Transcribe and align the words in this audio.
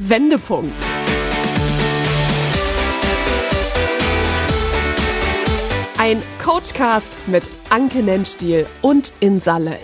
Wendepunkt. 0.00 0.80
Ein 5.98 6.22
Coachcast 6.40 7.18
mit 7.26 7.42
Anke 7.68 8.04
Nennstiel 8.04 8.66
und 8.80 9.12
Insa 9.18 9.58
Löll. 9.58 9.76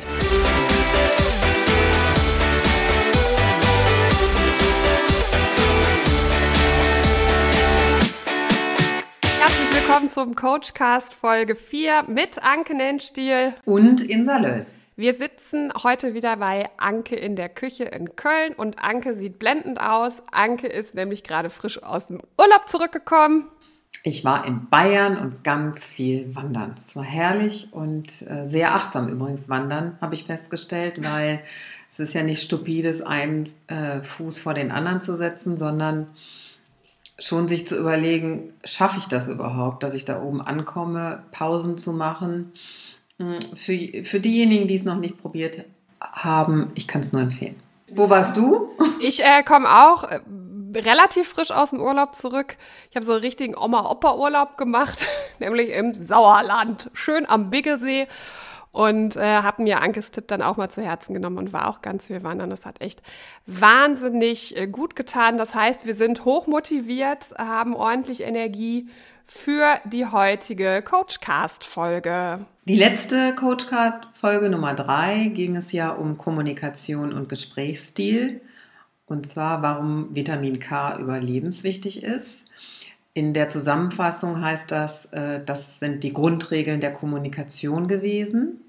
Herzlich 9.40 9.75
willkommen 9.75 10.08
zum 10.08 10.36
Coachcast 10.36 11.12
Folge 11.12 11.57
4 11.57 12.04
mit 12.07 12.40
Anke 12.40 12.76
Nennstiel 12.76 13.54
und 13.64 14.00
Insa 14.00 14.39
Löll. 14.39 14.67
Wir 14.96 15.12
sitzen 15.12 15.72
heute 15.82 16.14
wieder 16.14 16.36
bei 16.36 16.70
Anke 16.76 17.16
in 17.16 17.34
der 17.34 17.48
Küche 17.48 17.82
in 17.82 18.14
Köln 18.14 18.52
und 18.57 18.79
Anke 18.79 19.16
sieht 19.16 19.40
blendend 19.40 19.80
aus. 19.80 20.12
Anke 20.30 20.68
ist 20.68 20.94
nämlich 20.94 21.25
gerade 21.25 21.50
frisch 21.50 21.82
aus 21.82 22.07
dem 22.07 22.21
Urlaub 22.39 22.68
zurückgekommen. 22.68 23.49
Ich 24.04 24.25
war 24.25 24.46
in 24.46 24.68
Bayern 24.68 25.18
und 25.18 25.43
ganz 25.43 25.82
viel 25.85 26.32
wandern. 26.36 26.76
Es 26.79 26.94
war 26.94 27.02
herrlich 27.02 27.72
und 27.72 28.07
äh, 28.22 28.46
sehr 28.46 28.76
achtsam 28.76 29.08
übrigens 29.08 29.49
wandern, 29.49 29.99
habe 30.00 30.14
ich 30.14 30.26
festgestellt, 30.26 31.02
weil 31.02 31.40
es 31.90 31.99
ist 31.99 32.14
ja 32.14 32.22
nicht 32.22 32.42
stupides, 32.42 33.02
einen 33.02 33.52
äh, 33.66 34.00
Fuß 34.00 34.38
vor 34.38 34.55
den 34.55 34.70
anderen 34.70 35.00
zu 35.00 35.16
setzen, 35.16 35.56
sondern 35.56 36.06
schon 37.19 37.48
sich 37.48 37.66
zu 37.66 37.77
überlegen, 37.77 38.52
schaffe 38.64 38.98
ich 38.98 39.06
das 39.06 39.27
überhaupt, 39.27 39.83
dass 39.83 39.94
ich 39.94 40.05
da 40.05 40.22
oben 40.22 40.41
ankomme, 40.41 41.24
Pausen 41.33 41.78
zu 41.78 41.92
machen 41.92 42.52
für, 43.19 44.05
für 44.05 44.20
diejenigen, 44.20 44.67
die 44.67 44.75
es 44.75 44.84
noch 44.84 44.97
nicht 44.97 45.19
probiert 45.19 45.64
haben, 46.00 46.72
ich 46.75 46.89
kann 46.89 47.00
es 47.00 47.12
nur 47.12 47.22
empfehlen. 47.22 47.56
Wo 47.95 48.11
warst 48.11 48.36
du? 48.36 48.70
Ich 49.00 49.22
äh, 49.22 49.42
komme 49.42 49.69
auch 49.69 50.05
äh, 50.05 50.20
relativ 50.75 51.28
frisch 51.28 51.50
aus 51.50 51.70
dem 51.70 51.80
Urlaub 51.80 52.14
zurück. 52.14 52.56
Ich 52.91 52.97
habe 52.97 53.05
so 53.05 53.12
einen 53.12 53.20
richtigen 53.20 53.56
Oma-Opa-Urlaub 53.56 54.56
gemacht, 54.56 55.06
nämlich 55.38 55.70
im 55.70 55.94
Sauerland, 55.94 56.91
schön 56.92 57.28
am 57.28 57.50
Biggesee. 57.50 58.08
Und 58.75 59.17
äh, 59.17 59.20
habe 59.20 59.62
mir 59.62 59.80
Ankes 59.80 60.11
Tipp 60.11 60.27
dann 60.27 60.42
auch 60.42 60.56
mal 60.56 60.69
zu 60.69 60.83
Herzen 60.83 61.14
genommen 61.14 61.39
und 61.39 61.53
war 61.53 61.69
auch 61.69 61.80
ganz 61.80 62.08
viel 62.08 62.25
wandern. 62.25 62.50
Das 62.50 62.67
hat 62.67 62.81
echt 62.81 63.03
wahnsinnig 63.47 64.56
äh, 64.56 64.66
gut 64.66 64.97
getan. 64.97 65.39
Das 65.39 65.55
heißt, 65.55 65.86
wir 65.86 65.94
sind 65.94 66.25
hochmotiviert, 66.25 67.19
haben 67.39 67.77
ordentlich 67.77 68.22
Energie 68.22 68.89
für 69.27 69.78
die 69.84 70.06
heutige 70.06 70.83
Coachcast-Folge. 70.83 72.47
Die 72.64 72.75
letzte 72.75 73.36
Coachcast-Folge 73.36 74.50
Nummer 74.50 74.75
drei 74.75 75.31
ging 75.33 75.55
es 75.55 75.70
ja 75.70 75.92
um 75.92 76.16
Kommunikation 76.16 77.12
und 77.12 77.28
Gesprächsstil. 77.28 78.41
Und 79.06 79.28
zwar, 79.28 79.62
warum 79.62 80.12
Vitamin 80.16 80.59
K 80.59 80.98
überlebenswichtig 80.98 82.03
ist. 82.03 82.47
In 83.12 83.34
der 83.34 83.48
Zusammenfassung 83.48 84.42
heißt 84.42 84.72
das, 84.72 85.06
äh, 85.12 85.44
das 85.44 85.78
sind 85.78 86.03
die 86.03 86.12
Grundregeln 86.12 86.81
der 86.81 86.92
Kommunikation 86.92 87.86
gewesen. 87.86 88.63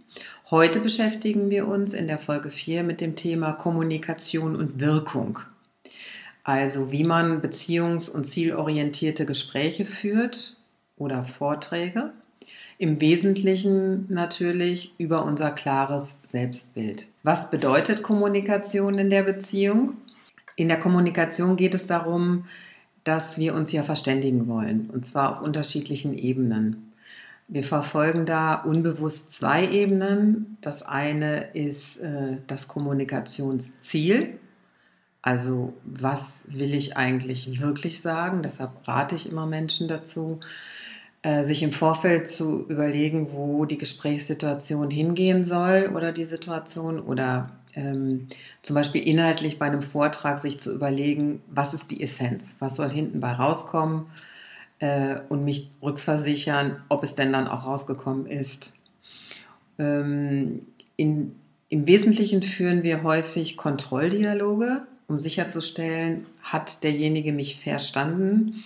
Heute 0.51 0.79
beschäftigen 0.79 1.49
wir 1.49 1.67
uns 1.67 1.95
in 1.95 2.05
der 2.05 2.19
Folge 2.19 2.51
4 2.51 2.83
mit 2.83 3.01
dem 3.01 3.15
Thema 3.15 3.53
Kommunikation 3.53 4.55
und 4.55 4.79
Wirkung. 4.79 5.39
Also 6.43 6.91
wie 6.91 7.03
man 7.03 7.41
beziehungs- 7.41 8.11
und 8.11 8.25
zielorientierte 8.25 9.25
Gespräche 9.25 9.85
führt 9.85 10.57
oder 10.97 11.25
Vorträge. 11.25 12.11
Im 12.77 13.01
Wesentlichen 13.01 14.05
natürlich 14.09 14.93
über 14.99 15.25
unser 15.25 15.49
klares 15.49 16.19
Selbstbild. 16.25 17.07
Was 17.23 17.49
bedeutet 17.49 18.03
Kommunikation 18.03 18.99
in 18.99 19.09
der 19.09 19.23
Beziehung? 19.23 19.93
In 20.55 20.67
der 20.67 20.77
Kommunikation 20.77 21.55
geht 21.55 21.73
es 21.73 21.87
darum, 21.87 22.45
dass 23.03 23.39
wir 23.39 23.55
uns 23.55 23.71
ja 23.71 23.81
verständigen 23.81 24.47
wollen, 24.47 24.91
und 24.93 25.07
zwar 25.07 25.31
auf 25.37 25.41
unterschiedlichen 25.41 26.15
Ebenen. 26.15 26.84
Wir 27.47 27.63
verfolgen 27.63 28.25
da 28.25 28.55
unbewusst 28.55 29.31
zwei 29.31 29.69
Ebenen. 29.69 30.57
Das 30.61 30.81
eine 30.81 31.51
ist 31.53 31.97
äh, 31.97 32.37
das 32.47 32.67
Kommunikationsziel, 32.67 34.39
also 35.25 35.73
was 35.83 36.43
will 36.47 36.75
ich 36.75 36.97
eigentlich 36.97 37.59
wirklich 37.59 37.99
sagen? 37.99 38.43
Deshalb 38.43 38.87
rate 38.87 39.15
ich 39.15 39.27
immer 39.27 39.47
Menschen 39.47 39.87
dazu, 39.87 40.39
äh, 41.23 41.43
sich 41.43 41.63
im 41.63 41.71
Vorfeld 41.71 42.27
zu 42.27 42.67
überlegen, 42.67 43.29
wo 43.33 43.65
die 43.65 43.79
Gesprächssituation 43.79 44.91
hingehen 44.91 45.43
soll 45.43 45.91
oder 45.95 46.11
die 46.11 46.25
Situation 46.25 46.99
oder 46.99 47.49
ähm, 47.73 48.27
zum 48.61 48.75
Beispiel 48.75 49.01
inhaltlich 49.01 49.57
bei 49.57 49.65
einem 49.65 49.81
Vortrag 49.81 50.37
sich 50.37 50.59
zu 50.59 50.71
überlegen, 50.71 51.41
was 51.47 51.73
ist 51.73 51.89
die 51.89 52.03
Essenz, 52.03 52.55
was 52.59 52.75
soll 52.75 52.91
hinten 52.91 53.19
bei 53.19 53.31
rauskommen 53.31 54.05
äh, 54.79 55.17
und 55.29 55.43
mich 55.43 55.69
rückversichern, 55.81 56.77
ob 56.89 57.03
es 57.03 57.15
denn 57.15 57.33
dann 57.33 57.47
auch 57.47 57.65
rausgekommen 57.65 58.25
ist. 58.25 58.73
Ähm, 59.79 60.65
in, 60.97 61.35
Im 61.69 61.87
Wesentlichen 61.87 62.41
führen 62.41 62.83
wir 62.83 63.03
häufig 63.03 63.57
Kontrolldialoge 63.57 64.85
um 65.07 65.19
sicherzustellen, 65.19 66.25
hat 66.41 66.83
derjenige 66.83 67.31
mich 67.31 67.61
verstanden 67.61 68.63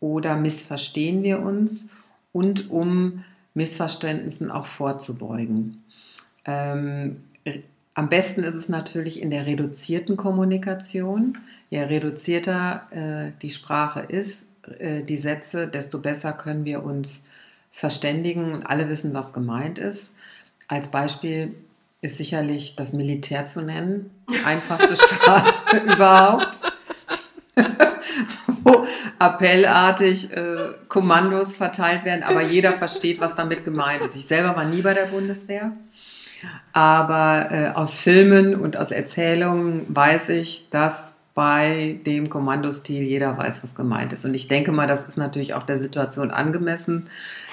oder 0.00 0.36
missverstehen 0.36 1.22
wir 1.22 1.40
uns 1.40 1.88
und 2.32 2.70
um 2.70 3.24
Missverständnissen 3.54 4.50
auch 4.50 4.66
vorzubeugen. 4.66 5.84
Ähm, 6.46 7.18
am 7.94 8.08
besten 8.08 8.42
ist 8.42 8.54
es 8.54 8.68
natürlich 8.68 9.20
in 9.20 9.30
der 9.30 9.44
reduzierten 9.44 10.16
Kommunikation. 10.16 11.38
Je 11.68 11.82
reduzierter 11.82 12.86
äh, 12.90 13.32
die 13.42 13.50
Sprache 13.50 14.00
ist, 14.00 14.46
äh, 14.78 15.02
die 15.02 15.18
Sätze, 15.18 15.66
desto 15.68 15.98
besser 15.98 16.32
können 16.32 16.64
wir 16.64 16.84
uns 16.84 17.24
verständigen 17.72 18.52
und 18.52 18.66
alle 18.66 18.88
wissen, 18.88 19.14
was 19.14 19.32
gemeint 19.32 19.78
ist. 19.78 20.12
Als 20.68 20.90
Beispiel 20.90 21.54
ist 22.02 22.18
sicherlich 22.18 22.76
das 22.76 22.92
Militär 22.92 23.46
zu 23.46 23.62
nennen. 23.62 24.10
Die 24.30 24.38
einfachste 24.44 24.96
Straße 24.96 25.76
überhaupt. 25.86 26.60
Wo 28.64 28.86
appellartig 29.18 30.32
äh, 30.32 30.72
Kommandos 30.88 31.56
verteilt 31.56 32.04
werden, 32.04 32.22
aber 32.22 32.42
jeder 32.42 32.72
versteht, 32.72 33.20
was 33.20 33.34
damit 33.34 33.64
gemeint 33.64 34.02
ist. 34.02 34.16
Ich 34.16 34.26
selber 34.26 34.56
war 34.56 34.64
nie 34.64 34.82
bei 34.82 34.94
der 34.94 35.06
Bundeswehr, 35.06 35.72
aber 36.72 37.48
äh, 37.50 37.68
aus 37.68 37.94
Filmen 37.94 38.54
und 38.54 38.76
aus 38.76 38.90
Erzählungen 38.90 39.84
weiß 39.88 40.30
ich, 40.30 40.68
dass 40.70 41.14
bei 41.34 41.98
dem 42.04 42.28
Kommandostil 42.28 43.02
jeder 43.02 43.36
weiß, 43.38 43.62
was 43.62 43.74
gemeint 43.74 44.12
ist. 44.12 44.24
Und 44.24 44.34
ich 44.34 44.48
denke 44.48 44.72
mal, 44.72 44.86
das 44.86 45.04
ist 45.04 45.16
natürlich 45.16 45.54
auch 45.54 45.62
der 45.62 45.78
Situation 45.78 46.30
angemessen, 46.30 47.08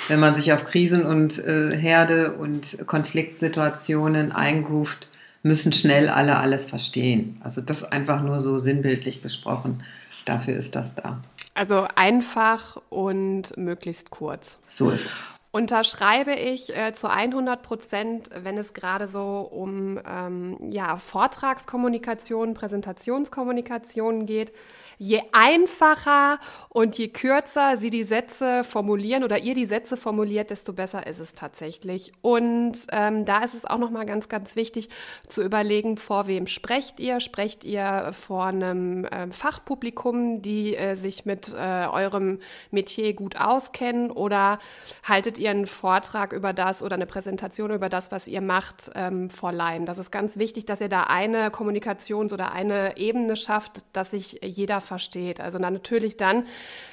wenn 0.08 0.20
man 0.20 0.36
sich 0.36 0.52
auf 0.52 0.66
Krisen 0.66 1.06
und 1.06 1.40
äh, 1.40 1.76
Herde 1.78 2.34
und 2.34 2.86
Konfliktsituationen 2.88 4.32
eingroovt, 4.32 5.08
müssen 5.44 5.72
schnell 5.72 6.10
alle 6.10 6.38
alles 6.38 6.66
verstehen. 6.66 7.40
Also 7.44 7.62
das 7.62 7.90
einfach 7.90 8.22
nur 8.22 8.42
so 8.42 8.58
sinnbildlich 8.58 9.22
gesprochen. 9.22 9.84
Dafür 10.26 10.58
ist 10.58 10.76
das 10.76 10.96
da. 10.96 11.22
Also 11.54 11.88
einfach 11.96 12.82
und 12.90 13.56
möglichst 13.58 14.10
kurz. 14.10 14.60
So 14.68 14.92
ist 14.92 15.06
es. 15.06 15.24
Unterschreibe 15.52 16.34
ich 16.34 16.76
äh, 16.78 16.94
zu 16.94 17.10
100 17.10 17.64
Prozent, 17.64 18.30
wenn 18.36 18.58
es 18.58 18.74
gerade 18.74 19.08
so 19.08 19.40
um 19.52 20.00
ähm, 20.08 20.72
ja, 20.72 20.98
Vortragskommunikation, 20.98 22.54
Präsentationskommunikation 22.54 24.28
geht 24.28 24.54
je 25.00 25.22
einfacher 25.32 26.40
und 26.68 26.98
je 26.98 27.08
kürzer 27.08 27.78
Sie 27.78 27.90
die 27.90 28.04
Sätze 28.04 28.66
formulieren 28.66 29.24
oder 29.24 29.40
ihr 29.40 29.56
die 29.56 29.66
Sätze 29.66 29.96
formuliert, 29.96 30.50
desto 30.50 30.74
besser 30.74 31.08
ist 31.08 31.20
es 31.20 31.34
tatsächlich. 31.34 32.12
Und 32.22 32.74
ähm, 32.92 33.24
da 33.24 33.44
ist 33.44 33.54
es 33.54 33.64
auch 33.64 33.78
nochmal 33.78 34.06
ganz, 34.06 34.28
ganz 34.28 34.58
wichtig 34.58 34.90
zu 35.26 35.42
überlegen, 35.42 35.96
vor 35.96 36.28
wem 36.28 36.48
sprecht 36.48 37.00
ihr? 37.00 37.22
Sprecht 37.22 37.64
ihr 37.64 38.12
vor 38.12 38.48
einem 38.48 39.06
äh, 39.06 39.32
Fachpublikum, 39.32 40.42
die 40.42 40.76
äh, 40.76 40.96
sich 40.96 41.26
mit 41.26 41.56
äh, 41.58 41.88
eurem 41.88 42.40
Metier 42.70 43.14
gut 43.14 43.38
auskennen 43.38 44.12
oder 44.12 44.60
haltet 45.04 45.39
ihr 45.40 45.50
einen 45.50 45.66
Vortrag 45.66 46.34
über 46.34 46.54
das 46.54 46.84
oder 46.84 46.96
eine 46.96 47.06
Präsentation 47.06 47.72
über 47.72 47.90
das, 47.90 48.12
was 48.12 48.28
ihr 48.28 48.42
macht, 48.42 48.92
ähm, 48.96 49.30
vor 49.30 49.52
Laien? 49.52 49.86
Das 49.86 49.98
ist 49.98 50.12
ganz 50.12 50.38
wichtig, 50.38 50.66
dass 50.66 50.82
ihr 50.82 50.90
da 50.90 51.04
eine 51.04 51.50
Kommunikations- 51.50 52.34
oder 52.34 52.52
eine 52.52 52.98
Ebene 52.98 53.36
schafft, 53.36 53.84
dass 53.94 54.12
sich 54.12 54.40
jeder 54.44 54.82
versteht. 54.82 55.42
Also 55.42 55.58
dann 55.58 55.74
natürlich 55.74 56.18
dann, 56.18 56.46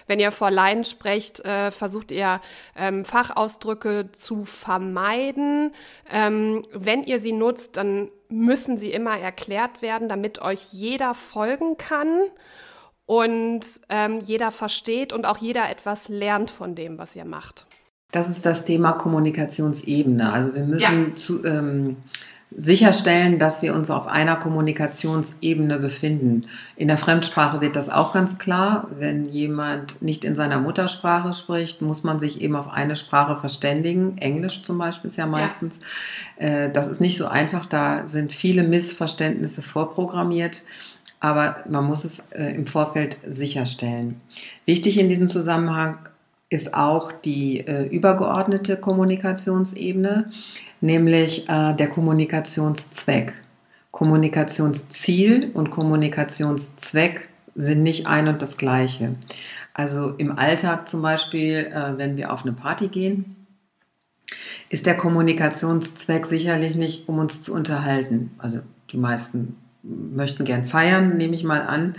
wenn 0.07 0.21
ihr 0.21 0.33
vor 0.33 0.51
Laien 0.51 0.85
sprecht, 0.85 1.45
äh, 1.45 1.71
versucht 1.71 2.11
ihr 2.11 2.41
ähm, 2.77 3.05
Fachausdrücke 3.05 4.11
zu 4.13 4.45
vermeiden. 4.45 5.73
Ähm, 6.11 6.63
wenn 6.73 7.05
ihr 7.05 7.21
sie 7.21 7.33
nutzt, 7.33 7.77
dann 7.77 8.09
müssen 8.29 8.79
sie 8.79 8.93
immer 8.93 9.19
erklärt 9.19 9.83
werden, 9.83 10.09
damit 10.09 10.41
euch 10.41 10.73
jeder 10.73 11.15
folgen 11.15 11.77
kann 11.77 12.23
und 13.07 13.61
ähm, 13.89 14.21
jeder 14.21 14.51
versteht 14.51 15.13
und 15.13 15.27
auch 15.27 15.39
jeder 15.39 15.71
etwas 15.71 16.09
lernt 16.09 16.51
von 16.51 16.75
dem, 16.75 16.99
was 16.99 17.15
ihr 17.17 17.25
macht. 17.25 17.66
Das 18.13 18.29
ist 18.29 18.47
das 18.47 18.65
Thema 18.65 18.93
Kommunikationsebene. 18.93 20.33
Also 20.33 20.55
wir 20.55 20.65
müssen 20.65 21.09
ja. 21.09 21.15
zu, 21.17 21.45
ähm, 21.45 21.97
sicherstellen, 22.55 23.39
dass 23.39 23.61
wir 23.61 23.75
uns 23.75 23.91
auf 23.91 24.07
einer 24.07 24.37
Kommunikationsebene 24.37 25.79
befinden. 25.79 26.47
In 26.77 26.89
der 26.89 26.97
Fremdsprache 26.97 27.61
wird 27.61 27.77
das 27.77 27.91
auch 27.91 28.13
ganz 28.13 28.39
klar. 28.39 28.89
Wenn 28.97 29.27
jemand 29.27 30.01
nicht 30.01 30.25
in 30.25 30.37
seiner 30.37 30.61
Muttersprache 30.61 31.35
spricht, 31.35 31.83
muss 31.83 32.05
man 32.05 32.19
sich 32.19 32.41
eben 32.41 32.55
auf 32.55 32.69
eine 32.69 32.97
Sprache 32.97 33.37
verständigen. 33.37 34.17
Englisch 34.19 34.63
zum 34.63 34.79
Beispiel 34.79 35.11
ist 35.11 35.17
ja 35.17 35.27
meistens. 35.27 35.79
Ja. 36.39 36.47
Äh, 36.47 36.73
das 36.73 36.87
ist 36.87 37.01
nicht 37.01 37.19
so 37.19 37.27
einfach. 37.27 37.67
Da 37.67 38.07
sind 38.07 38.33
viele 38.33 38.63
Missverständnisse 38.63 39.61
vorprogrammiert. 39.61 40.63
Aber 41.19 41.65
man 41.69 41.85
muss 41.85 42.05
es 42.05 42.29
äh, 42.31 42.55
im 42.55 42.67
Vorfeld 42.67 43.17
sicherstellen. 43.27 44.21
Wichtig 44.67 44.99
in 44.99 45.09
diesem 45.09 45.29
Zusammenhang 45.29 45.99
ist 46.49 46.75
auch 46.75 47.13
die 47.13 47.61
äh, 47.67 47.87
übergeordnete 47.87 48.77
Kommunikationsebene 48.77 50.31
nämlich 50.81 51.49
äh, 51.49 51.75
der 51.75 51.89
Kommunikationszweck. 51.89 53.33
Kommunikationsziel 53.91 55.51
und 55.55 55.71
Kommunikationszweck 55.71 57.29
sind 57.55 57.83
nicht 57.83 58.07
ein 58.07 58.29
und 58.29 58.43
das 58.43 58.57
gleiche. 58.57 59.15
Also 59.73 60.11
im 60.11 60.39
Alltag 60.39 60.89
zum 60.89 61.03
Beispiel, 61.03 61.71
äh, 61.73 61.97
wenn 61.97 62.17
wir 62.17 62.33
auf 62.33 62.43
eine 62.43 62.53
Party 62.53 62.89
gehen, 62.89 63.37
ist 64.69 64.87
der 64.87 64.97
Kommunikationszweck 64.97 66.27
sicherlich 66.27 66.77
nicht, 66.77 67.09
um 67.09 67.19
uns 67.19 67.43
zu 67.43 67.55
unterhalten. 67.55 68.33
Also 68.39 68.61
die 68.91 68.97
meisten 68.97 69.57
möchten 69.83 70.45
gern 70.45 70.67
feiern, 70.67 71.17
nehme 71.17 71.37
ich 71.37 71.45
mal 71.45 71.63
an. 71.63 71.95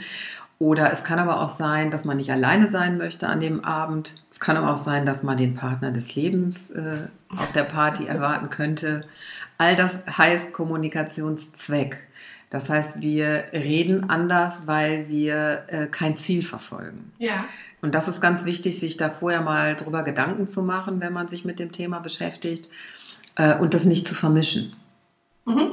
Oder 0.59 0.91
es 0.91 1.03
kann 1.03 1.19
aber 1.19 1.41
auch 1.41 1.49
sein, 1.49 1.91
dass 1.91 2.03
man 2.03 2.17
nicht 2.17 2.31
alleine 2.31 2.67
sein 2.67 2.97
möchte 2.97 3.27
an 3.27 3.39
dem 3.39 3.63
Abend. 3.63 4.15
Es 4.31 4.39
kann 4.39 4.57
aber 4.57 4.73
auch 4.73 4.77
sein, 4.77 5.05
dass 5.05 5.21
man 5.21 5.37
den 5.37 5.53
Partner 5.53 5.91
des 5.91 6.15
Lebens 6.15 6.71
äh, 6.71 7.07
auf 7.35 7.51
der 7.51 7.63
Party 7.63 8.05
erwarten 8.07 8.49
könnte. 8.49 9.05
All 9.59 9.75
das 9.75 10.03
heißt 10.05 10.53
Kommunikationszweck. 10.53 11.99
Das 12.49 12.69
heißt, 12.69 13.01
wir 13.01 13.45
reden 13.51 14.09
anders, 14.09 14.67
weil 14.67 15.09
wir 15.09 15.65
äh, 15.67 15.87
kein 15.87 16.15
Ziel 16.15 16.41
verfolgen. 16.41 17.11
Ja. 17.19 17.45
Und 17.81 17.93
das 17.93 18.07
ist 18.07 18.21
ganz 18.21 18.45
wichtig, 18.45 18.79
sich 18.79 18.97
da 18.97 19.09
vorher 19.09 19.41
mal 19.41 19.75
drüber 19.75 20.03
Gedanken 20.03 20.47
zu 20.47 20.63
machen, 20.63 21.01
wenn 21.01 21.13
man 21.13 21.27
sich 21.27 21.45
mit 21.45 21.59
dem 21.59 21.71
Thema 21.71 21.99
beschäftigt 21.99 22.69
äh, 23.35 23.57
und 23.57 23.73
das 23.73 23.85
nicht 23.85 24.07
zu 24.07 24.15
vermischen. 24.15 24.73
Mhm. 25.45 25.71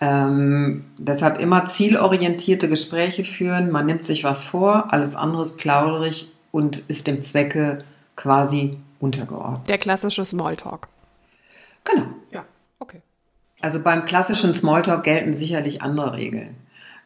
Ähm, 0.00 0.84
deshalb 0.98 1.40
immer 1.40 1.64
zielorientierte 1.64 2.68
Gespräche 2.68 3.24
führen. 3.24 3.70
Man 3.70 3.86
nimmt 3.86 4.04
sich 4.04 4.24
was 4.24 4.44
vor, 4.44 4.92
alles 4.92 5.14
andere 5.14 5.42
ist 5.42 5.56
plauderig 5.56 6.28
und 6.52 6.78
ist 6.88 7.06
dem 7.06 7.22
Zwecke 7.22 7.84
quasi 8.14 8.72
untergeordnet. 9.00 9.68
Der 9.68 9.78
klassische 9.78 10.24
Smalltalk. 10.24 10.88
Genau. 11.84 12.06
Ja, 12.30 12.44
okay. 12.78 13.00
Also 13.60 13.82
beim 13.82 14.04
klassischen 14.04 14.54
Smalltalk 14.54 15.04
gelten 15.04 15.32
sicherlich 15.32 15.82
andere 15.82 16.14
Regeln. 16.14 16.56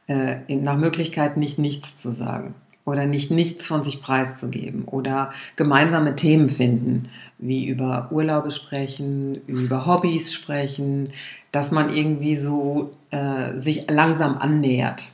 Äh, 0.07 0.37
nach 0.49 0.77
Möglichkeit 0.77 1.37
nicht 1.37 1.59
nichts 1.59 1.97
zu 1.97 2.11
sagen 2.13 2.55
oder 2.91 3.07
nicht 3.07 3.31
nichts 3.31 3.67
von 3.67 3.83
sich 3.83 4.03
preiszugeben 4.03 4.85
oder 4.85 5.31
gemeinsame 5.57 6.17
Themen 6.17 6.49
finden, 6.49 7.09
wie 7.39 7.67
über 7.69 8.09
Urlaube 8.11 8.51
sprechen, 8.51 9.41
über 9.47 9.87
Hobbys 9.87 10.33
sprechen, 10.33 11.11
dass 11.53 11.71
man 11.71 11.95
irgendwie 11.95 12.37
so 12.37 12.91
äh, 13.11 13.59
sich 13.59 13.91
langsam 13.91 14.37
annähert. 14.37 15.13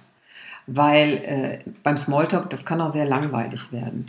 Weil 0.66 1.08
äh, 1.24 1.58
beim 1.82 1.96
Smalltalk, 1.96 2.50
das 2.50 2.64
kann 2.64 2.80
auch 2.80 2.88
sehr 2.88 3.06
langweilig 3.06 3.70
werden. 3.70 4.06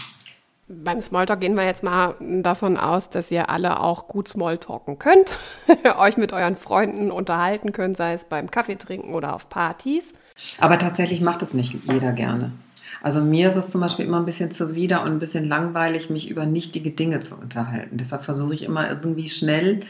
Beim 0.69 0.99
Smalltalk 0.99 1.39
gehen 1.39 1.55
wir 1.55 1.65
jetzt 1.65 1.83
mal 1.83 2.15
davon 2.19 2.75
aus, 2.75 3.09
dass 3.09 3.31
ihr 3.31 3.49
alle 3.49 3.79
auch 3.79 4.07
gut 4.07 4.27
Smalltalken 4.27 4.99
könnt, 4.99 5.37
euch 5.97 6.17
mit 6.17 6.33
euren 6.33 6.57
Freunden 6.57 7.09
unterhalten 7.09 7.71
könnt, 7.71 7.95
sei 7.95 8.13
es 8.13 8.25
beim 8.25 8.51
Kaffee 8.51 8.75
trinken 8.75 9.13
oder 9.13 9.33
auf 9.33 9.47
Partys. 9.47 10.13
Aber 10.59 10.77
tatsächlich 10.77 11.21
macht 11.21 11.41
es 11.41 11.53
nicht 11.53 11.77
jeder 11.85 12.11
gerne. 12.11 12.51
Also 13.01 13.21
mir 13.21 13.49
ist 13.49 13.55
es 13.55 13.69
zum 13.71 13.81
Beispiel 13.81 14.05
immer 14.05 14.19
ein 14.19 14.25
bisschen 14.25 14.51
zuwider 14.51 15.03
und 15.03 15.11
ein 15.11 15.19
bisschen 15.19 15.47
langweilig, 15.47 16.09
mich 16.09 16.29
über 16.29 16.45
nichtige 16.45 16.91
Dinge 16.91 17.19
zu 17.19 17.35
unterhalten. 17.35 17.97
Deshalb 17.97 18.23
versuche 18.23 18.53
ich 18.53 18.63
immer 18.63 18.89
irgendwie 18.89 19.29
schnell 19.29 19.81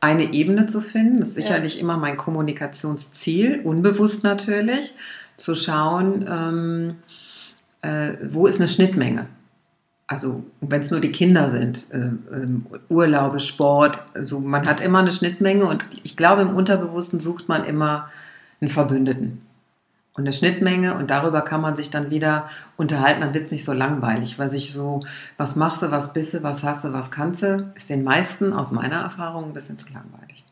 eine 0.00 0.32
Ebene 0.32 0.66
zu 0.66 0.80
finden. 0.80 1.20
Das 1.20 1.30
ist 1.30 1.34
sicherlich 1.36 1.76
ja. 1.76 1.80
immer 1.80 1.96
mein 1.96 2.16
Kommunikationsziel, 2.16 3.60
unbewusst 3.64 4.24
natürlich, 4.24 4.94
zu 5.36 5.54
schauen, 5.54 6.26
ähm, 6.28 6.94
äh, 7.82 8.16
wo 8.30 8.46
ist 8.46 8.60
eine 8.60 8.68
Schnittmenge. 8.68 9.26
Also 10.08 10.44
wenn 10.60 10.80
es 10.80 10.90
nur 10.90 11.00
die 11.00 11.12
Kinder 11.12 11.48
sind, 11.48 11.86
äh, 11.90 11.98
äh, 11.98 12.48
Urlaube, 12.88 13.40
Sport, 13.40 14.02
also 14.12 14.40
man 14.40 14.66
hat 14.66 14.80
immer 14.80 14.98
eine 14.98 15.12
Schnittmenge 15.12 15.64
und 15.64 15.86
ich 16.02 16.16
glaube, 16.16 16.42
im 16.42 16.54
Unterbewussten 16.54 17.20
sucht 17.20 17.48
man 17.48 17.64
immer 17.64 18.08
einen 18.60 18.68
Verbündeten 18.68 19.40
und 20.14 20.24
eine 20.24 20.32
Schnittmenge 20.32 20.96
und 20.96 21.10
darüber 21.10 21.42
kann 21.42 21.60
man 21.60 21.76
sich 21.76 21.90
dann 21.90 22.10
wieder 22.10 22.48
unterhalten, 22.76 23.22
dann 23.22 23.34
wird 23.34 23.44
es 23.44 23.50
nicht 23.50 23.64
so 23.64 23.72
langweilig, 23.72 24.38
weil 24.38 24.48
sich 24.48 24.72
so, 24.72 25.00
was 25.36 25.56
machst 25.56 25.82
du, 25.82 25.90
was 25.90 26.12
bist 26.12 26.34
du, 26.34 26.42
was 26.42 26.62
hast 26.62 26.84
du, 26.84 26.92
was 26.92 27.10
kannst 27.10 27.42
du, 27.42 27.72
ist 27.74 27.88
den 27.88 28.04
meisten 28.04 28.52
aus 28.52 28.72
meiner 28.72 29.00
Erfahrung 29.00 29.44
ein 29.44 29.54
bisschen 29.54 29.78
zu 29.78 29.86
langweilig. 29.92 30.44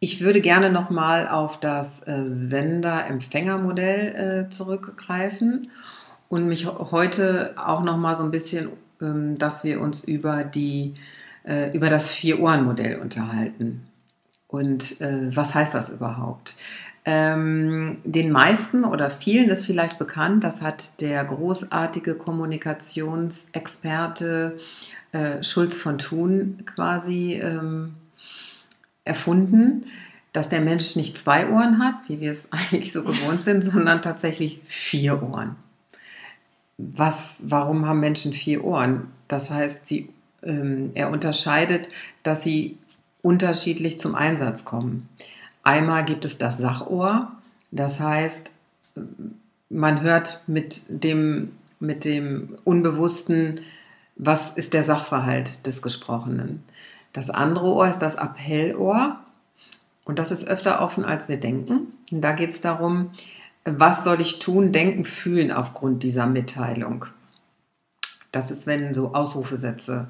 Ich 0.00 0.20
würde 0.20 0.40
gerne 0.40 0.70
nochmal 0.70 1.28
auf 1.28 1.58
das 1.58 2.06
äh, 2.06 2.22
Sender-Empfänger-Modell 2.26 4.46
äh, 4.46 4.48
zurückgreifen 4.48 5.72
und 6.28 6.46
mich 6.46 6.66
heute 6.66 7.54
auch 7.56 7.82
nochmal 7.82 8.14
so 8.14 8.22
ein 8.22 8.30
bisschen, 8.30 8.68
ähm, 9.02 9.38
dass 9.38 9.64
wir 9.64 9.80
uns 9.80 10.04
über, 10.04 10.44
die, 10.44 10.94
äh, 11.44 11.76
über 11.76 11.90
das 11.90 12.10
Vier-Ohren-Modell 12.10 13.00
unterhalten. 13.00 13.84
Und 14.46 14.98
was 15.00 15.54
heißt 15.54 15.74
das 15.74 15.90
überhaupt? 15.90 16.56
Ähm, 17.10 18.02
den 18.04 18.30
meisten 18.30 18.84
oder 18.84 19.08
vielen 19.08 19.48
ist 19.48 19.64
vielleicht 19.64 19.98
bekannt, 19.98 20.44
das 20.44 20.60
hat 20.60 21.00
der 21.00 21.24
großartige 21.24 22.16
Kommunikationsexperte 22.16 24.58
äh, 25.12 25.42
Schulz 25.42 25.74
von 25.74 25.96
Thun 25.96 26.58
quasi 26.66 27.40
ähm, 27.42 27.94
erfunden, 29.04 29.86
dass 30.34 30.50
der 30.50 30.60
Mensch 30.60 30.96
nicht 30.96 31.16
zwei 31.16 31.48
Ohren 31.48 31.82
hat, 31.82 31.94
wie 32.08 32.20
wir 32.20 32.30
es 32.30 32.48
eigentlich 32.52 32.92
so 32.92 33.04
gewohnt 33.04 33.40
sind, 33.40 33.64
sondern 33.64 34.02
tatsächlich 34.02 34.60
vier 34.66 35.22
Ohren. 35.22 35.56
Was, 36.76 37.38
warum 37.42 37.86
haben 37.86 38.00
Menschen 38.00 38.34
vier 38.34 38.64
Ohren? 38.64 39.06
Das 39.28 39.48
heißt, 39.48 39.86
sie, 39.86 40.10
ähm, 40.42 40.90
er 40.92 41.10
unterscheidet, 41.10 41.88
dass 42.22 42.42
sie 42.42 42.76
unterschiedlich 43.22 43.98
zum 43.98 44.14
Einsatz 44.14 44.66
kommen. 44.66 45.08
Einmal 45.68 46.06
gibt 46.06 46.24
es 46.24 46.38
das 46.38 46.56
Sachohr, 46.56 47.30
das 47.70 48.00
heißt, 48.00 48.52
man 49.68 50.00
hört 50.00 50.44
mit 50.46 50.84
dem, 50.88 51.52
mit 51.78 52.06
dem 52.06 52.56
Unbewussten, 52.64 53.60
was 54.16 54.52
ist 54.52 54.72
der 54.72 54.82
Sachverhalt 54.82 55.66
des 55.66 55.82
Gesprochenen. 55.82 56.64
Das 57.12 57.28
andere 57.28 57.66
Ohr 57.66 57.86
ist 57.86 57.98
das 57.98 58.16
Appellohr 58.16 59.18
und 60.06 60.18
das 60.18 60.30
ist 60.30 60.48
öfter 60.48 60.80
offen, 60.80 61.04
als 61.04 61.28
wir 61.28 61.38
denken. 61.38 61.88
Und 62.10 62.22
da 62.22 62.32
geht 62.32 62.52
es 62.52 62.62
darum, 62.62 63.10
was 63.66 64.04
soll 64.04 64.22
ich 64.22 64.38
tun, 64.38 64.72
denken, 64.72 65.04
fühlen 65.04 65.52
aufgrund 65.52 66.02
dieser 66.02 66.24
Mitteilung. 66.24 67.04
Das 68.32 68.50
ist, 68.50 68.66
wenn 68.66 68.94
so 68.94 69.12
Ausrufesätze 69.12 70.08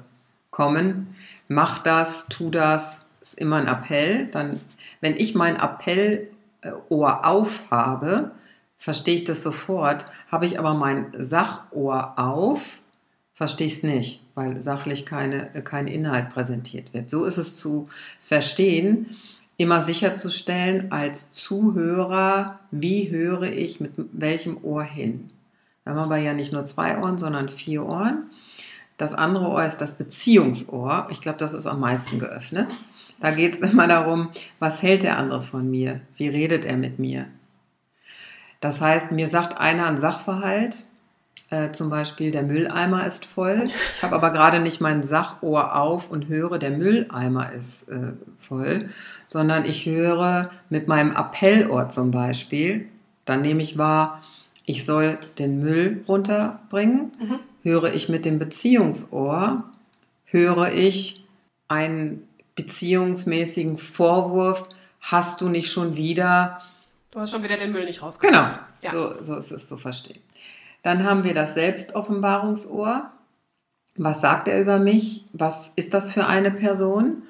kommen. 0.51 1.17
Mach 1.49 1.79
das, 1.79 2.29
tu 2.29 2.49
das, 2.49 3.03
ist 3.19 3.37
immer 3.37 3.57
ein 3.57 3.67
Appell. 3.67 4.27
Dann, 4.27 4.61
wenn 5.01 5.15
ich 5.15 5.35
mein 5.35 5.57
Appellohr 5.57 7.25
aufhabe, 7.25 8.31
verstehe 8.77 9.15
ich 9.15 9.23
das 9.25 9.43
sofort. 9.43 10.05
Habe 10.31 10.45
ich 10.45 10.59
aber 10.59 10.73
mein 10.73 11.11
Sachohr 11.17 12.13
auf, 12.17 12.81
verstehe 13.33 13.67
ich 13.67 13.77
es 13.77 13.83
nicht, 13.83 14.21
weil 14.35 14.61
sachlich 14.61 15.05
keine, 15.05 15.47
kein 15.63 15.87
Inhalt 15.87 16.29
präsentiert 16.29 16.93
wird. 16.93 17.09
So 17.09 17.25
ist 17.25 17.37
es 17.37 17.55
zu 17.55 17.89
verstehen, 18.19 19.17
immer 19.57 19.81
sicherzustellen 19.81 20.91
als 20.91 21.31
Zuhörer, 21.31 22.59
wie 22.71 23.09
höre 23.09 23.43
ich 23.43 23.81
mit 23.81 23.91
welchem 24.13 24.63
Ohr 24.63 24.83
hin. 24.83 25.29
Da 25.83 25.91
haben 25.91 25.97
wir 25.97 26.03
aber 26.05 26.17
ja 26.17 26.33
nicht 26.33 26.53
nur 26.53 26.63
zwei 26.65 26.97
Ohren, 26.99 27.17
sondern 27.17 27.49
vier 27.49 27.85
Ohren. 27.85 28.29
Das 28.97 29.13
andere 29.13 29.47
Ohr 29.47 29.65
ist 29.65 29.77
das 29.77 29.97
Beziehungsohr. 29.97 31.07
Ich 31.09 31.19
glaube, 31.19 31.37
das 31.39 31.53
ist 31.53 31.65
am 31.65 31.79
meisten 31.79 32.19
geöffnet. 32.19 32.75
Da 33.19 33.31
geht 33.31 33.53
es 33.53 33.61
immer 33.61 33.87
darum, 33.87 34.29
was 34.59 34.81
hält 34.81 35.03
der 35.03 35.17
andere 35.17 35.41
von 35.41 35.69
mir? 35.69 36.01
Wie 36.15 36.29
redet 36.29 36.65
er 36.65 36.77
mit 36.77 36.99
mir? 36.99 37.25
Das 38.61 38.81
heißt, 38.81 39.11
mir 39.11 39.29
sagt 39.29 39.57
einer 39.57 39.87
ein 39.87 39.97
Sachverhalt, 39.97 40.83
äh, 41.49 41.71
zum 41.71 41.89
Beispiel 41.89 42.31
der 42.31 42.43
Mülleimer 42.43 43.07
ist 43.07 43.25
voll. 43.25 43.69
Ich 43.95 44.03
habe 44.03 44.15
aber 44.15 44.31
gerade 44.31 44.59
nicht 44.59 44.81
mein 44.81 45.01
Sachohr 45.01 45.75
auf 45.75 46.11
und 46.11 46.27
höre, 46.27 46.59
der 46.59 46.71
Mülleimer 46.71 47.51
ist 47.51 47.89
äh, 47.89 48.13
voll, 48.37 48.89
sondern 49.27 49.65
ich 49.65 49.85
höre 49.85 50.51
mit 50.69 50.87
meinem 50.87 51.11
Appellohr 51.11 51.89
zum 51.89 52.11
Beispiel, 52.11 52.87
dann 53.25 53.41
nehme 53.41 53.63
ich 53.63 53.77
wahr, 53.77 54.21
ich 54.65 54.85
soll 54.85 55.17
den 55.39 55.59
Müll 55.59 56.03
runterbringen. 56.07 57.11
Mhm. 57.19 57.39
Höre 57.63 57.93
ich 57.93 58.07
mit 58.07 58.25
dem 58.25 58.39
Beziehungsohr, 58.39 59.63
höre 60.25 60.71
ich 60.71 61.25
einen 61.67 62.28
beziehungsmäßigen 62.59 63.77
Vorwurf, 63.77 64.67
hast 64.99 65.39
du 65.39 65.47
nicht 65.47 65.71
schon 65.71 65.95
wieder. 65.95 66.61
Du 67.11 67.21
hast 67.21 67.31
schon 67.31 67.43
wieder 67.43 67.57
den 67.57 67.71
Müll 67.71 67.85
nicht 67.85 68.01
rausgebracht. 68.01 68.33
Genau, 68.33 68.49
ja. 68.81 68.91
so, 68.91 69.23
so 69.23 69.35
ist 69.37 69.51
es 69.51 69.67
zu 69.67 69.77
verstehen. 69.77 70.19
Dann 70.83 71.03
haben 71.03 71.23
wir 71.23 71.33
das 71.33 71.53
Selbstoffenbarungsohr. 71.53 73.11
Was 73.95 74.21
sagt 74.21 74.47
er 74.47 74.61
über 74.61 74.79
mich? 74.79 75.23
Was 75.33 75.71
ist 75.75 75.93
das 75.93 76.11
für 76.11 76.25
eine 76.25 76.51
Person? 76.51 77.23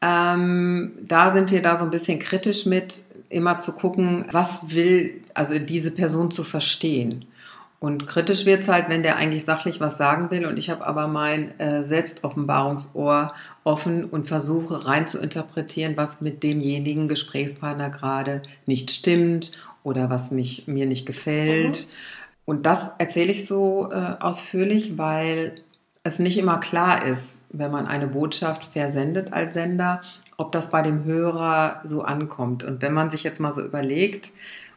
Ähm, 0.00 0.92
da 1.00 1.30
sind 1.30 1.50
wir 1.50 1.62
da 1.62 1.76
so 1.76 1.84
ein 1.84 1.90
bisschen 1.90 2.18
kritisch 2.18 2.66
mit, 2.66 3.02
immer 3.30 3.58
zu 3.58 3.72
gucken, 3.72 4.26
was 4.30 4.74
will, 4.74 5.22
also 5.32 5.58
diese 5.58 5.90
Person 5.90 6.30
zu 6.30 6.44
verstehen. 6.44 7.24
Und 7.84 8.06
kritisch 8.06 8.46
wird 8.46 8.62
es 8.62 8.68
halt, 8.68 8.88
wenn 8.88 9.02
der 9.02 9.16
eigentlich 9.16 9.44
sachlich 9.44 9.78
was 9.78 9.98
sagen 9.98 10.30
will 10.30 10.46
und 10.46 10.58
ich 10.58 10.70
habe 10.70 10.86
aber 10.86 11.06
mein 11.06 11.60
äh, 11.60 11.84
Selbstoffenbarungsohr 11.84 13.34
offen 13.62 14.06
und 14.06 14.26
versuche 14.26 14.86
rein 14.86 15.06
zu 15.06 15.18
interpretieren, 15.18 15.94
was 15.94 16.22
mit 16.22 16.42
demjenigen 16.42 17.08
Gesprächspartner 17.08 17.90
gerade 17.90 18.40
nicht 18.64 18.90
stimmt 18.90 19.52
oder 19.82 20.08
was 20.08 20.30
mich, 20.30 20.66
mir 20.66 20.86
nicht 20.86 21.04
gefällt. 21.04 21.76
Mhm. 21.76 21.92
Und 22.46 22.64
das 22.64 22.92
erzähle 22.96 23.32
ich 23.32 23.44
so 23.44 23.90
äh, 23.92 24.14
ausführlich, 24.18 24.96
weil 24.96 25.54
es 26.04 26.18
nicht 26.18 26.38
immer 26.38 26.60
klar 26.60 27.04
ist, 27.04 27.38
wenn 27.50 27.70
man 27.70 27.86
eine 27.86 28.06
Botschaft 28.06 28.64
versendet 28.64 29.34
als 29.34 29.52
Sender, 29.52 30.00
ob 30.38 30.52
das 30.52 30.70
bei 30.70 30.80
dem 30.80 31.04
Hörer 31.04 31.82
so 31.84 32.00
ankommt. 32.00 32.64
Und 32.64 32.80
wenn 32.80 32.94
man 32.94 33.10
sich 33.10 33.24
jetzt 33.24 33.40
mal 33.40 33.52
so 33.52 33.62
überlegt 33.62 34.32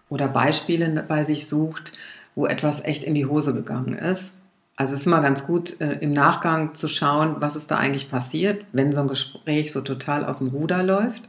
oder 0.09 0.27
Beispiele 0.27 1.05
bei 1.07 1.23
sich 1.23 1.47
sucht, 1.47 1.93
wo 2.37 2.45
etwas 2.45 2.85
echt 2.85 3.03
in 3.03 3.15
die 3.15 3.25
Hose 3.25 3.53
gegangen 3.53 3.95
ist, 3.95 4.31
also 4.77 4.93
es 4.93 4.99
ist 5.01 5.07
immer 5.07 5.21
ganz 5.21 5.43
gut, 5.43 5.81
äh, 5.81 5.97
im 6.01 6.13
Nachgang 6.13 6.75
zu 6.75 6.87
schauen, 6.87 7.37
was 7.39 7.55
ist 7.55 7.71
da 7.71 7.77
eigentlich 7.77 8.11
passiert, 8.11 8.63
wenn 8.71 8.93
so 8.93 9.01
ein 9.01 9.07
Gespräch 9.07 9.73
so 9.73 9.81
total 9.81 10.23
aus 10.23 10.37
dem 10.37 10.49
Ruder 10.49 10.83
läuft. 10.83 11.23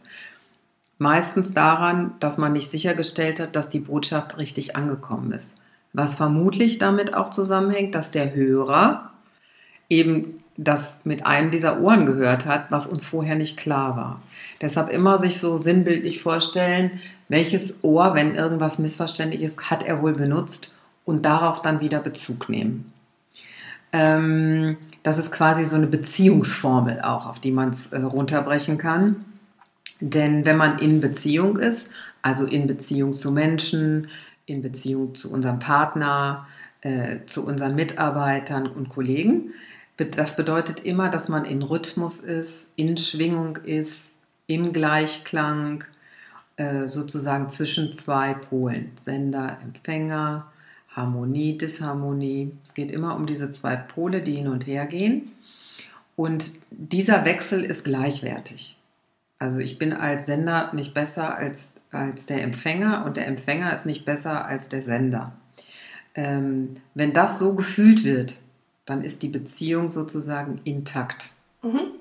Meistens 0.98 1.54
daran, 1.54 2.12
dass 2.20 2.36
man 2.36 2.52
nicht 2.52 2.70
sichergestellt 2.70 3.40
hat, 3.40 3.56
dass 3.56 3.70
die 3.70 3.80
Botschaft 3.80 4.36
richtig 4.36 4.76
angekommen 4.76 5.32
ist. 5.32 5.56
Was 5.94 6.14
vermutlich 6.14 6.76
damit 6.76 7.14
auch 7.14 7.30
zusammenhängt, 7.30 7.94
dass 7.94 8.10
der 8.10 8.34
Hörer 8.34 9.12
eben 9.88 10.34
das 10.58 11.00
mit 11.04 11.24
einem 11.24 11.50
dieser 11.50 11.80
Ohren 11.80 12.04
gehört 12.04 12.44
hat, 12.44 12.70
was 12.70 12.86
uns 12.86 13.06
vorher 13.06 13.36
nicht 13.36 13.56
klar 13.56 13.96
war. 13.96 14.20
Deshalb 14.60 14.90
immer 14.90 15.16
sich 15.16 15.40
so 15.40 15.56
sinnbildlich 15.56 16.20
vorstellen, 16.20 17.00
welches 17.28 17.82
Ohr, 17.82 18.14
wenn 18.14 18.34
irgendwas 18.34 18.78
missverständlich 18.78 19.40
ist, 19.40 19.70
hat 19.70 19.84
er 19.84 20.02
wohl 20.02 20.12
benutzt 20.12 20.74
und 21.08 21.24
darauf 21.24 21.62
dann 21.62 21.80
wieder 21.80 22.00
Bezug 22.00 22.50
nehmen. 22.50 22.92
Ähm, 23.94 24.76
das 25.02 25.16
ist 25.16 25.32
quasi 25.32 25.64
so 25.64 25.74
eine 25.74 25.86
Beziehungsformel 25.86 27.00
auch, 27.00 27.24
auf 27.24 27.38
die 27.40 27.50
man 27.50 27.70
es 27.70 27.86
äh, 27.86 27.98
runterbrechen 28.02 28.76
kann. 28.76 29.24
Denn 30.00 30.44
wenn 30.44 30.58
man 30.58 30.78
in 30.78 31.00
Beziehung 31.00 31.56
ist, 31.56 31.88
also 32.20 32.44
in 32.44 32.66
Beziehung 32.66 33.14
zu 33.14 33.30
Menschen, 33.30 34.08
in 34.44 34.60
Beziehung 34.60 35.14
zu 35.14 35.32
unserem 35.32 35.60
Partner, 35.60 36.46
äh, 36.82 37.20
zu 37.24 37.46
unseren 37.46 37.74
Mitarbeitern 37.74 38.66
und 38.66 38.90
Kollegen, 38.90 39.54
das 39.96 40.36
bedeutet 40.36 40.80
immer, 40.80 41.08
dass 41.08 41.30
man 41.30 41.46
in 41.46 41.62
Rhythmus 41.62 42.20
ist, 42.20 42.70
in 42.76 42.98
Schwingung 42.98 43.56
ist, 43.56 44.12
im 44.46 44.74
Gleichklang, 44.74 45.84
äh, 46.56 46.86
sozusagen 46.86 47.48
zwischen 47.48 47.94
zwei 47.94 48.34
Polen, 48.34 48.92
Sender, 49.00 49.56
Empfänger, 49.62 50.44
Harmonie, 50.98 51.56
Disharmonie. 51.56 52.52
Es 52.62 52.74
geht 52.74 52.90
immer 52.90 53.14
um 53.14 53.26
diese 53.26 53.50
zwei 53.52 53.76
Pole, 53.76 54.22
die 54.22 54.34
hin 54.34 54.48
und 54.48 54.66
her 54.66 54.86
gehen. 54.86 55.30
Und 56.16 56.50
dieser 56.70 57.24
Wechsel 57.24 57.62
ist 57.62 57.84
gleichwertig. 57.84 58.76
Also 59.38 59.58
ich 59.58 59.78
bin 59.78 59.92
als 59.92 60.26
Sender 60.26 60.72
nicht 60.74 60.92
besser 60.94 61.36
als, 61.36 61.70
als 61.92 62.26
der 62.26 62.42
Empfänger 62.42 63.04
und 63.06 63.16
der 63.16 63.28
Empfänger 63.28 63.72
ist 63.72 63.86
nicht 63.86 64.04
besser 64.04 64.44
als 64.44 64.68
der 64.68 64.82
Sender. 64.82 65.32
Ähm, 66.16 66.78
wenn 66.94 67.12
das 67.12 67.38
so 67.38 67.54
gefühlt 67.54 68.02
wird, 68.02 68.40
dann 68.84 69.02
ist 69.02 69.22
die 69.22 69.28
Beziehung 69.28 69.90
sozusagen 69.90 70.60
intakt. 70.64 71.34
Mhm. 71.62 71.92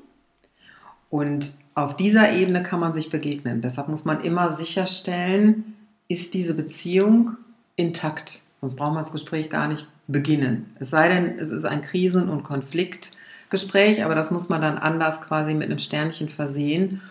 Und 1.12 1.54
auf 1.76 1.96
dieser 1.96 2.34
Ebene 2.34 2.64
kann 2.64 2.80
man 2.80 2.96
sich 2.96 3.12
begegnen. 3.12 3.62
Deshalb 3.62 3.88
muss 3.88 4.04
man 4.04 4.22
immer 4.22 4.50
sicherstellen, 4.50 5.76
ist 6.08 6.34
diese 6.34 6.56
Beziehung 6.56 7.38
intakt. 7.76 8.42
Sonst 8.62 8.76
braucht 8.76 8.94
man 8.94 9.04
das 9.04 9.12
Gespräch 9.12 9.50
gar 9.50 9.68
nicht 9.68 9.88
beginnen. 10.08 10.76
Es 10.80 10.90
sei 10.90 11.08
denn, 11.10 11.38
es 11.38 11.52
ist 11.52 11.66
ein 11.66 11.82
Krisen- 11.82 12.30
und 12.30 12.44
Konfliktgespräch, 12.44 14.04
aber 14.04 14.16
das 14.16 14.32
muss 14.32 14.50
man 14.50 14.62
dann 14.62 14.78
anders 14.78 15.22
quasi 15.22 15.54
mit 15.54 15.70
einem 15.70 15.80
Sternchen 15.80 16.30
versehen 16.30 17.02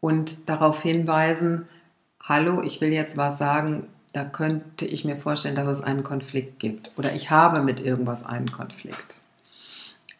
und 0.00 0.48
darauf 0.48 0.82
hinweisen, 0.82 1.66
hallo, 2.22 2.62
ich 2.62 2.80
will 2.80 2.92
jetzt 2.92 3.16
was 3.16 3.38
sagen, 3.38 3.86
da 4.12 4.24
könnte 4.24 4.84
ich 4.84 5.04
mir 5.04 5.16
vorstellen, 5.16 5.56
dass 5.56 5.66
es 5.66 5.80
einen 5.80 6.02
Konflikt 6.02 6.60
gibt 6.60 6.92
oder 6.96 7.14
ich 7.14 7.30
habe 7.30 7.62
mit 7.62 7.80
irgendwas 7.80 8.24
einen 8.24 8.52
Konflikt. 8.52 9.20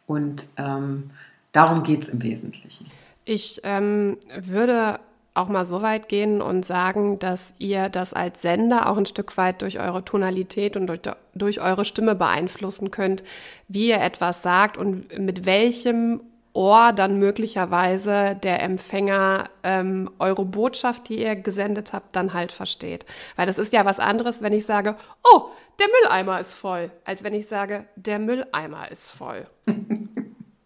Und 0.06 0.48
ähm, 0.56 1.10
darum 1.52 1.82
geht 1.82 2.02
es 2.02 2.08
im 2.08 2.22
Wesentlichen. 2.22 2.90
Ich 3.24 3.60
ähm, 3.62 4.18
würde 4.36 4.98
auch 5.34 5.48
mal 5.48 5.64
so 5.64 5.82
weit 5.82 6.08
gehen 6.08 6.40
und 6.40 6.64
sagen, 6.64 7.18
dass 7.18 7.54
ihr 7.58 7.88
das 7.88 8.12
als 8.12 8.40
Sender 8.40 8.88
auch 8.88 8.96
ein 8.96 9.06
Stück 9.06 9.36
weit 9.36 9.62
durch 9.62 9.80
eure 9.80 10.04
Tonalität 10.04 10.76
und 10.76 10.86
durch, 10.86 11.00
durch 11.34 11.60
eure 11.60 11.84
Stimme 11.84 12.14
beeinflussen 12.14 12.92
könnt, 12.92 13.24
wie 13.66 13.88
ihr 13.88 14.00
etwas 14.00 14.42
sagt 14.42 14.76
und 14.76 15.18
mit 15.18 15.44
welchem 15.44 16.20
Ohr 16.52 16.92
dann 16.92 17.18
möglicherweise 17.18 18.38
der 18.40 18.62
Empfänger 18.62 19.50
ähm, 19.64 20.08
eure 20.20 20.44
Botschaft, 20.44 21.08
die 21.08 21.20
ihr 21.20 21.34
gesendet 21.34 21.92
habt, 21.92 22.14
dann 22.14 22.32
halt 22.32 22.52
versteht. 22.52 23.04
Weil 23.34 23.46
das 23.46 23.58
ist 23.58 23.72
ja 23.72 23.84
was 23.84 23.98
anderes, 23.98 24.40
wenn 24.40 24.52
ich 24.52 24.64
sage, 24.64 24.96
oh, 25.24 25.46
der 25.80 25.88
Mülleimer 25.88 26.38
ist 26.38 26.54
voll, 26.54 26.92
als 27.04 27.24
wenn 27.24 27.34
ich 27.34 27.48
sage, 27.48 27.86
der 27.96 28.20
Mülleimer 28.20 28.88
ist 28.92 29.10
voll. 29.10 29.48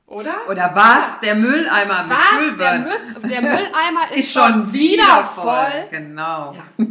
Oder? 0.09 0.37
Oder 0.49 0.71
was? 0.75 1.21
Der 1.23 1.35
Mülleimer 1.35 2.05
was? 2.07 2.09
mit 2.09 2.19
Füllbird. 2.19 2.61
Der, 3.31 3.41
der, 3.41 3.41
Mülleimer 3.43 4.11
ist, 4.11 4.19
ist 4.19 4.33
schon 4.33 4.73
wieder 4.73 5.25
voll. 5.25 5.45
voll. 5.45 5.85
Genau. 5.91 6.55
Ja. 6.55 6.87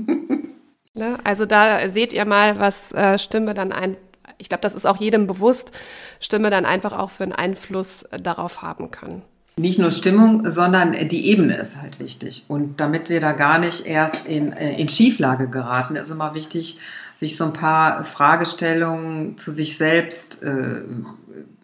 ne? 0.93 1.17
Also 1.23 1.45
da 1.45 1.89
seht 1.89 2.13
ihr 2.13 2.25
mal, 2.25 2.59
was 2.59 2.91
äh, 2.91 3.17
Stimme 3.17 3.55
dann 3.55 3.71
ein, 3.71 3.97
ich 4.37 4.49
glaube, 4.49 4.61
das 4.61 4.75
ist 4.75 4.85
auch 4.85 4.97
jedem 4.97 5.25
bewusst, 5.25 5.71
Stimme 6.19 6.51
dann 6.51 6.65
einfach 6.65 6.97
auch 6.97 7.09
für 7.09 7.23
einen 7.23 7.33
Einfluss 7.33 8.03
äh, 8.03 8.19
darauf 8.19 8.61
haben 8.61 8.91
kann. 8.91 9.23
Nicht 9.59 9.79
nur 9.79 9.89
Stimmung, 9.89 10.47
sondern 10.51 10.91
die 11.07 11.25
Ebene 11.25 11.57
ist 11.57 11.81
halt 11.81 11.99
wichtig. 11.99 12.45
Und 12.47 12.79
damit 12.79 13.09
wir 13.09 13.19
da 13.19 13.31
gar 13.31 13.57
nicht 13.57 13.87
erst 13.87 14.27
in, 14.27 14.53
äh, 14.53 14.79
in 14.79 14.87
Schieflage 14.89 15.49
geraten, 15.49 15.95
ist 15.95 16.11
immer 16.11 16.35
wichtig, 16.35 16.77
sich 17.15 17.35
so 17.35 17.45
ein 17.45 17.53
paar 17.53 18.03
Fragestellungen 18.03 19.39
zu 19.39 19.49
sich 19.49 19.75
selbst 19.75 20.43
äh, 20.43 20.83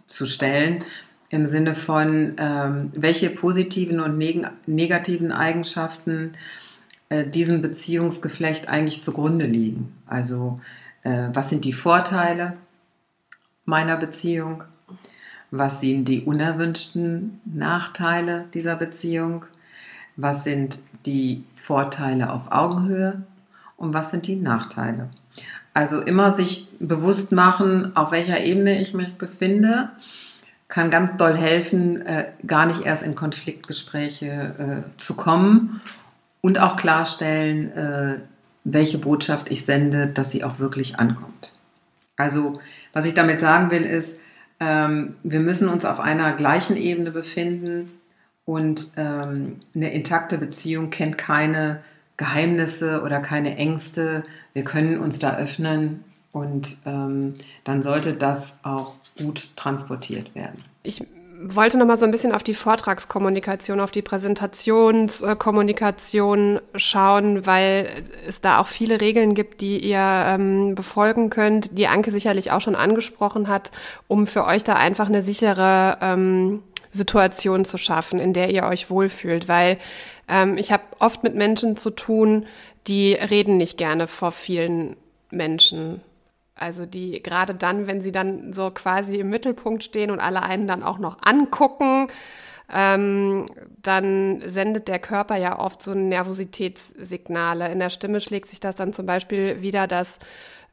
zu 0.08 0.26
stellen. 0.26 0.84
Im 1.34 1.46
Sinne 1.46 1.74
von, 1.74 2.36
ähm, 2.38 2.92
welche 2.96 3.30
positiven 3.30 4.00
und 4.00 4.18
neg 4.18 4.48
negativen 4.68 5.32
Eigenschaften 5.32 6.34
äh, 7.10 7.28
diesem 7.28 7.62
Beziehungsgeflecht 7.62 8.68
eigentlich 8.68 9.02
zugrunde 9.02 9.46
liegen. 9.46 9.94
Also, 10.06 10.60
äh, 11.02 11.30
was 11.34 11.50
sind 11.50 11.66
die 11.66 11.74
Vorteile? 11.74 12.54
meiner 13.66 13.98
Beziehung? 13.98 14.64
Was 15.52 15.82
sind 15.82 16.06
die 16.06 16.22
unerwünschten 16.22 17.40
Nachteile 17.46 18.46
dieser 18.54 18.76
Beziehung? 18.76 19.46
Was 20.16 20.44
sind 20.44 20.80
die 21.06 21.44
Vorteile 21.56 22.32
auf 22.32 22.52
Augenhöhe? 22.52 23.24
Und 23.78 23.94
was 23.94 24.12
sind 24.12 24.28
die 24.28 24.36
Nachteile? 24.36 25.10
Also 25.74 26.02
immer 26.02 26.32
sich 26.32 26.68
bewusst 26.80 27.32
machen, 27.32 27.96
auf 27.96 28.12
welcher 28.12 28.44
Ebene 28.44 28.80
ich 28.82 28.94
mich 28.94 29.16
befinde, 29.16 29.90
kann 30.74 30.90
ganz 30.90 31.18
doll 31.18 31.38
helfen, 31.38 32.02
äh, 32.02 32.30
gar 32.48 32.66
nicht 32.66 32.84
erst 32.84 33.04
in 33.04 33.14
Konfliktgespräche 33.14 34.26
äh, 34.88 34.98
zu 34.98 35.16
kommen 35.16 35.82
und 36.42 36.60
auch 36.60 36.78
klarstellen, 36.78 37.72
äh, 37.74 38.20
welche 38.64 38.98
Botschaft 38.98 39.52
ich 39.52 39.66
sende, 39.66 40.08
dass 40.08 40.32
sie 40.32 40.44
auch 40.44 40.58
wirklich 40.58 40.98
ankommt. 40.98 41.54
Also 42.18 42.60
was 42.92 43.06
ich 43.06 43.14
damit 43.14 43.40
sagen 43.40 43.70
will, 43.70 43.84
ist, 43.84 44.18
ähm, 44.60 45.14
wir 45.22 45.42
müssen 45.42 45.70
uns 45.70 45.86
auf 45.86 46.00
einer 46.00 46.34
gleichen 46.34 46.76
Ebene 46.76 47.12
befinden 47.12 47.92
und 48.46 48.94
ähm, 48.98 49.60
eine 49.76 49.94
intakte 49.94 50.40
Beziehung 50.40 50.90
kennt 50.90 51.20
keine 51.20 51.84
Geheimnisse 52.18 53.04
oder 53.04 53.20
keine 53.20 53.58
Ängste. 53.58 54.24
Wir 54.54 54.64
können 54.64 54.98
uns 54.98 55.20
da 55.20 55.38
öffnen 55.38 56.04
und 56.32 56.78
ähm, 56.88 57.36
dann 57.64 57.84
sollte 57.84 58.14
das 58.14 58.58
auch 58.64 58.96
gut 59.18 59.56
transportiert 59.56 60.36
werden. 60.36 60.64
Ich 60.84 61.02
wollte 61.46 61.78
noch 61.78 61.86
mal 61.86 61.98
so 61.98 62.06
ein 62.06 62.12
bisschen 62.12 62.32
auf 62.32 62.44
die 62.44 62.54
Vortragskommunikation, 62.54 63.80
auf 63.80 63.92
die 63.92 64.02
Präsentationskommunikation 64.02 66.60
schauen, 66.76 67.46
weil 67.46 67.90
es 68.28 68.42
da 68.42 68.60
auch 68.60 68.68
viele 68.68 69.00
Regeln 69.02 69.36
gibt, 69.36 69.62
die 69.62 69.80
ihr 69.80 70.00
ähm, 70.00 70.76
befolgen 70.76 71.30
könnt, 71.30 71.78
die 71.78 71.88
Anke 71.88 72.12
sicherlich 72.12 72.52
auch 72.52 72.62
schon 72.62 72.76
angesprochen 72.76 73.48
hat, 73.48 73.72
um 74.08 74.28
für 74.28 74.46
euch 74.46 74.64
da 74.64 74.76
einfach 74.76 75.08
eine 75.08 75.22
sichere 75.22 75.98
ähm, 76.02 76.64
Situation 76.92 77.66
zu 77.66 77.78
schaffen, 77.78 78.20
in 78.20 78.34
der 78.34 78.52
ihr 78.52 78.64
euch 78.64 78.90
wohlfühlt, 78.90 79.48
weil 79.48 79.78
ähm, 80.30 80.58
ich 80.58 80.72
habe 80.72 80.84
oft 81.00 81.24
mit 81.24 81.36
Menschen 81.36 81.76
zu 81.76 81.90
tun, 81.90 82.46
die 82.88 83.14
reden 83.14 83.58
nicht 83.58 83.78
gerne 83.78 84.08
vor 84.08 84.32
vielen 84.32 84.96
Menschen. 85.30 86.02
Also 86.64 86.86
die 86.86 87.22
gerade 87.22 87.54
dann, 87.54 87.88
wenn 87.88 88.02
sie 88.02 88.14
dann 88.14 88.54
so 88.54 88.72
quasi 88.72 89.18
im 89.18 89.30
Mittelpunkt 89.30 89.84
stehen 89.84 90.12
und 90.12 90.22
alle 90.22 90.42
einen 90.44 90.66
dann 90.66 90.82
auch 90.82 90.98
noch 90.98 91.18
angucken, 91.22 92.08
ähm, 92.72 93.46
dann 93.82 94.42
sendet 94.46 94.88
der 94.88 95.00
Körper 95.00 95.36
ja 95.36 95.60
oft 95.60 95.84
so 95.84 95.94
Nervositätssignale. 95.94 97.70
In 97.70 97.80
der 97.80 97.90
Stimme 97.90 98.22
schlägt 98.22 98.48
sich 98.48 98.62
das 98.62 98.76
dann 98.76 98.94
zum 98.94 99.06
Beispiel 99.06 99.62
wieder, 99.62 99.88
dass, 99.88 100.20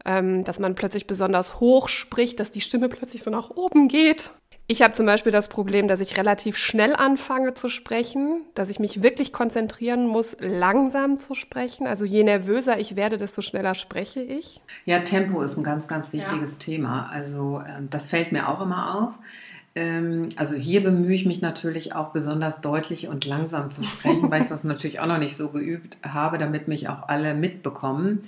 ähm, 0.04 0.44
dass 0.44 0.61
man 0.61 0.76
plötzlich 0.76 1.09
besonders 1.09 1.59
hoch 1.59 1.88
spricht, 1.88 2.38
dass 2.38 2.52
die 2.52 2.61
Stimme 2.61 2.88
plötzlich 2.88 3.25
so 3.25 3.30
nach 3.30 3.50
oben 3.50 3.88
geht. 3.88 4.30
Ich 4.70 4.82
habe 4.82 4.94
zum 4.94 5.04
Beispiel 5.04 5.32
das 5.32 5.48
Problem, 5.48 5.88
dass 5.88 5.98
ich 5.98 6.16
relativ 6.16 6.56
schnell 6.56 6.94
anfange 6.94 7.54
zu 7.54 7.68
sprechen, 7.68 8.42
dass 8.54 8.70
ich 8.70 8.78
mich 8.78 9.02
wirklich 9.02 9.32
konzentrieren 9.32 10.06
muss, 10.06 10.36
langsam 10.38 11.18
zu 11.18 11.34
sprechen. 11.34 11.88
Also 11.88 12.04
je 12.04 12.22
nervöser 12.22 12.78
ich 12.78 12.94
werde, 12.94 13.18
desto 13.18 13.42
schneller 13.42 13.74
spreche 13.74 14.20
ich. 14.20 14.60
Ja, 14.84 15.00
Tempo 15.00 15.42
ist 15.42 15.56
ein 15.56 15.64
ganz, 15.64 15.88
ganz 15.88 16.12
wichtiges 16.12 16.52
ja. 16.52 16.58
Thema. 16.60 17.10
Also 17.12 17.60
ähm, 17.66 17.88
das 17.90 18.06
fällt 18.06 18.30
mir 18.30 18.48
auch 18.48 18.60
immer 18.60 18.94
auf. 18.94 19.14
Ähm, 19.74 20.28
also 20.36 20.54
hier 20.54 20.84
bemühe 20.84 21.14
ich 21.14 21.26
mich 21.26 21.40
natürlich 21.40 21.96
auch 21.96 22.10
besonders 22.10 22.60
deutlich 22.60 23.08
und 23.08 23.24
langsam 23.24 23.72
zu 23.72 23.82
sprechen, 23.82 24.30
weil 24.30 24.42
ich 24.42 24.48
das 24.48 24.62
natürlich 24.62 25.00
auch 25.00 25.06
noch 25.06 25.18
nicht 25.18 25.34
so 25.34 25.48
geübt 25.48 25.98
habe, 26.06 26.38
damit 26.38 26.68
mich 26.68 26.88
auch 26.88 27.08
alle 27.08 27.34
mitbekommen. 27.34 28.22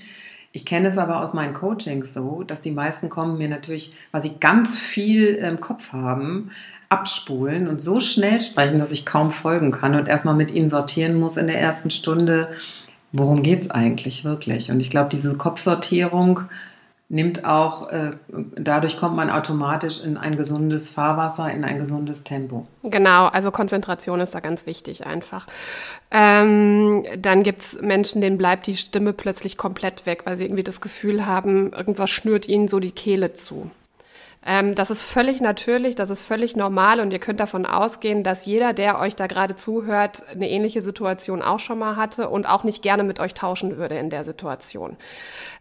Ich 0.53 0.67
kenne 0.67 0.89
es 0.89 0.99
aber 0.99 1.21
aus 1.21 1.33
meinen 1.33 1.55
Coachings 1.55 2.13
so, 2.13 2.43
dass 2.43 2.61
die 2.61 2.73
meisten 2.73 3.09
kommen 3.09 3.39
mir 3.39 3.49
natürlich, 3.49 3.93
weil 4.11 4.23
sie 4.23 4.35
ganz 4.39 4.77
viel 4.77 5.29
im 5.35 5.61
Kopf 5.61 5.93
haben, 5.93 6.51
abspulen 6.91 7.69
und 7.69 7.81
so 7.81 8.01
schnell 8.01 8.41
sprechen, 8.43 8.79
dass 8.79 8.93
ich 8.93 9.07
kaum 9.07 9.33
folgen 9.33 9.71
kann 9.71 9.95
und 9.95 10.09
erstmal 10.09 10.35
mit 10.35 10.51
ihnen 10.51 10.69
sortieren 10.69 11.19
muss 11.19 11.39
in 11.39 11.47
der 11.47 11.59
ersten 11.59 11.91
Stunde, 11.91 12.49
worum 13.13 13.43
geht 13.43 13.63
es 13.63 13.71
eigentlich 13.71 14.25
wirklich. 14.25 14.71
Und 14.71 14.81
ich 14.81 14.91
glaube, 14.91 15.09
diese 15.09 15.39
Kopfsortierung 15.39 16.41
nimmt 17.13 17.45
auch, 17.45 17.91
äh, 17.91 18.13
dadurch 18.57 18.97
kommt 18.97 19.15
man 19.15 19.31
automatisch 19.31 20.03
in 20.03 20.17
ein 20.17 20.37
gesundes 20.37 20.89
Fahrwasser, 20.89 21.51
in 21.51 21.63
ein 21.63 21.77
gesundes 21.77 22.25
Tempo. 22.25 22.67
Genau, 22.83 23.27
also 23.27 23.51
Konzentration 23.51 24.19
ist 24.21 24.35
da 24.35 24.41
ganz 24.41 24.65
wichtig 24.65 25.07
einfach. 25.07 25.47
Ähm, 26.11 27.05
dann 27.19 27.43
gibt 27.43 27.63
es 27.63 27.81
Menschen, 27.83 28.23
denen 28.23 28.39
bleibt 28.39 28.67
die 28.67 28.79
Stimme 28.79 29.13
plötzlich 29.13 29.59
komplett 29.59 30.07
weg, 30.07 30.23
weil 30.25 30.39
sie 30.39 30.45
irgendwie 30.45 30.63
das 30.63 30.81
Gefühl 30.81 31.27
haben, 31.27 31.73
irgendwas 31.73 32.11
schnürt 32.11 32.49
ihnen 32.49 32.67
so 32.67 32.81
die 32.81 32.93
Kehle 32.93 33.35
zu. 33.35 33.71
Ähm, 34.45 34.75
das 34.75 34.91
ist 34.91 35.03
völlig 35.03 35.43
natürlich, 35.43 35.95
das 35.95 36.09
ist 36.09 36.23
völlig 36.23 36.57
normal 36.57 37.01
und 37.01 37.13
ihr 37.13 37.19
könnt 37.19 37.41
davon 37.41 37.67
ausgehen, 37.67 38.25
dass 38.25 38.47
jeder, 38.47 38.73
der 38.73 38.99
euch 38.99 39.15
da 39.17 39.27
gerade 39.27 39.55
zuhört, 39.55 40.25
eine 40.31 40.49
ähnliche 40.49 40.81
Situation 40.81 41.43
auch 41.43 41.61
schon 41.61 41.79
mal 41.79 41.97
hatte 41.97 42.31
und 42.31 42.47
auch 42.47 42.65
nicht 42.65 42.83
gerne 42.83 43.05
mit 43.05 43.21
euch 43.21 43.35
tauschen 43.35 43.77
würde 43.77 43.99
in 43.99 44.09
der 44.09 44.25
Situation. 44.25 44.97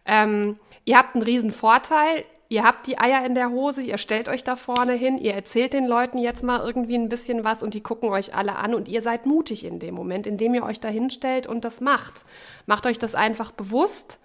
Ähm, 0.06 0.56
Ihr 0.84 0.98
habt 0.98 1.14
einen 1.14 1.24
riesen 1.24 1.50
Vorteil. 1.50 2.24
Ihr 2.52 2.64
habt 2.64 2.86
die 2.86 2.98
Eier 2.98 3.24
in 3.24 3.34
der 3.34 3.50
Hose, 3.50 3.80
ihr 3.80 3.96
stellt 3.96 4.28
euch 4.28 4.44
da 4.44 4.56
vorne 4.56 4.92
hin, 4.92 5.16
ihr 5.16 5.32
erzählt 5.32 5.72
den 5.72 5.86
Leuten 5.86 6.18
jetzt 6.18 6.42
mal 6.42 6.60
irgendwie 6.60 6.96
ein 6.96 7.08
bisschen 7.08 7.44
was 7.44 7.62
und 7.62 7.72
die 7.72 7.80
gucken 7.80 8.10
euch 8.10 8.34
alle 8.34 8.56
an 8.56 8.74
und 8.74 8.88
ihr 8.88 9.00
seid 9.00 9.24
mutig 9.24 9.64
in 9.64 9.78
dem 9.78 9.94
Moment, 9.94 10.26
in 10.26 10.36
dem 10.36 10.52
ihr 10.52 10.62
euch 10.62 10.78
da 10.78 10.88
hinstellt 10.88 11.46
und 11.46 11.64
das 11.64 11.80
macht. 11.80 12.26
Macht 12.66 12.84
euch 12.84 12.98
das 12.98 13.14
einfach 13.14 13.52
bewusst. 13.52 14.18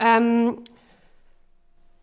Ähm, 0.00 0.62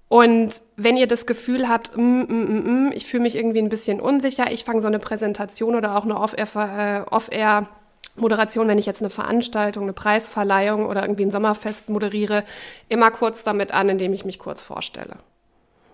und 0.08 0.54
wenn 0.76 0.98
ihr 0.98 1.08
das 1.08 1.26
Gefühl 1.26 1.68
habt, 1.68 1.98
mm, 1.98 2.02
mm, 2.02 2.26
mm, 2.28 2.88
mm 2.88 2.92
ich 2.94 3.08
fühle 3.08 3.24
mich 3.24 3.36
irgendwie 3.36 3.60
ein 3.60 3.70
bisschen 3.70 4.00
unsicher, 4.02 4.52
ich 4.52 4.64
fange 4.64 4.82
so 4.82 4.88
eine 4.88 5.00
Präsentation 5.00 5.76
oder 5.76 5.96
auch 5.98 6.04
eine 6.04 6.20
Off-Air, 6.20 7.08
äh, 7.08 7.79
Moderation, 8.22 8.68
wenn 8.68 8.78
ich 8.78 8.86
jetzt 8.86 9.02
eine 9.02 9.10
Veranstaltung, 9.10 9.84
eine 9.84 9.94
Preisverleihung 9.94 10.86
oder 10.86 11.02
irgendwie 11.02 11.26
ein 11.26 11.32
Sommerfest 11.32 11.90
moderiere, 11.90 12.44
immer 12.88 13.12
kurz 13.12 13.44
damit 13.44 13.72
an, 13.72 13.90
indem 13.90 14.14
ich 14.14 14.26
mich 14.26 14.40
kurz 14.40 14.62
vorstelle. 14.62 15.18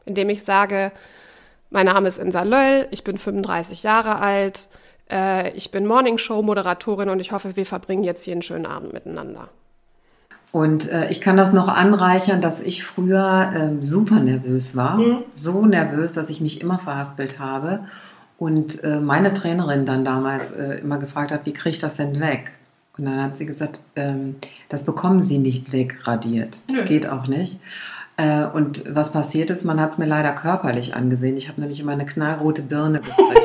Indem 0.06 0.30
ich 0.30 0.44
sage, 0.44 0.92
mein 1.70 1.88
Name 1.88 2.08
ist 2.08 2.20
Insa 2.20 2.44
Löll, 2.44 2.88
ich 2.92 3.04
bin 3.04 3.18
35 3.18 3.84
Jahre 3.84 4.20
alt, 4.20 4.68
äh, 5.10 5.52
ich 5.52 5.72
bin 5.72 5.86
Morningshow-Moderatorin 5.86 7.10
und 7.10 7.20
ich 7.20 7.32
hoffe, 7.32 7.56
wir 7.56 7.66
verbringen 7.66 8.04
jetzt 8.04 8.24
hier 8.24 8.34
einen 8.34 8.42
schönen 8.42 8.66
Abend 8.66 8.94
miteinander. 8.94 9.50
Und 10.52 10.90
äh, 10.90 11.10
ich 11.10 11.20
kann 11.20 11.36
das 11.36 11.52
noch 11.52 11.68
anreichern, 11.68 12.40
dass 12.40 12.62
ich 12.62 12.86
früher 12.86 13.52
äh, 13.54 13.84
super 13.84 14.22
nervös 14.22 14.76
war. 14.78 14.98
Mhm. 14.98 15.18
So 15.34 15.66
nervös, 15.66 16.14
dass 16.14 16.30
ich 16.30 16.40
mich 16.40 16.62
immer 16.62 16.80
verhaspelt 16.80 17.40
habe. 17.40 17.82
Und 18.38 18.84
äh, 18.84 19.00
meine 19.00 19.34
Trainerin 19.34 19.86
dann 19.86 20.04
damals 20.04 20.52
äh, 20.52 20.80
immer 20.80 20.98
gefragt 20.98 21.32
hat, 21.32 21.46
wie 21.46 21.54
kriege 21.54 21.70
ich 21.70 21.80
das 21.80 21.96
denn 21.96 22.20
weg? 22.20 22.52
Und 22.98 23.06
dann 23.06 23.22
hat 23.22 23.38
sie 23.38 23.46
gesagt, 23.46 23.80
ähm, 23.96 24.36
das 24.70 24.84
bekommen 24.86 25.22
Sie 25.22 25.38
nicht 25.38 25.72
wegradiert. 25.74 26.60
Das 26.68 26.80
ja. 26.80 26.84
geht 26.84 27.08
auch 27.08 27.28
nicht. 27.28 27.60
Äh, 28.18 28.46
und 28.46 28.84
was 28.94 29.12
passiert 29.12 29.50
ist, 29.50 29.66
man 29.66 29.80
hat 29.80 29.92
es 29.92 29.98
mir 29.98 30.06
leider 30.06 30.32
körperlich 30.32 30.96
angesehen. 30.96 31.36
Ich 31.36 31.50
habe 31.50 31.60
nämlich 31.60 31.80
immer 31.80 31.92
eine 31.92 32.06
knallrote 32.06 32.62
Birne 32.62 33.02
gekriegt. 33.02 33.45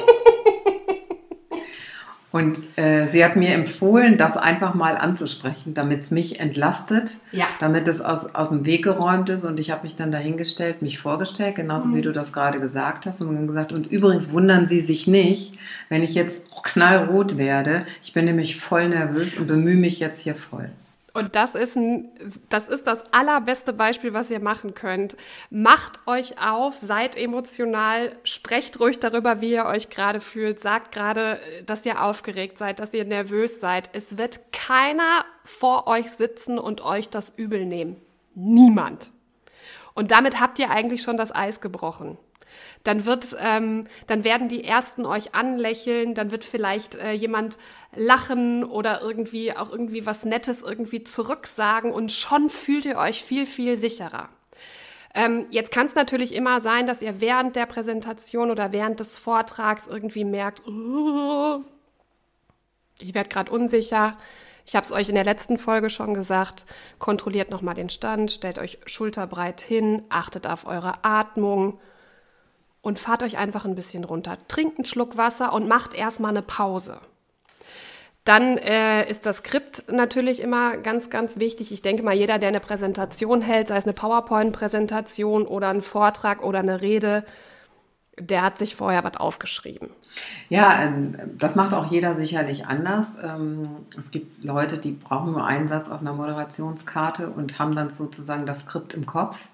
Und 2.32 2.58
äh, 2.76 3.08
sie 3.08 3.24
hat 3.24 3.34
mir 3.34 3.54
empfohlen, 3.54 4.16
das 4.16 4.36
einfach 4.36 4.74
mal 4.74 4.96
anzusprechen, 4.96 5.74
damit 5.74 6.00
es 6.00 6.10
mich 6.12 6.38
entlastet, 6.38 7.18
ja. 7.32 7.46
damit 7.58 7.88
es 7.88 8.00
aus, 8.00 8.32
aus 8.34 8.50
dem 8.50 8.64
Weg 8.64 8.84
geräumt 8.84 9.28
ist. 9.30 9.44
Und 9.44 9.58
ich 9.58 9.72
habe 9.72 9.82
mich 9.82 9.96
dann 9.96 10.12
dahingestellt, 10.12 10.80
mich 10.80 11.00
vorgestellt, 11.00 11.56
genauso 11.56 11.88
mhm. 11.88 11.96
wie 11.96 12.02
du 12.02 12.12
das 12.12 12.32
gerade 12.32 12.60
gesagt 12.60 13.06
hast. 13.06 13.20
Und 13.20 13.34
dann 13.34 13.48
gesagt, 13.48 13.72
und 13.72 13.88
übrigens 13.88 14.32
wundern 14.32 14.66
Sie 14.66 14.80
sich 14.80 15.08
nicht, 15.08 15.54
wenn 15.88 16.04
ich 16.04 16.14
jetzt 16.14 16.44
knallrot 16.62 17.36
werde. 17.36 17.84
Ich 18.00 18.12
bin 18.12 18.26
nämlich 18.26 18.56
voll 18.56 18.88
nervös 18.88 19.36
und 19.36 19.48
bemühe 19.48 19.76
mich 19.76 19.98
jetzt 19.98 20.20
hier 20.20 20.36
voll. 20.36 20.70
Und 21.12 21.34
das 21.34 21.54
ist, 21.56 21.76
ein, 21.76 22.08
das 22.48 22.68
ist 22.68 22.86
das 22.86 23.12
allerbeste 23.12 23.72
Beispiel, 23.72 24.14
was 24.14 24.30
ihr 24.30 24.40
machen 24.40 24.74
könnt. 24.74 25.16
Macht 25.50 26.06
euch 26.06 26.40
auf, 26.40 26.76
seid 26.76 27.16
emotional, 27.16 28.16
sprecht 28.22 28.78
ruhig 28.78 29.00
darüber, 29.00 29.40
wie 29.40 29.50
ihr 29.52 29.66
euch 29.66 29.90
gerade 29.90 30.20
fühlt. 30.20 30.60
Sagt 30.60 30.92
gerade, 30.92 31.40
dass 31.66 31.84
ihr 31.84 32.02
aufgeregt 32.02 32.58
seid, 32.58 32.78
dass 32.78 32.94
ihr 32.94 33.04
nervös 33.04 33.58
seid. 33.58 33.90
Es 33.92 34.18
wird 34.18 34.52
keiner 34.52 35.24
vor 35.44 35.88
euch 35.88 36.12
sitzen 36.12 36.58
und 36.58 36.80
euch 36.82 37.10
das 37.10 37.32
übel 37.36 37.66
nehmen. 37.66 37.96
Niemand. 38.34 39.10
Und 39.94 40.12
damit 40.12 40.40
habt 40.40 40.60
ihr 40.60 40.70
eigentlich 40.70 41.02
schon 41.02 41.16
das 41.16 41.34
Eis 41.34 41.60
gebrochen 41.60 42.18
dann 42.82 43.04
wird, 43.04 43.36
ähm, 43.40 43.86
dann 44.06 44.24
werden 44.24 44.48
die 44.48 44.64
ersten 44.64 45.04
euch 45.04 45.34
anlächeln, 45.34 46.14
dann 46.14 46.30
wird 46.30 46.44
vielleicht 46.44 46.94
äh, 46.94 47.12
jemand 47.12 47.58
lachen 47.94 48.64
oder 48.64 49.02
irgendwie 49.02 49.54
auch 49.54 49.70
irgendwie 49.70 50.06
was 50.06 50.24
Nettes 50.24 50.62
irgendwie 50.62 51.04
zurücksagen 51.04 51.92
und 51.92 52.12
schon 52.12 52.48
fühlt 52.48 52.86
ihr 52.86 52.96
euch 52.96 53.22
viel, 53.24 53.46
viel 53.46 53.76
sicherer. 53.76 54.28
Ähm, 55.12 55.46
jetzt 55.50 55.72
kann 55.72 55.86
es 55.86 55.94
natürlich 55.94 56.34
immer 56.34 56.60
sein, 56.60 56.86
dass 56.86 57.02
ihr 57.02 57.20
während 57.20 57.56
der 57.56 57.66
Präsentation 57.66 58.50
oder 58.50 58.72
während 58.72 59.00
des 59.00 59.18
Vortrags 59.18 59.86
irgendwie 59.86 60.24
merkt, 60.24 60.66
oh, 60.66 61.62
ich 63.00 63.14
werde 63.14 63.28
gerade 63.28 63.50
unsicher. 63.50 64.16
Ich 64.64 64.76
habe 64.76 64.84
es 64.84 64.92
euch 64.92 65.08
in 65.08 65.16
der 65.16 65.24
letzten 65.24 65.58
Folge 65.58 65.90
schon 65.90 66.14
gesagt. 66.14 66.64
Kontrolliert 66.98 67.50
nochmal 67.50 67.74
den 67.74 67.90
Stand, 67.90 68.30
stellt 68.30 68.58
euch 68.58 68.78
schulterbreit 68.86 69.60
hin, 69.60 70.04
achtet 70.10 70.46
auf 70.46 70.64
eure 70.64 71.04
Atmung 71.04 71.80
und 72.82 72.98
fahrt 72.98 73.22
euch 73.22 73.38
einfach 73.38 73.64
ein 73.64 73.74
bisschen 73.74 74.04
runter. 74.04 74.38
Trinkt 74.48 74.78
einen 74.78 74.84
Schluck 74.84 75.16
Wasser 75.16 75.52
und 75.52 75.68
macht 75.68 75.94
erstmal 75.94 76.30
eine 76.30 76.42
Pause. 76.42 77.00
Dann 78.24 78.58
äh, 78.58 79.08
ist 79.08 79.24
das 79.26 79.38
Skript 79.38 79.90
natürlich 79.90 80.40
immer 80.40 80.76
ganz, 80.76 81.08
ganz 81.10 81.38
wichtig. 81.38 81.72
Ich 81.72 81.82
denke 81.82 82.02
mal, 82.02 82.14
jeder, 82.14 82.38
der 82.38 82.50
eine 82.50 82.60
Präsentation 82.60 83.40
hält, 83.40 83.68
sei 83.68 83.78
es 83.78 83.84
eine 83.84 83.94
PowerPoint-Präsentation 83.94 85.46
oder 85.46 85.68
ein 85.68 85.82
Vortrag 85.82 86.44
oder 86.44 86.58
eine 86.58 86.82
Rede, 86.82 87.24
der 88.18 88.42
hat 88.42 88.58
sich 88.58 88.76
vorher 88.76 89.04
was 89.04 89.16
aufgeschrieben. 89.16 89.88
Ja, 90.50 90.84
ähm, 90.84 91.16
das 91.38 91.56
macht 91.56 91.72
auch 91.72 91.90
jeder 91.90 92.14
sicherlich 92.14 92.66
anders. 92.66 93.16
Ähm, 93.22 93.86
es 93.96 94.10
gibt 94.10 94.44
Leute, 94.44 94.76
die 94.76 94.92
brauchen 94.92 95.32
nur 95.32 95.46
einen 95.46 95.68
Satz 95.68 95.88
auf 95.88 96.00
einer 96.00 96.12
Moderationskarte 96.12 97.30
und 97.30 97.58
haben 97.58 97.74
dann 97.74 97.88
sozusagen 97.88 98.44
das 98.44 98.60
Skript 98.60 98.92
im 98.92 99.06
Kopf 99.06 99.48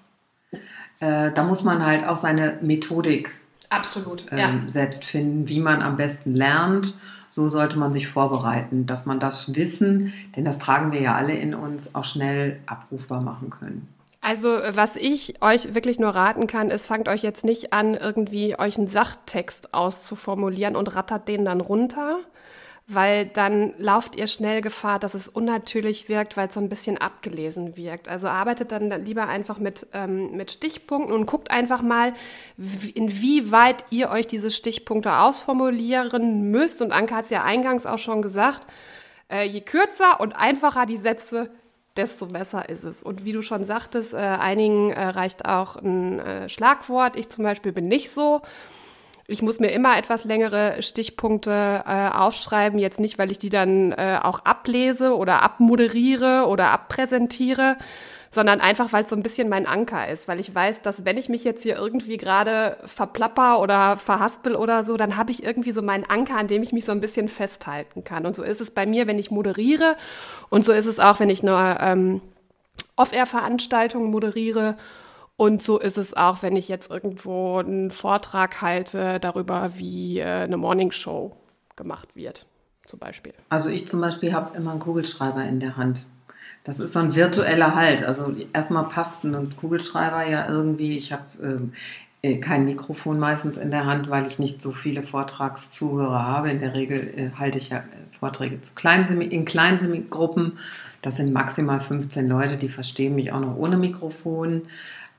äh, 0.99 1.31
da 1.31 1.43
muss 1.43 1.63
man 1.63 1.85
halt 1.85 2.05
auch 2.05 2.17
seine 2.17 2.57
Methodik 2.61 3.31
Absolut, 3.69 4.25
ähm, 4.31 4.37
ja. 4.37 4.53
selbst 4.67 5.05
finden, 5.05 5.49
wie 5.49 5.59
man 5.59 5.81
am 5.81 5.97
besten 5.97 6.33
lernt. 6.33 6.95
So 7.29 7.47
sollte 7.47 7.77
man 7.77 7.91
sich 7.91 8.07
vorbereiten, 8.07 8.85
dass 8.85 9.05
man 9.05 9.19
das 9.19 9.55
Wissen, 9.55 10.13
denn 10.35 10.45
das 10.45 10.59
tragen 10.59 10.93
wir 10.93 11.01
ja 11.01 11.15
alle 11.15 11.33
in 11.33 11.53
uns, 11.53 11.93
auch 11.93 12.05
schnell 12.05 12.59
abrufbar 12.65 13.21
machen 13.21 13.49
können. 13.49 13.87
Also 14.21 14.59
was 14.69 14.95
ich 14.95 15.41
euch 15.41 15.73
wirklich 15.73 15.99
nur 15.99 16.09
raten 16.09 16.47
kann, 16.47 16.69
ist, 16.69 16.85
fangt 16.85 17.07
euch 17.07 17.21
jetzt 17.21 17.45
nicht 17.45 17.73
an, 17.73 17.93
irgendwie 17.93 18.57
euch 18.57 18.77
einen 18.77 18.87
Sachtext 18.87 19.73
auszuformulieren 19.73 20.75
und 20.75 20.95
rattert 20.95 21.27
den 21.27 21.45
dann 21.45 21.61
runter, 21.61 22.19
weil 22.89 23.25
dann 23.25 23.73
lauft 23.77 24.15
ihr 24.15 24.27
schnell 24.27 24.61
Gefahr, 24.61 24.97
dass 24.97 25.13
es 25.13 25.27
unnatürlich 25.27 26.07
wirkt, 26.07 26.37
weil 26.37 26.47
es 26.47 26.53
so 26.53 26.61
ein 26.61 26.69
bisschen 26.69 26.97
abgelesen 26.97 27.75
wirkt. 27.75 28.07
Also 28.07 28.27
arbeitet 28.27 28.71
dann 28.71 28.89
lieber 29.03 29.27
einfach 29.27 29.57
mit, 29.59 29.87
ähm, 29.93 30.31
mit 30.37 30.51
Stichpunkten 30.51 31.13
und 31.13 31.25
guckt 31.25 31.51
einfach 31.51 31.81
mal, 31.81 32.13
inwieweit 32.93 33.83
ihr 33.89 34.09
euch 34.09 34.25
diese 34.25 34.51
Stichpunkte 34.51 35.17
ausformulieren 35.17 36.49
müsst. 36.49 36.81
Und 36.81 36.93
Anke 36.93 37.13
hat 37.13 37.25
es 37.25 37.29
ja 37.29 37.43
eingangs 37.43 37.85
auch 37.85 37.99
schon 37.99 38.21
gesagt, 38.21 38.65
äh, 39.29 39.43
je 39.43 39.59
kürzer 39.59 40.21
und 40.21 40.33
einfacher 40.33 40.85
die 40.85 40.95
Sätze, 40.95 41.49
desto 41.97 42.25
besser 42.27 42.69
ist 42.69 42.85
es. 42.85 43.03
Und 43.03 43.25
wie 43.25 43.33
du 43.33 43.41
schon 43.41 43.65
sagtest, 43.65 44.13
äh, 44.13 44.17
einigen 44.17 44.91
äh, 44.91 45.07
reicht 45.09 45.43
auch 45.43 45.75
ein 45.75 46.19
äh, 46.19 46.47
Schlagwort. 46.47 47.17
Ich 47.17 47.27
zum 47.27 47.43
Beispiel 47.43 47.73
bin 47.73 47.89
nicht 47.89 48.11
so. 48.11 48.41
Ich 49.29 49.41
muss 49.41 49.59
mir 49.59 49.71
immer 49.71 49.97
etwas 49.97 50.23
längere 50.23 50.81
Stichpunkte 50.81 51.83
äh, 51.85 52.09
aufschreiben, 52.09 52.79
jetzt 52.79 52.97
nicht, 52.97 53.19
weil 53.19 53.29
ich 53.29 53.37
die 53.37 53.49
dann 53.49 53.91
äh, 53.91 54.19
auch 54.23 54.39
ablese 54.45 55.17
oder 55.17 55.41
abmoderiere 55.41 56.45
oder 56.47 56.71
abpräsentiere, 56.71 57.75
sondern 58.31 58.61
einfach, 58.61 58.93
weil 58.93 59.03
es 59.03 59.09
so 59.09 59.17
ein 59.17 59.23
bisschen 59.23 59.49
mein 59.49 59.67
Anker 59.67 60.07
ist, 60.07 60.29
weil 60.29 60.39
ich 60.39 60.55
weiß, 60.55 60.81
dass 60.81 61.03
wenn 61.03 61.17
ich 61.17 61.27
mich 61.27 61.43
jetzt 61.43 61.63
hier 61.63 61.75
irgendwie 61.75 62.15
gerade 62.15 62.77
verplapper 62.85 63.59
oder 63.59 63.97
verhaspel 63.97 64.55
oder 64.55 64.85
so, 64.85 64.95
dann 64.95 65.17
habe 65.17 65.31
ich 65.31 65.43
irgendwie 65.43 65.71
so 65.71 65.81
meinen 65.81 66.05
Anker, 66.05 66.37
an 66.37 66.47
dem 66.47 66.63
ich 66.63 66.71
mich 66.71 66.85
so 66.85 66.93
ein 66.93 67.01
bisschen 67.01 67.27
festhalten 67.27 68.05
kann. 68.05 68.25
Und 68.25 68.33
so 68.33 68.43
ist 68.43 68.61
es 68.61 68.71
bei 68.71 68.85
mir, 68.85 69.07
wenn 69.07 69.19
ich 69.19 69.29
moderiere. 69.29 69.97
Und 70.49 70.63
so 70.63 70.71
ist 70.71 70.85
es 70.85 71.01
auch, 71.01 71.19
wenn 71.19 71.29
ich 71.29 71.43
eine 71.43 71.79
ähm, 71.81 72.21
Off-Air-Veranstaltung 72.95 74.09
moderiere 74.09 74.77
und 75.37 75.63
so 75.63 75.79
ist 75.79 75.97
es 75.97 76.15
auch, 76.15 76.41
wenn 76.41 76.55
ich 76.55 76.67
jetzt 76.67 76.89
irgendwo 76.89 77.57
einen 77.57 77.91
Vortrag 77.91 78.61
halte 78.61 79.19
darüber, 79.19 79.71
wie 79.75 80.19
äh, 80.19 80.25
eine 80.25 80.57
Morningshow 80.57 81.37
gemacht 81.75 82.15
wird, 82.15 82.47
zum 82.87 82.97
Beispiel. 82.97 83.33
Also 83.49 83.69
ich 83.69 83.87
zum 83.87 84.01
Beispiel 84.01 84.33
habe 84.33 84.57
immer 84.57 84.71
einen 84.71 84.79
Kugelschreiber 84.79 85.43
in 85.43 85.59
der 85.59 85.77
Hand. 85.77 86.05
Das 86.63 86.79
ist 86.79 86.93
so 86.93 86.99
ein 86.99 87.15
virtueller 87.15 87.75
Halt. 87.75 88.03
Also 88.03 88.35
erstmal 88.51 88.87
passt 88.87 89.23
ein 89.23 89.55
Kugelschreiber 89.55 90.27
ja 90.27 90.49
irgendwie. 90.49 90.97
Ich 90.97 91.13
habe 91.13 91.23
ähm, 91.41 91.73
äh, 92.23 92.37
kein 92.37 92.65
Mikrofon 92.65 93.19
meistens 93.19 93.57
in 93.57 93.69
der 93.69 93.85
Hand, 93.85 94.09
weil 94.09 94.25
ich 94.25 94.39
nicht 94.39 94.59
so 94.61 94.71
viele 94.71 95.03
Vortragszuhörer 95.03 96.25
habe. 96.25 96.49
In 96.49 96.57
der 96.57 96.73
Regel 96.73 97.13
äh, 97.15 97.29
halte 97.37 97.59
ich 97.59 97.69
ja 97.69 97.77
äh, 97.77 98.17
Vorträge 98.19 98.59
zu 98.59 98.73
kleinen, 98.73 99.21
in 99.21 99.45
kleinen 99.45 100.09
Gruppen. 100.09 100.53
Das 101.03 101.17
sind 101.17 101.31
maximal 101.31 101.79
15 101.79 102.27
Leute, 102.27 102.57
die 102.57 102.69
verstehen 102.69 103.13
mich 103.13 103.31
auch 103.31 103.39
noch 103.39 103.55
ohne 103.55 103.77
Mikrofon. 103.77 104.63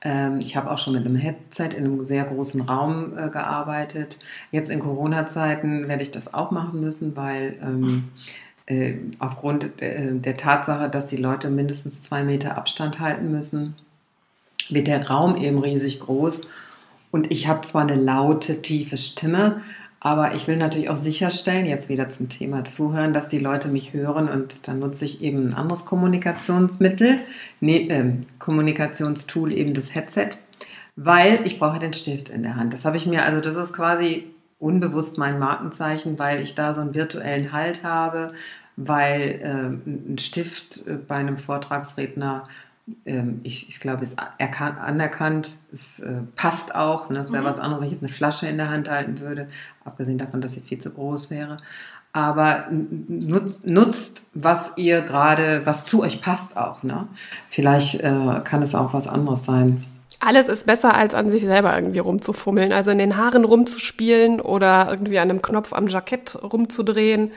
Ähm, 0.01 0.39
ich 0.39 0.55
habe 0.55 0.71
auch 0.71 0.77
schon 0.77 0.93
mit 0.93 1.05
einem 1.05 1.15
Headset 1.15 1.69
in 1.75 1.85
einem 1.85 2.05
sehr 2.05 2.23
großen 2.23 2.61
Raum 2.61 3.17
äh, 3.17 3.29
gearbeitet. 3.29 4.17
Jetzt 4.51 4.69
in 4.69 4.79
Corona-Zeiten 4.79 5.87
werde 5.87 6.03
ich 6.03 6.11
das 6.11 6.33
auch 6.33 6.51
machen 6.51 6.79
müssen, 6.79 7.15
weil 7.15 7.57
ähm, 7.61 8.09
äh, 8.65 8.95
aufgrund 9.19 9.81
äh, 9.81 10.13
der 10.13 10.37
Tatsache, 10.37 10.89
dass 10.89 11.07
die 11.07 11.17
Leute 11.17 11.49
mindestens 11.49 12.03
zwei 12.03 12.23
Meter 12.23 12.57
Abstand 12.57 12.99
halten 12.99 13.31
müssen, 13.31 13.75
wird 14.69 14.87
der 14.87 15.07
Raum 15.07 15.35
eben 15.37 15.59
riesig 15.59 15.99
groß. 15.99 16.43
Und 17.11 17.31
ich 17.31 17.47
habe 17.47 17.61
zwar 17.61 17.81
eine 17.81 17.95
laute, 17.95 18.61
tiefe 18.61 18.97
Stimme, 18.97 19.61
aber 19.99 20.33
ich 20.33 20.47
will 20.47 20.57
natürlich 20.57 20.89
auch 20.89 20.97
sicherstellen, 20.97 21.65
jetzt 21.65 21.89
wieder 21.89 22.09
zum 22.09 22.29
Thema 22.29 22.63
Zuhören, 22.63 23.13
dass 23.13 23.27
die 23.27 23.39
Leute 23.39 23.67
mich 23.67 23.93
hören 23.93 24.29
und 24.29 24.67
dann 24.67 24.79
nutze 24.79 25.05
ich 25.05 25.21
eben 25.21 25.49
ein 25.49 25.53
anderes 25.53 25.85
Kommunikationsmittel, 25.85 27.19
nee, 27.59 27.87
äh, 27.89 28.13
Kommunikationstool, 28.39 29.51
eben 29.51 29.73
das 29.73 29.93
Headset, 29.93 30.29
weil 30.95 31.41
ich 31.43 31.59
brauche 31.59 31.79
den 31.79 31.93
Stift 31.93 32.29
in 32.29 32.43
der 32.43 32.55
Hand. 32.55 32.71
Das 32.71 32.85
habe 32.85 32.97
ich 32.97 33.05
mir, 33.05 33.25
also 33.25 33.41
das 33.41 33.55
ist 33.55 33.73
quasi 33.73 34.29
unbewusst 34.57 35.17
mein 35.17 35.39
Markenzeichen, 35.39 36.17
weil 36.19 36.41
ich 36.41 36.55
da 36.55 36.73
so 36.73 36.81
einen 36.81 36.93
virtuellen 36.93 37.51
Halt 37.51 37.83
habe, 37.83 38.33
weil 38.75 39.39
äh, 39.41 40.11
ein 40.11 40.17
Stift 40.17 40.87
äh, 40.87 40.93
bei 40.93 41.15
einem 41.15 41.37
Vortragsredner 41.37 42.47
ich, 43.43 43.69
ich 43.69 43.79
glaube, 43.79 44.03
ist 44.03 44.19
anerkannt, 44.19 45.57
es 45.71 45.99
äh, 45.99 46.21
passt 46.35 46.75
auch. 46.75 47.09
Ne? 47.09 47.19
Es 47.19 47.31
wäre 47.31 47.43
mhm. 47.43 47.47
was 47.47 47.59
anderes, 47.59 47.81
wenn 47.81 47.87
ich 47.87 47.93
jetzt 47.93 48.03
eine 48.03 48.11
Flasche 48.11 48.47
in 48.47 48.57
der 48.57 48.69
Hand 48.69 48.89
halten 48.89 49.19
würde, 49.19 49.47
abgesehen 49.85 50.17
davon, 50.17 50.41
dass 50.41 50.53
sie 50.53 50.61
viel 50.61 50.79
zu 50.79 50.91
groß 50.91 51.29
wäre. 51.29 51.57
Aber 52.11 52.67
nutzt, 52.71 53.65
nutzt 53.65 54.25
was 54.33 54.73
ihr 54.75 55.01
gerade, 55.01 55.61
was 55.65 55.85
zu 55.85 56.01
euch 56.01 56.21
passt 56.21 56.57
auch. 56.57 56.81
Ne? 56.83 57.07
Vielleicht 57.49 58.01
äh, 58.01 58.41
kann 58.43 58.61
es 58.61 58.73
auch 58.73 58.93
was 58.93 59.07
anderes 59.07 59.43
sein. 59.43 59.85
Alles 60.19 60.49
ist 60.49 60.65
besser, 60.65 60.95
als 60.95 61.13
an 61.13 61.29
sich 61.29 61.43
selber 61.43 61.73
irgendwie 61.75 61.99
rumzufummeln. 61.99 62.73
Also 62.73 62.91
in 62.91 62.97
den 62.97 63.15
Haaren 63.15 63.45
rumzuspielen 63.45 64.41
oder 64.41 64.87
irgendwie 64.89 65.19
an 65.19 65.29
einem 65.29 65.41
Knopf 65.41 65.71
am 65.71 65.87
Jackett 65.87 66.37
rumzudrehen. 66.41 67.31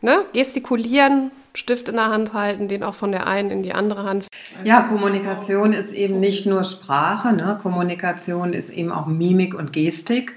Ne? 0.00 0.24
Gestikulieren, 0.32 1.30
Stift 1.56 1.88
in 1.88 1.96
der 1.96 2.10
Hand 2.10 2.32
halten, 2.32 2.68
den 2.68 2.82
auch 2.82 2.94
von 2.94 3.12
der 3.12 3.26
einen 3.26 3.50
in 3.50 3.62
die 3.62 3.72
andere 3.72 4.04
Hand. 4.04 4.28
Ja, 4.64 4.82
Kommunikation 4.82 5.72
ist 5.72 5.92
eben 5.92 6.20
nicht 6.20 6.46
nur 6.46 6.64
Sprache, 6.64 7.32
ne? 7.32 7.58
Kommunikation 7.60 8.52
ist 8.52 8.70
eben 8.70 8.92
auch 8.92 9.06
Mimik 9.06 9.54
und 9.54 9.72
Gestik. 9.72 10.36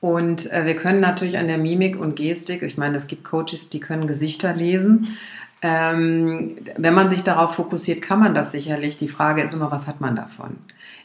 Und 0.00 0.50
äh, 0.50 0.64
wir 0.64 0.76
können 0.76 1.00
natürlich 1.00 1.38
an 1.38 1.46
der 1.46 1.58
Mimik 1.58 1.98
und 1.98 2.16
Gestik, 2.16 2.62
ich 2.62 2.78
meine, 2.78 2.96
es 2.96 3.06
gibt 3.06 3.24
Coaches, 3.24 3.68
die 3.68 3.80
können 3.80 4.06
Gesichter 4.06 4.54
lesen. 4.54 5.16
Ähm, 5.62 6.56
wenn 6.76 6.94
man 6.94 7.10
sich 7.10 7.22
darauf 7.22 7.54
fokussiert, 7.54 8.00
kann 8.00 8.18
man 8.18 8.32
das 8.32 8.50
sicherlich. 8.50 8.96
Die 8.96 9.08
Frage 9.08 9.42
ist 9.42 9.52
immer, 9.52 9.70
was 9.70 9.86
hat 9.86 10.00
man 10.00 10.16
davon? 10.16 10.56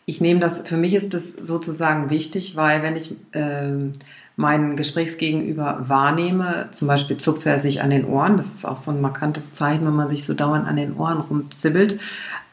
Ich 0.05 0.21
nehme 0.21 0.39
das, 0.39 0.61
für 0.65 0.77
mich 0.77 0.93
ist 0.93 1.13
das 1.13 1.31
sozusagen 1.31 2.09
wichtig, 2.09 2.55
weil 2.55 2.81
wenn 2.81 2.95
ich 2.95 3.15
äh, 3.33 3.91
meinen 4.35 4.75
Gesprächsgegenüber 4.75 5.85
wahrnehme, 5.87 6.67
zum 6.71 6.87
Beispiel 6.87 7.17
zupft 7.17 7.45
er 7.45 7.57
sich 7.57 7.81
an 7.81 7.89
den 7.89 8.05
Ohren, 8.05 8.37
das 8.37 8.53
ist 8.53 8.65
auch 8.65 8.77
so 8.77 8.91
ein 8.91 9.01
markantes 9.01 9.53
Zeichen, 9.53 9.85
wenn 9.85 9.95
man 9.95 10.09
sich 10.09 10.25
so 10.25 10.33
dauernd 10.33 10.67
an 10.67 10.75
den 10.75 10.95
Ohren 10.97 11.19
rumzibbelt, 11.19 11.99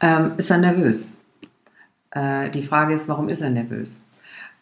ähm, 0.00 0.32
ist 0.36 0.50
er 0.50 0.58
nervös. 0.58 1.10
Äh, 2.10 2.50
die 2.50 2.62
Frage 2.62 2.94
ist, 2.94 3.08
warum 3.08 3.28
ist 3.28 3.40
er 3.40 3.50
nervös? 3.50 4.02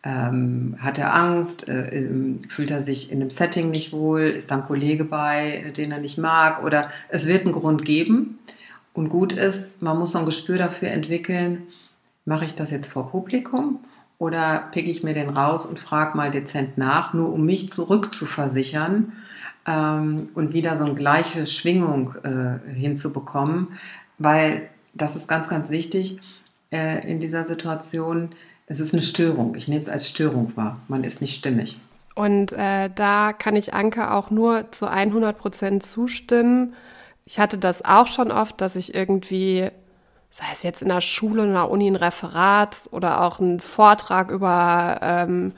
Ähm, 0.02 0.76
hat 0.80 0.98
er 0.98 1.14
Angst? 1.14 1.68
Äh, 1.68 1.88
ähm, 1.90 2.40
fühlt 2.48 2.70
er 2.70 2.80
sich 2.80 3.12
in 3.12 3.20
einem 3.20 3.28
Setting 3.28 3.70
nicht 3.70 3.92
wohl? 3.92 4.22
Ist 4.22 4.50
da 4.50 4.56
ein 4.56 4.62
Kollege 4.62 5.04
bei, 5.04 5.72
den 5.76 5.92
er 5.92 5.98
nicht 5.98 6.16
mag? 6.16 6.64
Oder 6.64 6.88
es 7.10 7.26
wird 7.26 7.44
einen 7.44 7.52
Grund 7.52 7.84
geben. 7.84 8.38
Und 8.94 9.10
gut 9.10 9.34
ist, 9.34 9.82
man 9.82 9.98
muss 9.98 10.12
so 10.12 10.18
ein 10.18 10.24
Gespür 10.24 10.56
dafür 10.56 10.88
entwickeln, 10.88 11.64
mache 12.24 12.46
ich 12.46 12.54
das 12.54 12.70
jetzt 12.70 12.86
vor 12.86 13.10
Publikum 13.10 13.80
oder 14.20 14.68
picke 14.70 14.90
ich 14.90 15.02
mir 15.02 15.14
den 15.14 15.30
raus 15.30 15.64
und 15.66 15.80
frage 15.80 16.16
mal 16.16 16.30
dezent 16.30 16.76
nach, 16.76 17.14
nur 17.14 17.32
um 17.32 17.46
mich 17.46 17.70
zurückzuversichern 17.70 19.14
ähm, 19.66 20.28
und 20.34 20.52
wieder 20.52 20.76
so 20.76 20.84
eine 20.84 20.94
gleiche 20.94 21.46
Schwingung 21.46 22.14
äh, 22.22 22.70
hinzubekommen, 22.70 23.68
weil 24.18 24.68
das 24.92 25.16
ist 25.16 25.26
ganz, 25.26 25.48
ganz 25.48 25.70
wichtig 25.70 26.20
äh, 26.70 27.10
in 27.10 27.18
dieser 27.18 27.44
Situation. 27.44 28.28
Es 28.66 28.78
ist 28.78 28.92
eine 28.92 29.02
Störung. 29.02 29.54
Ich 29.54 29.68
nehme 29.68 29.80
es 29.80 29.88
als 29.88 30.06
Störung 30.10 30.54
wahr. 30.54 30.80
Man 30.86 31.02
ist 31.02 31.22
nicht 31.22 31.34
stimmig. 31.34 31.78
Und 32.14 32.52
äh, 32.52 32.90
da 32.94 33.32
kann 33.32 33.56
ich 33.56 33.72
Anke 33.72 34.10
auch 34.10 34.30
nur 34.30 34.70
zu 34.70 34.86
100 34.86 35.38
Prozent 35.38 35.82
zustimmen. 35.82 36.74
Ich 37.24 37.38
hatte 37.38 37.56
das 37.56 37.86
auch 37.86 38.06
schon 38.06 38.30
oft, 38.30 38.60
dass 38.60 38.76
ich 38.76 38.94
irgendwie 38.94 39.70
sei 40.30 40.46
es 40.52 40.62
jetzt 40.62 40.82
in 40.82 40.88
der 40.88 41.00
Schule, 41.00 41.44
in 41.44 41.52
der 41.52 41.70
Uni 41.70 41.88
ein 41.88 41.96
Referat 41.96 42.88
oder 42.92 43.22
auch 43.22 43.40
ein 43.40 43.60
Vortrag 43.60 44.30
über, 44.30 44.98
ähm, 45.02 45.52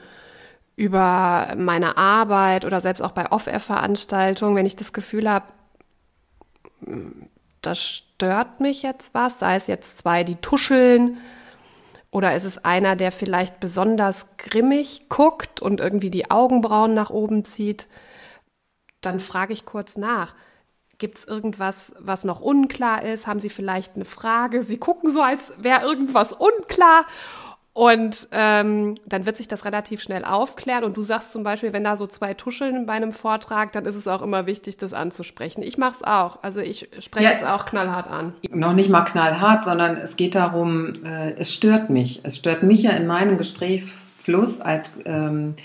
über 0.75 1.53
meine 1.55 1.97
Arbeit 1.97 2.65
oder 2.65 2.81
selbst 2.81 3.01
auch 3.01 3.11
bei 3.11 3.31
Off-Air-Veranstaltungen, 3.31 4.55
wenn 4.55 4.65
ich 4.65 4.75
das 4.75 4.91
Gefühl 4.91 5.29
habe, 5.29 5.45
das 7.61 7.79
stört 7.79 8.59
mich 8.59 8.81
jetzt 8.81 9.13
was, 9.13 9.39
sei 9.39 9.55
es 9.55 9.67
jetzt 9.67 9.99
zwei, 9.99 10.23
die 10.23 10.35
tuscheln, 10.35 11.17
oder 12.13 12.35
ist 12.35 12.45
es 12.45 12.63
einer, 12.63 12.95
der 12.95 13.11
vielleicht 13.11 13.59
besonders 13.59 14.37
grimmig 14.37 15.09
guckt 15.09 15.61
und 15.61 15.79
irgendwie 15.79 16.11
die 16.11 16.29
Augenbrauen 16.29 16.93
nach 16.93 17.09
oben 17.09 17.43
zieht, 17.43 17.87
dann 19.01 19.19
frage 19.19 19.53
ich 19.53 19.65
kurz 19.65 19.97
nach. 19.97 20.35
Gibt 20.97 21.17
es 21.17 21.25
irgendwas, 21.25 21.93
was 21.99 22.23
noch 22.23 22.39
unklar 22.39 23.03
ist? 23.03 23.27
Haben 23.27 23.39
Sie 23.39 23.49
vielleicht 23.49 23.95
eine 23.95 24.05
Frage? 24.05 24.63
Sie 24.63 24.77
gucken 24.77 25.09
so, 25.09 25.21
als 25.21 25.53
wäre 25.57 25.81
irgendwas 25.81 26.33
unklar. 26.33 27.05
Und 27.73 28.27
ähm, 28.31 28.93
dann 29.07 29.25
wird 29.25 29.37
sich 29.37 29.47
das 29.47 29.65
relativ 29.65 29.99
schnell 29.99 30.23
aufklären. 30.23 30.83
Und 30.83 30.95
du 30.95 31.01
sagst 31.01 31.31
zum 31.31 31.43
Beispiel, 31.43 31.73
wenn 31.73 31.83
da 31.83 31.97
so 31.97 32.05
zwei 32.05 32.35
tuscheln 32.35 32.85
bei 32.85 32.93
einem 32.93 33.11
Vortrag, 33.11 33.71
dann 33.71 33.85
ist 33.85 33.95
es 33.95 34.07
auch 34.07 34.21
immer 34.21 34.45
wichtig, 34.45 34.77
das 34.77 34.93
anzusprechen. 34.93 35.63
Ich 35.63 35.79
mache 35.79 35.93
es 35.93 36.03
auch. 36.03 36.43
Also 36.43 36.59
ich 36.59 36.89
spreche 36.99 37.25
ja, 37.25 37.31
es 37.31 37.43
auch 37.43 37.65
knallhart 37.65 38.07
an. 38.07 38.33
Noch 38.51 38.73
nicht 38.73 38.89
mal 38.89 39.01
knallhart, 39.01 39.63
sondern 39.63 39.97
es 39.97 40.15
geht 40.15 40.35
darum, 40.35 40.93
äh, 41.03 41.33
es 41.33 41.51
stört 41.51 41.89
mich. 41.89 42.21
Es 42.23 42.37
stört 42.37 42.61
mich 42.61 42.83
ja 42.83 42.91
in 42.91 43.07
meinem 43.07 43.39
Gesprächsfluss 43.39 44.61
als 44.61 44.91
ähm, 45.05 45.55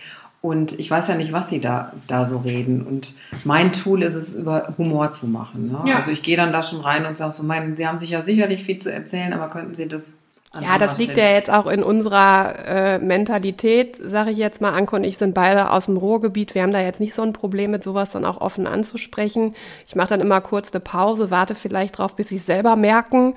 und 0.40 0.78
ich 0.78 0.88
weiß 0.88 1.08
ja 1.08 1.16
nicht, 1.16 1.32
was 1.32 1.48
sie 1.48 1.60
da, 1.60 1.92
da 2.06 2.24
so 2.24 2.38
reden. 2.38 2.86
Und 2.86 3.14
mein 3.44 3.72
Tool 3.72 4.02
ist 4.02 4.14
es, 4.14 4.34
über 4.34 4.72
Humor 4.78 5.10
zu 5.10 5.26
machen. 5.26 5.72
Ne? 5.72 5.90
Ja. 5.90 5.96
Also 5.96 6.12
ich 6.12 6.22
gehe 6.22 6.36
dann 6.36 6.52
da 6.52 6.62
schon 6.62 6.80
rein 6.80 7.06
und 7.06 7.16
sage 7.16 7.32
so, 7.32 7.42
mein, 7.42 7.76
Sie 7.76 7.88
haben 7.88 7.98
sich 7.98 8.10
ja 8.10 8.20
sicherlich 8.20 8.62
viel 8.62 8.78
zu 8.78 8.92
erzählen, 8.92 9.32
aber 9.32 9.48
könnten 9.48 9.74
Sie 9.74 9.88
das 9.88 10.16
Ja, 10.60 10.78
das 10.78 10.96
liegt 10.96 11.16
ja 11.16 11.28
jetzt 11.30 11.50
auch 11.50 11.66
in 11.66 11.82
unserer 11.82 12.54
äh, 12.66 12.98
Mentalität, 13.00 13.98
sage 14.00 14.30
ich 14.30 14.38
jetzt 14.38 14.60
mal. 14.60 14.74
Anko 14.74 14.94
und 14.94 15.04
ich 15.04 15.18
sind 15.18 15.34
beide 15.34 15.70
aus 15.72 15.86
dem 15.86 15.96
Ruhrgebiet. 15.96 16.54
Wir 16.54 16.62
haben 16.62 16.72
da 16.72 16.80
jetzt 16.80 17.00
nicht 17.00 17.14
so 17.14 17.22
ein 17.22 17.32
Problem 17.32 17.72
mit 17.72 17.82
sowas 17.82 18.10
dann 18.10 18.24
auch 18.24 18.40
offen 18.40 18.68
anzusprechen. 18.68 19.56
Ich 19.88 19.96
mache 19.96 20.08
dann 20.08 20.20
immer 20.20 20.40
kurz 20.40 20.70
eine 20.72 20.80
Pause, 20.80 21.32
warte 21.32 21.56
vielleicht 21.56 21.98
drauf, 21.98 22.14
bis 22.14 22.28
sie 22.28 22.36
es 22.36 22.46
selber 22.46 22.76
merken 22.76 23.34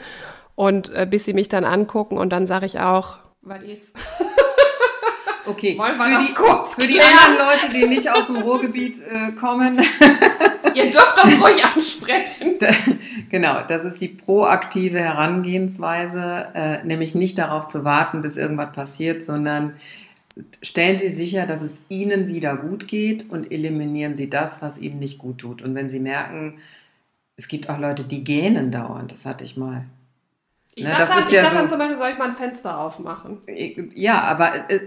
und 0.53 0.93
äh, 0.93 1.07
bis 1.09 1.25
sie 1.25 1.33
mich 1.33 1.49
dann 1.49 1.65
angucken 1.65 2.19
und 2.19 2.29
dann 2.29 2.45
sage 2.45 2.67
ich 2.67 2.79
auch, 2.79 3.17
weil 3.41 3.63
ich 3.67 3.79
Okay, 5.45 5.77
für 5.77 6.19
die, 6.19 6.81
für 6.81 6.87
die 6.87 7.01
anderen 7.01 7.37
Leute, 7.37 7.73
die 7.73 7.87
nicht 7.87 8.09
aus 8.09 8.27
dem 8.27 8.37
Ruhrgebiet 8.37 9.01
äh, 9.01 9.31
kommen. 9.31 9.79
Ihr 10.73 10.83
dürft 10.83 11.17
das 11.17 11.41
ruhig 11.41 11.63
ansprechen. 11.63 12.57
genau, 13.29 13.61
das 13.67 13.83
ist 13.83 14.01
die 14.01 14.07
proaktive 14.07 14.99
Herangehensweise, 14.99 16.47
äh, 16.53 16.83
nämlich 16.85 17.15
nicht 17.15 17.37
darauf 17.37 17.67
zu 17.67 17.83
warten, 17.83 18.21
bis 18.21 18.37
irgendwas 18.37 18.71
passiert, 18.71 19.23
sondern 19.23 19.73
stellen 20.61 20.97
Sie 20.97 21.09
sicher, 21.09 21.45
dass 21.45 21.61
es 21.61 21.81
Ihnen 21.89 22.27
wieder 22.27 22.55
gut 22.55 22.87
geht 22.87 23.29
und 23.29 23.51
eliminieren 23.51 24.15
Sie 24.15 24.29
das, 24.29 24.61
was 24.61 24.77
Ihnen 24.77 24.99
nicht 24.99 25.17
gut 25.17 25.39
tut. 25.39 25.61
Und 25.61 25.75
wenn 25.75 25.89
Sie 25.89 25.99
merken, 25.99 26.59
es 27.35 27.47
gibt 27.47 27.69
auch 27.69 27.79
Leute, 27.79 28.03
die 28.03 28.23
gähnen 28.23 28.71
dauernd, 28.71 29.11
das 29.11 29.25
hatte 29.25 29.43
ich 29.43 29.57
mal. 29.57 29.85
Ich 30.73 30.85
ne, 30.85 30.91
sag, 30.97 31.09
dann, 31.09 31.19
ich 31.19 31.31
ja 31.31 31.41
sag 31.41 31.51
so, 31.51 31.57
dann 31.57 31.69
zum 31.69 31.79
Beispiel, 31.79 31.97
soll 31.97 32.09
ich 32.11 32.17
mal 32.17 32.29
ein 32.29 32.35
Fenster 32.35 32.79
aufmachen? 32.79 33.39
Ja, 33.93 34.21
aber 34.21 34.69
äh, 34.69 34.79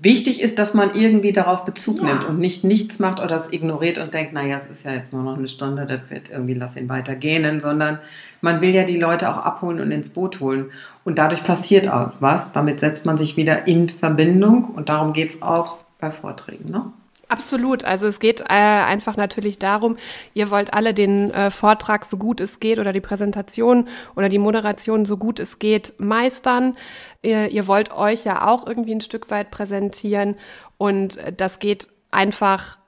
wichtig 0.00 0.40
ist, 0.40 0.60
dass 0.60 0.74
man 0.74 0.94
irgendwie 0.94 1.32
darauf 1.32 1.64
Bezug 1.64 1.98
ja. 1.98 2.04
nimmt 2.04 2.24
und 2.24 2.38
nicht 2.38 2.62
nichts 2.62 3.00
macht 3.00 3.18
oder 3.18 3.34
es 3.34 3.52
ignoriert 3.52 3.98
und 3.98 4.14
denkt, 4.14 4.32
naja, 4.32 4.56
es 4.56 4.66
ist 4.66 4.84
ja 4.84 4.92
jetzt 4.92 5.12
nur 5.12 5.24
noch 5.24 5.36
eine 5.36 5.48
Stunde, 5.48 5.86
das 5.86 6.08
wird 6.08 6.30
irgendwie, 6.30 6.54
lass 6.54 6.76
ihn 6.76 6.88
weiter 6.88 7.16
gähnen, 7.16 7.60
sondern 7.60 7.98
man 8.42 8.60
will 8.60 8.72
ja 8.72 8.84
die 8.84 8.98
Leute 8.98 9.28
auch 9.28 9.38
abholen 9.38 9.80
und 9.80 9.90
ins 9.90 10.10
Boot 10.10 10.38
holen. 10.38 10.70
Und 11.02 11.18
dadurch 11.18 11.42
passiert 11.42 11.88
auch 11.88 12.12
was. 12.20 12.52
Damit 12.52 12.78
setzt 12.78 13.04
man 13.04 13.18
sich 13.18 13.36
wieder 13.36 13.66
in 13.66 13.88
Verbindung 13.88 14.66
und 14.66 14.88
darum 14.88 15.12
geht 15.12 15.30
es 15.30 15.42
auch 15.42 15.78
bei 15.98 16.12
Vorträgen. 16.12 16.70
Ne? 16.70 16.92
Absolut. 17.28 17.84
Also 17.84 18.06
es 18.06 18.20
geht 18.20 18.42
äh, 18.42 18.44
einfach 18.48 19.16
natürlich 19.16 19.58
darum, 19.58 19.96
ihr 20.34 20.50
wollt 20.50 20.74
alle 20.74 20.94
den 20.94 21.30
äh, 21.32 21.50
Vortrag 21.50 22.04
so 22.04 22.16
gut 22.16 22.40
es 22.40 22.60
geht 22.60 22.78
oder 22.78 22.92
die 22.92 23.00
Präsentation 23.00 23.88
oder 24.14 24.28
die 24.28 24.38
Moderation 24.38 25.04
so 25.04 25.16
gut 25.16 25.40
es 25.40 25.58
geht 25.58 25.94
meistern. 25.98 26.76
Ihr, 27.22 27.48
ihr 27.48 27.66
wollt 27.66 27.92
euch 27.92 28.24
ja 28.24 28.46
auch 28.46 28.66
irgendwie 28.66 28.94
ein 28.94 29.00
Stück 29.00 29.30
weit 29.30 29.50
präsentieren 29.50 30.36
und 30.76 31.18
das 31.36 31.58
geht 31.58 31.88
einfach 32.10 32.78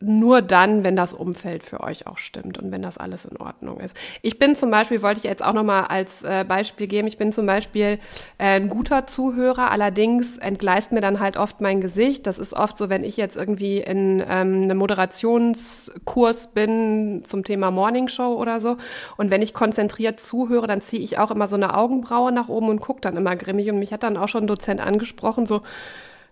nur 0.00 0.42
dann, 0.42 0.84
wenn 0.84 0.94
das 0.94 1.12
Umfeld 1.12 1.64
für 1.64 1.80
euch 1.80 2.06
auch 2.06 2.18
stimmt 2.18 2.56
und 2.56 2.70
wenn 2.70 2.82
das 2.82 2.98
alles 2.98 3.24
in 3.24 3.36
Ordnung 3.36 3.80
ist. 3.80 3.96
Ich 4.22 4.38
bin 4.38 4.54
zum 4.54 4.70
Beispiel, 4.70 5.02
wollte 5.02 5.18
ich 5.18 5.24
jetzt 5.24 5.42
auch 5.42 5.52
nochmal 5.52 5.86
als 5.86 6.22
äh, 6.22 6.44
Beispiel 6.46 6.86
geben, 6.86 7.08
ich 7.08 7.18
bin 7.18 7.32
zum 7.32 7.46
Beispiel 7.46 7.98
äh, 8.38 8.60
ein 8.60 8.68
guter 8.68 9.08
Zuhörer, 9.08 9.72
allerdings 9.72 10.38
entgleist 10.38 10.92
mir 10.92 11.00
dann 11.00 11.18
halt 11.18 11.36
oft 11.36 11.60
mein 11.60 11.80
Gesicht. 11.80 12.28
Das 12.28 12.38
ist 12.38 12.52
oft 12.54 12.78
so, 12.78 12.88
wenn 12.88 13.02
ich 13.02 13.16
jetzt 13.16 13.34
irgendwie 13.34 13.78
in 13.78 14.20
ähm, 14.20 14.62
einem 14.62 14.78
Moderationskurs 14.78 16.52
bin 16.52 17.22
zum 17.24 17.42
Thema 17.42 17.72
Morningshow 17.72 18.36
oder 18.36 18.60
so 18.60 18.76
und 19.16 19.32
wenn 19.32 19.42
ich 19.42 19.52
konzentriert 19.52 20.20
zuhöre, 20.20 20.68
dann 20.68 20.80
ziehe 20.80 21.02
ich 21.02 21.18
auch 21.18 21.32
immer 21.32 21.48
so 21.48 21.56
eine 21.56 21.76
Augenbraue 21.76 22.30
nach 22.30 22.48
oben 22.48 22.68
und 22.68 22.80
gucke 22.80 23.00
dann 23.00 23.16
immer 23.16 23.34
grimmig 23.34 23.68
und 23.68 23.80
mich 23.80 23.92
hat 23.92 24.04
dann 24.04 24.16
auch 24.16 24.28
schon 24.28 24.44
ein 24.44 24.48
Dozent 24.48 24.80
angesprochen, 24.80 25.44
so, 25.44 25.62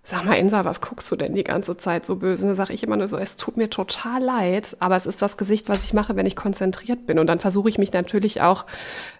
sag 0.08 0.24
mal, 0.24 0.34
Insa, 0.34 0.64
was 0.64 0.80
guckst 0.80 1.10
du 1.10 1.16
denn 1.16 1.34
die 1.34 1.42
ganze 1.42 1.76
Zeit 1.76 2.06
so 2.06 2.14
böse? 2.14 2.44
Und 2.44 2.50
da 2.50 2.54
sage 2.54 2.72
ich 2.72 2.84
immer 2.84 2.96
nur 2.96 3.08
so, 3.08 3.18
es 3.18 3.36
tut 3.36 3.56
mir 3.56 3.68
total 3.68 4.22
leid, 4.22 4.76
aber 4.78 4.96
es 4.96 5.04
ist 5.04 5.20
das 5.20 5.36
Gesicht, 5.36 5.68
was 5.68 5.82
ich 5.82 5.94
mache, 5.94 6.14
wenn 6.14 6.26
ich 6.26 6.36
konzentriert 6.36 7.06
bin. 7.06 7.18
Und 7.18 7.26
dann 7.26 7.40
versuche 7.40 7.68
ich 7.68 7.76
mich 7.76 7.92
natürlich 7.92 8.40
auch 8.40 8.66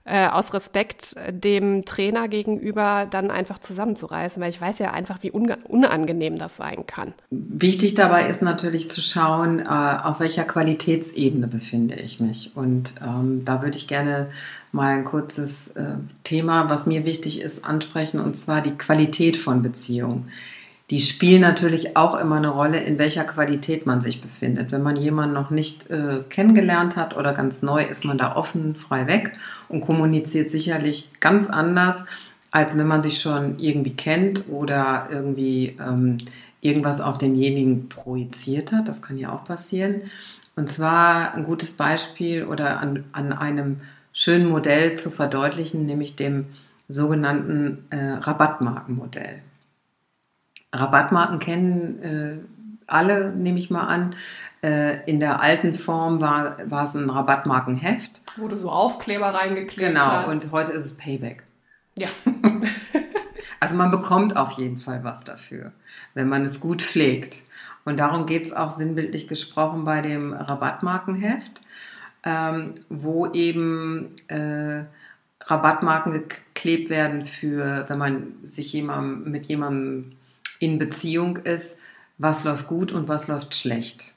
äh, 0.05 0.29
aus 0.29 0.55
Respekt 0.55 1.17
dem 1.29 1.85
Trainer 1.87 2.29
gegenüber 2.29 3.09
dann 3.11 3.33
einfach 3.33 3.59
zusammenzureißen, 3.59 4.41
weil 4.41 4.51
ich 4.51 4.61
weiß 4.61 4.79
ja 4.79 4.93
einfach, 4.93 5.25
wie 5.25 5.33
unangenehm 5.33 6.39
das 6.39 6.55
sein 6.55 6.87
kann. 6.87 7.15
Wichtig 7.31 7.97
dabei 7.97 8.29
ist 8.29 8.41
natürlich 8.41 8.89
zu 8.89 9.01
schauen, 9.01 9.59
äh, 9.59 9.65
auf 9.65 10.21
welcher 10.21 10.45
Qualitätsebene 10.45 11.49
befinde 11.49 11.97
ich 11.97 12.21
mich. 12.21 12.53
Und 12.55 12.95
ähm, 13.05 13.45
da 13.45 13.61
würde 13.61 13.77
ich 13.77 13.89
gerne 13.89 14.29
mal 14.71 14.95
ein 14.95 15.05
kurzes 15.05 15.69
äh, 15.69 15.97
Thema, 16.23 16.71
was 16.71 16.87
mir 16.87 17.05
wichtig 17.05 17.41
ist, 17.41 17.65
ansprechen, 17.65 18.21
und 18.21 18.37
zwar 18.37 18.61
die 18.61 18.77
Qualität 18.77 19.37
von 19.37 19.63
Beziehungen 19.63 20.31
die 20.91 21.01
spielen 21.01 21.41
natürlich 21.41 21.97
auch 21.97 22.15
immer 22.15 22.37
eine 22.37 22.51
Rolle, 22.51 22.81
in 22.81 22.99
welcher 22.99 23.25
Qualität 23.25 23.87
man 23.87 24.01
sich 24.01 24.21
befindet. 24.21 24.71
Wenn 24.71 24.83
man 24.83 24.95
jemanden 24.95 25.35
noch 25.35 25.51
nicht 25.51 25.91
äh, 25.91 26.23
kennengelernt 26.29 26.95
hat 26.95 27.17
oder 27.17 27.33
ganz 27.33 27.63
neu, 27.63 27.83
ist 27.83 28.05
man 28.05 28.19
da 28.19 28.37
offen, 28.37 28.77
frei 28.77 29.09
weg 29.09 29.33
und 29.69 29.81
kommuniziert 29.81 30.49
sicherlich 30.49 31.11
ganz 31.19 31.51
anders, 31.51 32.05
als 32.53 32.77
wenn 32.77 32.87
man 32.87 33.03
sich 33.03 33.21
schon 33.21 33.59
irgendwie 33.59 33.97
kennt 33.97 34.49
oder 34.49 35.09
irgendwie 35.11 35.77
ähm, 35.81 36.19
irgendwas 36.61 37.01
auf 37.01 37.19
denjenigen 37.19 37.89
projiziert 37.89 38.71
hat. 38.71 38.87
Das 38.87 39.03
kann 39.03 39.19
ja 39.19 39.33
auch 39.33 39.45
passieren. 39.45 40.03
Und 40.55 40.71
zwar 40.71 41.35
ein 41.35 41.45
gutes 41.45 41.73
Beispiel 41.73 42.45
oder 42.45 42.79
an, 42.79 43.05
an 43.13 43.33
einem 43.33 43.81
schönen 44.13 44.49
Modell 44.49 44.97
zu 44.97 45.11
verdeutlichen, 45.11 45.85
nämlich 45.85 46.15
dem 46.15 46.47
sogenannten 46.89 47.85
äh, 47.91 47.97
Rabattmarkenmodell. 48.21 49.41
Rabattmarken 50.73 51.39
kennen 51.39 52.03
äh, 52.03 52.39
alle, 52.87 53.31
nehme 53.31 53.59
ich 53.59 53.71
mal 53.71 53.87
an. 53.87 54.15
Äh, 54.63 55.05
in 55.11 55.21
der 55.21 55.41
alten 55.41 55.75
Form 55.75 56.21
war, 56.21 56.59
war 56.71 56.85
es 56.85 56.95
ein 56.95 57.11
Rabattmarkenheft. 57.11 58.23
Wo 58.37 58.49
du 58.49 58.57
so 58.57 58.71
Aufkleber 58.71 59.35
reingeklebt 59.35 59.89
genau, 59.89 60.05
hast. 60.05 60.31
Genau, 60.31 60.45
und 60.45 60.53
heute 60.53 60.73
ist 60.73 60.85
es 60.85 60.97
Payback. 60.97 61.45
Ja. 61.99 62.09
also 63.61 63.77
man 63.77 63.91
bekommt 63.91 64.37
auf 64.37 64.53
jeden 64.53 64.77
Fall 64.77 65.05
was 65.05 65.25
dafür, 65.25 65.73
wenn 66.15 66.29
man 66.29 66.43
es 66.43 66.61
gut 66.61 66.83
pflegt. 66.83 67.45
Und 67.85 67.99
darum 67.99 68.27
geht 68.27 68.45
es 68.45 68.53
auch 68.53 68.71
sinnbildlich 68.71 69.29
gesprochen 69.29 69.85
bei 69.85 70.03
dem 70.03 70.33
Rabattmarkenheft, 70.33 71.63
ähm, 72.25 72.75
wo 72.89 73.29
eben 73.29 74.11
äh, 74.27 74.85
Rabattmarken 75.41 76.13
geklebt 76.13 76.91
werden 76.91 77.25
für, 77.25 77.85
wenn 77.89 77.99
man 77.99 78.35
sich 78.43 78.73
jemandem, 78.73 79.31
mit 79.31 79.47
jemandem 79.47 80.16
in 80.59 80.79
Beziehung 80.79 81.37
ist, 81.39 81.77
was 82.19 82.45
läuft 82.45 82.67
gut 82.67 82.93
und 82.93 83.09
was 83.09 83.29
läuft 83.29 83.55
schlecht. 83.55 84.15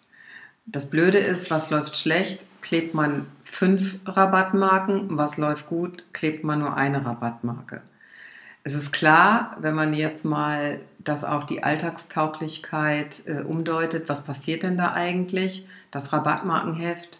Das 0.66 0.90
Blöde 0.90 1.18
ist, 1.18 1.50
was 1.50 1.70
läuft 1.70 1.96
schlecht, 1.96 2.46
klebt 2.62 2.94
man 2.94 3.26
fünf 3.44 4.00
Rabattmarken, 4.06 5.18
was 5.18 5.38
läuft 5.38 5.68
gut, 5.68 6.04
klebt 6.14 6.44
man 6.44 6.60
nur 6.60 6.78
eine 6.78 7.06
Rabattmarke. 7.06 7.82
Es 8.64 8.76
ist 8.76 8.92
klar, 8.92 9.58
wenn 9.62 9.74
man 9.74 9.94
jetzt 9.94 10.26
mal 10.26 10.80
das 11.00 11.24
auf 11.24 11.46
die 11.46 11.64
Alltagstauglichkeit 11.64 13.24
äh, 13.26 13.42
umdeutet, 13.42 14.10
was 14.10 14.24
passiert 14.24 14.64
denn 14.64 14.78
da 14.78 14.94
eigentlich? 14.94 15.66
Das 15.92 16.14
Rabattmarkenheft 16.14 17.20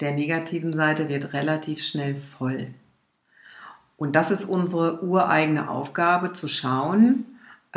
der 0.00 0.12
negativen 0.12 0.72
Seite 0.72 1.08
wird 1.08 1.32
relativ 1.32 1.84
schnell 1.84 2.14
voll. 2.14 2.68
Und 3.96 4.14
das 4.14 4.30
ist 4.30 4.44
unsere 4.44 5.02
ureigene 5.02 5.68
Aufgabe, 5.68 6.32
zu 6.32 6.46
schauen, 6.46 7.26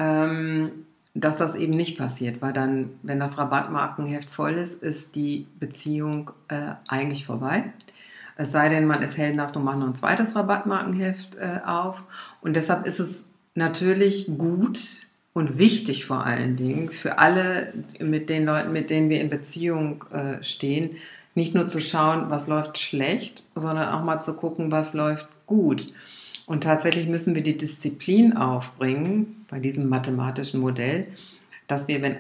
ähm, 0.02 0.72
dass 1.14 1.38
das 1.38 1.56
eben 1.56 1.76
nicht 1.76 1.98
passiert, 1.98 2.42
weil 2.42 2.54
dann, 2.54 2.92
wenn 3.04 3.20
das 3.20 3.38
Rabattmarkenheft 3.38 4.30
voll 4.30 4.54
ist, 4.54 4.82
ist 4.82 5.16
die 5.16 5.46
Beziehung 5.60 6.32
äh, 6.48 6.74
eigentlich 6.88 7.26
vorbei. 7.26 7.66
Es 8.38 8.52
sei 8.52 8.70
denn, 8.70 8.88
man 8.88 9.04
ist 9.04 9.18
heldenhaft 9.18 9.56
und 9.58 9.66
macht 9.66 9.78
noch 9.78 9.88
ein 9.88 9.96
zweites 9.96 10.36
Rabattmarkenheft 10.36 11.36
äh, 11.36 11.60
auf. 11.66 12.04
Und 12.42 12.56
deshalb 12.56 12.86
ist 12.88 13.00
es 13.00 13.30
natürlich 13.56 14.28
gut 14.38 14.80
und 15.34 15.58
wichtig 15.58 16.06
vor 16.06 16.26
allen 16.26 16.56
Dingen 16.56 16.90
für 16.90 17.20
alle, 17.20 17.74
mit 18.00 18.30
den 18.30 18.46
Leuten, 18.46 18.72
mit 18.72 18.90
denen 18.90 19.10
wir 19.10 19.22
in 19.22 19.30
Beziehung 19.30 20.06
äh, 20.12 20.44
stehen, 20.44 20.92
nicht 21.36 21.54
nur 21.54 21.68
zu 21.68 21.82
schauen, 21.82 22.30
was 22.30 22.48
läuft 22.48 22.78
schlecht, 22.78 23.44
sondern 23.56 23.90
auch 23.90 24.04
mal 24.04 24.22
zu 24.22 24.34
gucken, 24.34 24.72
was 24.72 24.94
läuft 24.94 25.28
gut. 25.46 25.94
Und 26.52 26.66
tatsächlich 26.66 27.08
müssen 27.08 27.34
wir 27.34 27.44
die 27.44 27.56
Disziplin 27.56 28.36
aufbringen 28.36 29.46
bei 29.50 29.60
diesem 29.60 29.88
mathematischen 29.88 30.60
Modell, 30.60 31.08
dass 31.68 31.88
wir, 31.88 32.02
wenn 32.02 32.18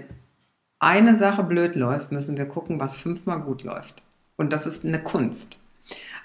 eine 0.79 1.17
Sache 1.17 1.43
blöd 1.43 1.75
läuft, 1.75 2.13
müssen 2.13 2.37
wir 2.37 2.45
gucken, 2.45 2.79
was 2.79 2.95
fünfmal 2.95 3.41
gut 3.41 3.63
läuft. 3.63 4.01
Und 4.37 4.53
das 4.53 4.65
ist 4.65 4.85
eine 4.85 5.03
Kunst. 5.03 5.57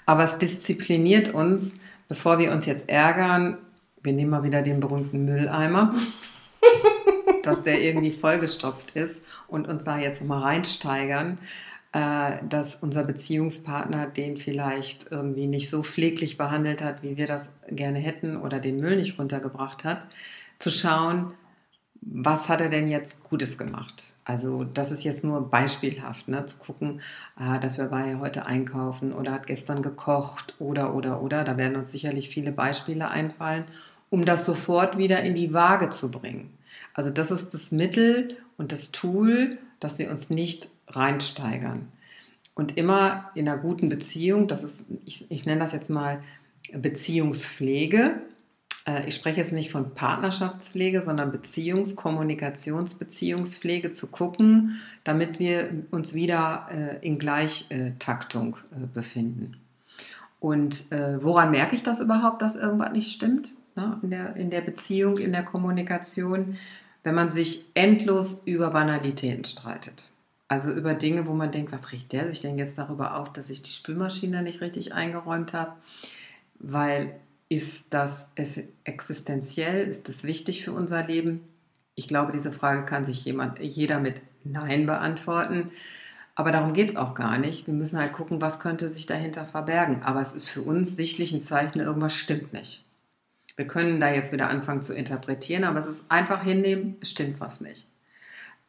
Aber 0.05 0.23
es 0.23 0.37
diszipliniert 0.37 1.33
uns, 1.33 1.75
bevor 2.07 2.39
wir 2.39 2.53
uns 2.53 2.65
jetzt 2.65 2.87
ärgern, 2.87 3.57
wir 4.01 4.13
nehmen 4.13 4.31
mal 4.31 4.43
wieder 4.43 4.61
den 4.61 4.79
berühmten 4.79 5.25
Mülleimer, 5.25 5.93
dass 7.43 7.63
der 7.63 7.81
irgendwie 7.81 8.11
vollgestopft 8.11 8.91
ist 8.91 9.19
und 9.49 9.67
uns 9.67 9.83
da 9.83 9.99
jetzt 9.99 10.23
mal 10.23 10.39
reinsteigern, 10.39 11.39
dass 12.49 12.75
unser 12.75 13.03
Beziehungspartner 13.03 14.07
den 14.07 14.37
vielleicht 14.37 15.11
irgendwie 15.11 15.47
nicht 15.47 15.69
so 15.69 15.83
pfleglich 15.83 16.37
behandelt 16.37 16.81
hat, 16.81 17.03
wie 17.03 17.17
wir 17.17 17.27
das 17.27 17.49
gerne 17.69 17.99
hätten 17.99 18.37
oder 18.37 18.59
den 18.59 18.77
Müll 18.77 18.97
nicht 18.97 19.17
runtergebracht 19.19 19.83
hat, 19.83 20.07
zu 20.59 20.69
schauen, 20.69 21.33
was 22.01 22.47
hat 22.47 22.61
er 22.61 22.69
denn 22.69 22.87
jetzt 22.87 23.23
Gutes 23.23 23.57
gemacht? 23.57 24.13
Also 24.23 24.63
das 24.63 24.91
ist 24.91 25.03
jetzt 25.03 25.23
nur 25.23 25.49
beispielhaft, 25.49 26.27
ne? 26.27 26.45
zu 26.45 26.57
gucken, 26.57 27.01
ah, 27.35 27.57
dafür 27.57 27.91
war 27.91 28.05
er 28.05 28.19
heute 28.19 28.45
einkaufen 28.45 29.11
oder 29.11 29.31
hat 29.31 29.47
gestern 29.47 29.81
gekocht 29.81 30.55
oder, 30.59 30.93
oder, 30.93 31.21
oder. 31.21 31.43
Da 31.43 31.57
werden 31.57 31.75
uns 31.75 31.91
sicherlich 31.91 32.29
viele 32.29 32.51
Beispiele 32.51 33.09
einfallen 33.09 33.65
um 34.09 34.25
das 34.25 34.45
sofort 34.45 34.97
wieder 34.97 35.21
in 35.23 35.35
die 35.35 35.53
Waage 35.53 35.89
zu 35.89 36.09
bringen. 36.09 36.57
Also 36.93 37.09
das 37.09 37.31
ist 37.31 37.53
das 37.53 37.71
Mittel 37.71 38.37
und 38.57 38.71
das 38.71 38.91
Tool, 38.91 39.57
dass 39.79 39.99
wir 39.99 40.09
uns 40.09 40.29
nicht 40.29 40.69
reinsteigern. 40.87 41.91
Und 42.53 42.77
immer 42.77 43.29
in 43.35 43.47
einer 43.47 43.59
guten 43.59 43.87
Beziehung, 43.87 44.47
das 44.47 44.63
ist, 44.63 44.85
ich, 45.05 45.29
ich 45.29 45.45
nenne 45.45 45.61
das 45.61 45.73
jetzt 45.73 45.89
mal 45.89 46.21
Beziehungspflege. 46.73 48.21
Äh, 48.87 49.07
ich 49.07 49.15
spreche 49.15 49.39
jetzt 49.39 49.53
nicht 49.53 49.69
von 49.69 49.93
Partnerschaftspflege, 49.93 51.01
sondern 51.01 51.31
Beziehungs-, 51.31 51.95
Kommunikationsbeziehungspflege 51.95 53.91
zu 53.91 54.07
gucken, 54.07 54.79
damit 55.03 55.39
wir 55.39 55.69
uns 55.91 56.13
wieder 56.13 56.67
äh, 56.71 57.05
in 57.05 57.19
Gleichtaktung 57.19 58.57
äh, 58.71 58.87
befinden. 58.91 59.57
Und 60.39 60.91
woran 60.91 61.49
merke 61.49 61.73
ich 61.73 61.81
das 61.81 61.99
überhaupt, 61.99 62.43
dass 62.43 62.55
irgendwas 62.55 62.91
nicht 62.91 63.11
stimmt 63.11 63.53
ne, 63.75 63.99
in, 64.03 64.11
der, 64.11 64.35
in 64.35 64.51
der 64.51 64.61
Beziehung, 64.61 65.17
in 65.17 65.31
der 65.31 65.41
Kommunikation? 65.41 66.57
Wenn 67.03 67.15
man 67.15 67.31
sich 67.31 67.65
endlos 67.73 68.43
über 68.45 68.69
Banalitäten 68.69 69.45
streitet. 69.45 70.09
Also 70.47 70.71
über 70.71 70.93
Dinge, 70.93 71.27
wo 71.27 71.33
man 71.33 71.51
denkt, 71.51 71.71
was 71.71 71.91
riecht 71.91 72.11
der 72.13 72.27
sich 72.27 72.41
denn 72.41 72.57
jetzt 72.57 72.77
darüber 72.77 73.17
auf, 73.17 73.33
dass 73.33 73.49
ich 73.49 73.63
die 73.63 73.71
Spülmaschine 73.71 74.41
nicht 74.41 74.61
richtig 74.61 74.93
eingeräumt 74.93 75.53
habe? 75.53 75.73
Weil 76.55 77.19
ist 77.49 77.93
das 77.93 78.29
existenziell? 78.83 79.87
Ist 79.87 80.09
das 80.09 80.23
wichtig 80.23 80.63
für 80.63 80.71
unser 80.71 81.05
Leben? 81.05 81.41
Ich 81.95 82.07
glaube, 82.07 82.31
diese 82.31 82.51
Frage 82.51 82.85
kann 82.85 83.03
sich 83.03 83.25
jemand, 83.25 83.59
jeder 83.59 83.99
mit 83.99 84.21
Nein 84.43 84.85
beantworten. 84.85 85.71
Aber 86.35 86.51
darum 86.51 86.73
geht 86.73 86.89
es 86.89 86.95
auch 86.95 87.15
gar 87.15 87.37
nicht. 87.37 87.65
Wir 87.67 87.73
müssen 87.73 87.99
halt 87.99 88.13
gucken, 88.13 88.41
was 88.41 88.59
könnte 88.59 88.89
sich 88.89 89.05
dahinter 89.07 89.45
verbergen. 89.45 90.03
Aber 90.03 90.21
es 90.21 90.35
ist 90.35 90.49
für 90.49 90.61
uns 90.61 90.95
sichtlich 90.95 91.33
ein 91.33 91.41
Zeichen, 91.41 91.79
irgendwas 91.79 92.13
stimmt 92.13 92.53
nicht. 92.53 92.85
Wir 93.55 93.65
können 93.65 93.99
da 93.99 94.13
jetzt 94.13 94.31
wieder 94.31 94.49
anfangen 94.49 94.83
zu 94.83 94.93
interpretieren, 94.93 95.63
aber 95.63 95.79
es 95.79 95.87
ist 95.87 96.11
einfach 96.11 96.43
hinnehmen, 96.43 96.95
es 97.01 97.09
stimmt 97.09 97.39
was 97.39 97.59
nicht. 97.59 97.87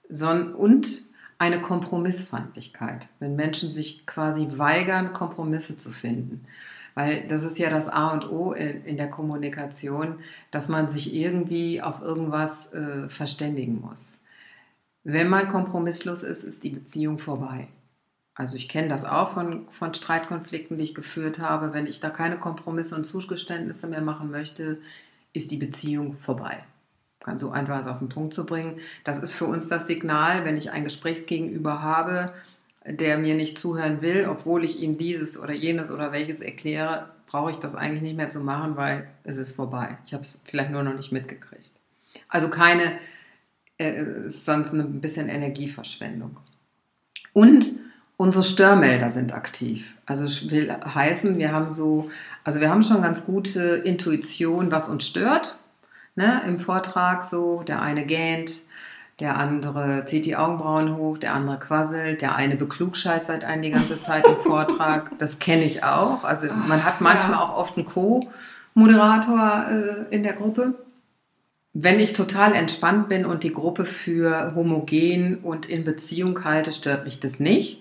und 0.08 1.07
eine 1.38 1.60
Kompromissfeindlichkeit, 1.60 3.08
wenn 3.20 3.36
Menschen 3.36 3.70
sich 3.70 4.06
quasi 4.06 4.48
weigern, 4.56 5.12
Kompromisse 5.12 5.76
zu 5.76 5.90
finden. 5.90 6.44
Weil 6.94 7.28
das 7.28 7.44
ist 7.44 7.58
ja 7.58 7.70
das 7.70 7.88
A 7.88 8.12
und 8.12 8.28
O 8.28 8.52
in, 8.52 8.84
in 8.84 8.96
der 8.96 9.08
Kommunikation, 9.08 10.18
dass 10.50 10.68
man 10.68 10.88
sich 10.88 11.14
irgendwie 11.14 11.80
auf 11.80 12.02
irgendwas 12.02 12.72
äh, 12.72 13.08
verständigen 13.08 13.80
muss. 13.80 14.18
Wenn 15.04 15.28
man 15.28 15.48
kompromisslos 15.48 16.24
ist, 16.24 16.42
ist 16.42 16.64
die 16.64 16.70
Beziehung 16.70 17.18
vorbei. 17.18 17.68
Also 18.34 18.56
ich 18.56 18.68
kenne 18.68 18.88
das 18.88 19.04
auch 19.04 19.30
von, 19.30 19.68
von 19.70 19.94
Streitkonflikten, 19.94 20.76
die 20.76 20.84
ich 20.84 20.94
geführt 20.94 21.38
habe. 21.38 21.72
Wenn 21.72 21.86
ich 21.86 22.00
da 22.00 22.10
keine 22.10 22.38
Kompromisse 22.38 22.96
und 22.96 23.04
Zugeständnisse 23.04 23.86
mehr 23.86 24.02
machen 24.02 24.30
möchte, 24.30 24.78
ist 25.32 25.52
die 25.52 25.56
Beziehung 25.56 26.18
vorbei 26.18 26.64
kann 27.28 27.38
so 27.38 27.50
einfach 27.50 27.86
auf 27.86 27.98
den 27.98 28.08
Punkt 28.08 28.32
zu 28.32 28.46
bringen. 28.46 28.78
Das 29.04 29.18
ist 29.18 29.32
für 29.32 29.44
uns 29.44 29.68
das 29.68 29.86
Signal, 29.86 30.46
wenn 30.46 30.56
ich 30.56 30.70
ein 30.70 30.84
Gesprächsgegenüber 30.84 31.82
habe, 31.82 32.32
der 32.86 33.18
mir 33.18 33.34
nicht 33.34 33.58
zuhören 33.58 34.00
will, 34.00 34.26
obwohl 34.30 34.64
ich 34.64 34.80
ihm 34.80 34.96
dieses 34.96 35.38
oder 35.38 35.52
jenes 35.52 35.90
oder 35.90 36.10
welches 36.10 36.40
erkläre, 36.40 37.10
brauche 37.26 37.50
ich 37.50 37.58
das 37.58 37.74
eigentlich 37.74 38.02
nicht 38.02 38.16
mehr 38.16 38.30
zu 38.30 38.40
machen, 38.40 38.76
weil 38.76 39.08
es 39.24 39.36
ist 39.36 39.54
vorbei. 39.54 39.98
Ich 40.06 40.14
habe 40.14 40.22
es 40.22 40.42
vielleicht 40.46 40.70
nur 40.70 40.82
noch 40.82 40.94
nicht 40.94 41.12
mitgekriegt. 41.12 41.72
Also 42.30 42.48
keine, 42.48 42.98
äh, 43.76 44.04
sonst 44.26 44.72
ein 44.72 45.02
bisschen 45.02 45.28
Energieverschwendung. 45.28 46.38
Und 47.34 47.72
unsere 48.16 48.42
Störmelder 48.42 49.10
sind 49.10 49.34
aktiv. 49.34 49.96
Also 50.06 50.50
will 50.50 50.72
heißen, 50.72 51.36
wir 51.36 51.52
haben 51.52 51.68
so, 51.68 52.10
also 52.42 52.60
wir 52.60 52.70
haben 52.70 52.82
schon 52.82 53.02
ganz 53.02 53.26
gute 53.26 53.60
Intuition, 53.60 54.72
was 54.72 54.88
uns 54.88 55.06
stört 55.06 55.58
ne, 56.18 56.42
im 56.46 56.58
Vortrag 56.58 57.22
so, 57.22 57.62
der 57.62 57.80
eine 57.80 58.04
gähnt, 58.04 58.60
der 59.20 59.36
andere 59.36 60.04
zieht 60.04 60.26
die 60.26 60.36
Augenbrauen 60.36 60.96
hoch, 60.96 61.18
der 61.18 61.32
andere 61.32 61.58
quasselt, 61.58 62.20
der 62.20 62.36
eine 62.36 62.56
beklugscheißert 62.56 63.42
einen 63.44 63.62
die 63.62 63.70
ganze 63.70 64.00
Zeit 64.00 64.26
im 64.26 64.38
Vortrag. 64.38 65.10
Das 65.18 65.38
kenne 65.38 65.64
ich 65.64 65.82
auch. 65.82 66.22
Also 66.24 66.46
man 66.46 66.84
hat 66.84 67.00
manchmal 67.00 67.38
ja. 67.38 67.40
auch 67.40 67.56
oft 67.56 67.76
einen 67.76 67.86
Co-Moderator 67.86 69.66
äh, 70.10 70.14
in 70.14 70.22
der 70.22 70.34
Gruppe. 70.34 70.74
Wenn 71.72 71.98
ich 71.98 72.12
total 72.12 72.54
entspannt 72.54 73.08
bin 73.08 73.24
und 73.24 73.42
die 73.42 73.52
Gruppe 73.52 73.84
für 73.84 74.52
homogen 74.54 75.38
und 75.38 75.66
in 75.66 75.84
Beziehung 75.84 76.44
halte, 76.44 76.72
stört 76.72 77.04
mich 77.04 77.18
das 77.20 77.40
nicht. 77.40 77.80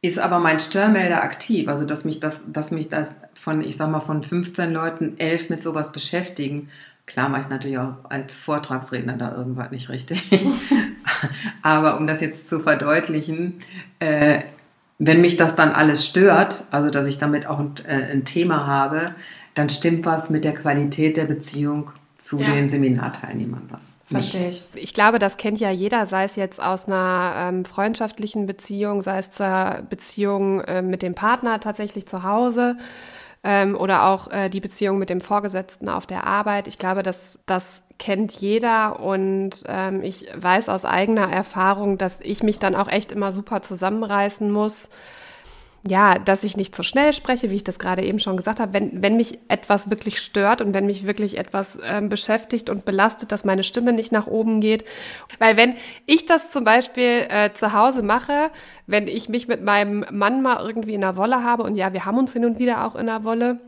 Ist 0.00 0.20
aber 0.20 0.38
mein 0.38 0.60
Störmelder 0.60 1.24
aktiv, 1.24 1.68
also 1.68 1.84
dass 1.84 2.04
mich 2.04 2.20
das, 2.20 2.44
dass 2.52 2.70
mich 2.70 2.88
das 2.88 3.10
von, 3.34 3.60
ich 3.62 3.76
sag 3.76 3.90
mal, 3.90 4.00
von 4.00 4.22
15 4.22 4.72
Leuten 4.72 5.14
elf 5.18 5.50
mit 5.50 5.60
sowas 5.60 5.90
beschäftigen, 5.90 6.70
Klar 7.08 7.30
mache 7.30 7.40
ich 7.40 7.48
natürlich 7.48 7.78
auch 7.78 7.94
als 8.10 8.36
Vortragsredner 8.36 9.14
da 9.14 9.34
irgendwas 9.34 9.70
nicht 9.70 9.88
richtig. 9.88 10.28
Aber 11.62 11.96
um 11.96 12.06
das 12.06 12.20
jetzt 12.20 12.48
zu 12.48 12.60
verdeutlichen, 12.60 13.54
äh, 13.98 14.40
wenn 14.98 15.22
mich 15.22 15.38
das 15.38 15.56
dann 15.56 15.72
alles 15.72 16.04
stört, 16.04 16.64
also 16.70 16.90
dass 16.90 17.06
ich 17.06 17.16
damit 17.16 17.46
auch 17.46 17.60
ein, 17.60 17.72
äh, 17.86 18.12
ein, 18.12 18.26
Thema 18.26 18.66
habe, 18.66 19.14
dann 19.54 19.70
stimmt 19.70 20.04
was 20.04 20.28
mit 20.28 20.44
der 20.44 20.52
Qualität 20.52 21.16
der 21.16 21.24
Beziehung 21.24 21.92
zu 22.18 22.40
ja. 22.40 22.50
den 22.50 22.68
Seminarteilnehmern 22.68 23.62
was. 23.70 23.94
Verstehe 24.04 24.50
ich. 24.50 24.66
Ich 24.74 24.92
glaube, 24.92 25.18
das 25.18 25.38
kennt 25.38 25.60
ja 25.60 25.70
jeder, 25.70 26.04
sei 26.04 26.24
es 26.24 26.36
jetzt 26.36 26.60
aus 26.60 26.88
einer 26.88 27.32
ähm, 27.36 27.64
freundschaftlichen 27.64 28.44
Beziehung, 28.44 29.00
sei 29.00 29.16
es 29.18 29.30
zur 29.30 29.82
Beziehung 29.88 30.60
äh, 30.60 30.82
mit 30.82 31.00
dem 31.00 31.14
Partner 31.14 31.58
tatsächlich 31.58 32.06
zu 32.06 32.22
Hause 32.22 32.76
ähm, 33.44 33.76
oder 33.76 34.06
auch 34.06 34.30
äh, 34.30 34.48
die 34.48 34.60
Beziehung 34.60 34.98
mit 34.98 35.10
dem 35.10 35.20
Vorgesetzten 35.20 35.88
auf 35.88 36.06
der 36.06 36.26
Arbeit. 36.26 36.66
Ich 36.68 36.78
glaube, 36.78 37.02
dass 37.02 37.38
das 37.46 37.82
kennt 37.98 38.32
jeder 38.32 39.00
und 39.00 39.64
ähm, 39.66 40.02
ich 40.02 40.26
weiß 40.34 40.68
aus 40.68 40.84
eigener 40.84 41.30
Erfahrung, 41.30 41.98
dass 41.98 42.18
ich 42.20 42.42
mich 42.42 42.58
dann 42.58 42.76
auch 42.76 42.88
echt 42.88 43.10
immer 43.12 43.32
super 43.32 43.60
zusammenreißen 43.60 44.50
muss 44.50 44.88
ja, 45.86 46.18
dass 46.18 46.44
ich 46.44 46.56
nicht 46.56 46.74
zu 46.74 46.82
schnell 46.82 47.12
spreche, 47.12 47.50
wie 47.50 47.56
ich 47.56 47.64
das 47.64 47.78
gerade 47.78 48.02
eben 48.02 48.18
schon 48.18 48.36
gesagt 48.36 48.58
habe. 48.58 48.72
Wenn, 48.72 49.02
wenn 49.02 49.16
mich 49.16 49.38
etwas 49.48 49.90
wirklich 49.90 50.20
stört 50.20 50.60
und 50.60 50.74
wenn 50.74 50.86
mich 50.86 51.06
wirklich 51.06 51.38
etwas 51.38 51.78
ähm, 51.84 52.08
beschäftigt 52.08 52.68
und 52.68 52.84
belastet, 52.84 53.30
dass 53.30 53.44
meine 53.44 53.62
Stimme 53.62 53.92
nicht 53.92 54.10
nach 54.10 54.26
oben 54.26 54.60
geht. 54.60 54.84
Weil 55.38 55.56
wenn 55.56 55.76
ich 56.06 56.26
das 56.26 56.50
zum 56.50 56.64
Beispiel 56.64 57.26
äh, 57.28 57.50
zu 57.54 57.72
Hause 57.72 58.02
mache, 58.02 58.50
wenn 58.86 59.06
ich 59.06 59.28
mich 59.28 59.46
mit 59.46 59.62
meinem 59.62 60.04
Mann 60.10 60.42
mal 60.42 60.64
irgendwie 60.66 60.94
in 60.94 61.02
der 61.02 61.16
Wolle 61.16 61.44
habe, 61.44 61.62
und 61.62 61.76
ja, 61.76 61.92
wir 61.92 62.04
haben 62.04 62.18
uns 62.18 62.32
hin 62.32 62.44
und 62.44 62.58
wieder 62.58 62.84
auch 62.84 62.96
in 62.96 63.06
der 63.06 63.22
Wolle, 63.22 63.60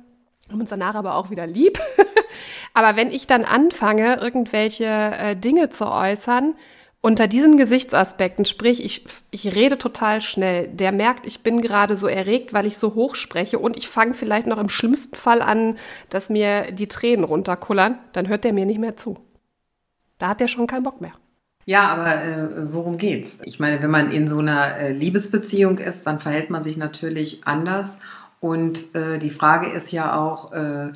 haben 0.50 0.60
uns 0.60 0.70
danach 0.70 0.96
aber 0.96 1.14
auch 1.14 1.30
wieder 1.30 1.46
lieb. 1.46 1.78
aber 2.74 2.96
wenn 2.96 3.12
ich 3.12 3.28
dann 3.28 3.44
anfange, 3.44 4.16
irgendwelche 4.16 4.84
äh, 4.84 5.36
Dinge 5.36 5.70
zu 5.70 5.86
äußern, 5.86 6.54
unter 7.02 7.28
diesen 7.28 7.56
Gesichtsaspekten, 7.56 8.44
sprich, 8.44 8.84
ich, 8.84 9.04
ich 9.30 9.54
rede 9.54 9.78
total 9.78 10.20
schnell, 10.20 10.68
der 10.68 10.92
merkt, 10.92 11.26
ich 11.26 11.42
bin 11.42 11.62
gerade 11.62 11.96
so 11.96 12.06
erregt, 12.06 12.52
weil 12.52 12.66
ich 12.66 12.76
so 12.76 12.94
hoch 12.94 13.14
spreche 13.14 13.58
und 13.58 13.76
ich 13.76 13.88
fange 13.88 14.14
vielleicht 14.14 14.46
noch 14.46 14.58
im 14.58 14.68
schlimmsten 14.68 15.16
Fall 15.16 15.40
an, 15.40 15.78
dass 16.10 16.28
mir 16.28 16.72
die 16.72 16.88
Tränen 16.88 17.24
runterkullern, 17.24 17.98
dann 18.12 18.28
hört 18.28 18.44
der 18.44 18.52
mir 18.52 18.66
nicht 18.66 18.80
mehr 18.80 18.96
zu. 18.96 19.18
Da 20.18 20.28
hat 20.28 20.40
der 20.40 20.48
schon 20.48 20.66
keinen 20.66 20.82
Bock 20.82 21.00
mehr. 21.00 21.12
Ja, 21.64 21.88
aber 21.88 22.24
äh, 22.24 22.72
worum 22.72 22.98
geht's? 22.98 23.38
Ich 23.44 23.60
meine, 23.60 23.82
wenn 23.82 23.90
man 23.90 24.10
in 24.10 24.26
so 24.26 24.38
einer 24.38 24.76
äh, 24.76 24.92
Liebesbeziehung 24.92 25.78
ist, 25.78 26.06
dann 26.06 26.18
verhält 26.18 26.50
man 26.50 26.62
sich 26.62 26.76
natürlich 26.76 27.46
anders. 27.46 27.96
Und 28.40 28.94
äh, 28.94 29.18
die 29.18 29.30
Frage 29.30 29.70
ist 29.70 29.92
ja 29.92 30.16
auch, 30.18 30.52
äh, 30.52 30.92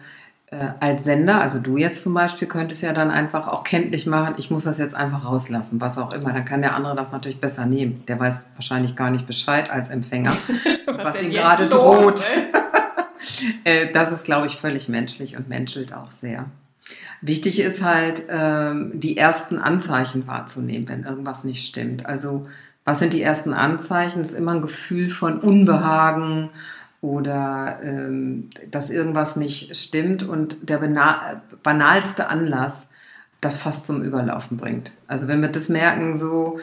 als 0.80 1.04
Sender, 1.04 1.40
also 1.40 1.58
du 1.58 1.76
jetzt 1.76 2.02
zum 2.02 2.14
Beispiel, 2.14 2.48
könntest 2.48 2.82
ja 2.82 2.92
dann 2.92 3.10
einfach 3.10 3.48
auch 3.48 3.64
kenntlich 3.64 4.06
machen, 4.06 4.34
ich 4.38 4.50
muss 4.50 4.64
das 4.64 4.78
jetzt 4.78 4.94
einfach 4.94 5.24
rauslassen, 5.24 5.80
was 5.80 5.98
auch 5.98 6.12
immer. 6.12 6.32
Dann 6.32 6.44
kann 6.44 6.62
der 6.62 6.74
andere 6.74 6.94
das 6.96 7.12
natürlich 7.12 7.40
besser 7.40 7.66
nehmen. 7.66 8.04
Der 8.08 8.18
weiß 8.18 8.48
wahrscheinlich 8.54 8.96
gar 8.96 9.10
nicht 9.10 9.26
Bescheid 9.26 9.70
als 9.70 9.88
Empfänger, 9.88 10.36
was, 10.86 11.04
was 11.04 11.22
ihm 11.22 11.30
gerade 11.30 11.66
droht. 11.66 12.26
Äh, 13.64 13.90
das 13.90 14.12
ist, 14.12 14.24
glaube 14.24 14.46
ich, 14.48 14.56
völlig 14.56 14.90
menschlich 14.90 15.34
und 15.34 15.48
menschelt 15.48 15.94
auch 15.94 16.10
sehr. 16.10 16.44
Wichtig 17.22 17.58
ist 17.58 17.82
halt, 17.82 18.24
ähm, 18.28 18.92
die 18.94 19.16
ersten 19.16 19.58
Anzeichen 19.58 20.26
wahrzunehmen, 20.26 20.86
wenn 20.90 21.04
irgendwas 21.04 21.42
nicht 21.42 21.66
stimmt. 21.66 22.04
Also, 22.04 22.42
was 22.84 22.98
sind 22.98 23.14
die 23.14 23.22
ersten 23.22 23.54
Anzeichen? 23.54 24.18
Das 24.18 24.32
ist 24.32 24.38
immer 24.38 24.52
ein 24.52 24.60
Gefühl 24.60 25.08
von 25.08 25.40
Unbehagen, 25.40 26.50
oder 27.04 27.80
ähm, 27.82 28.48
dass 28.70 28.88
irgendwas 28.88 29.36
nicht 29.36 29.76
stimmt 29.76 30.22
und 30.22 30.70
der 30.70 30.78
banalste 31.62 32.28
Anlass 32.28 32.88
das 33.42 33.58
fast 33.58 33.84
zum 33.84 34.02
Überlaufen 34.02 34.56
bringt. 34.56 34.92
Also 35.06 35.28
wenn 35.28 35.42
wir 35.42 35.50
das 35.50 35.68
merken 35.68 36.16
so 36.16 36.60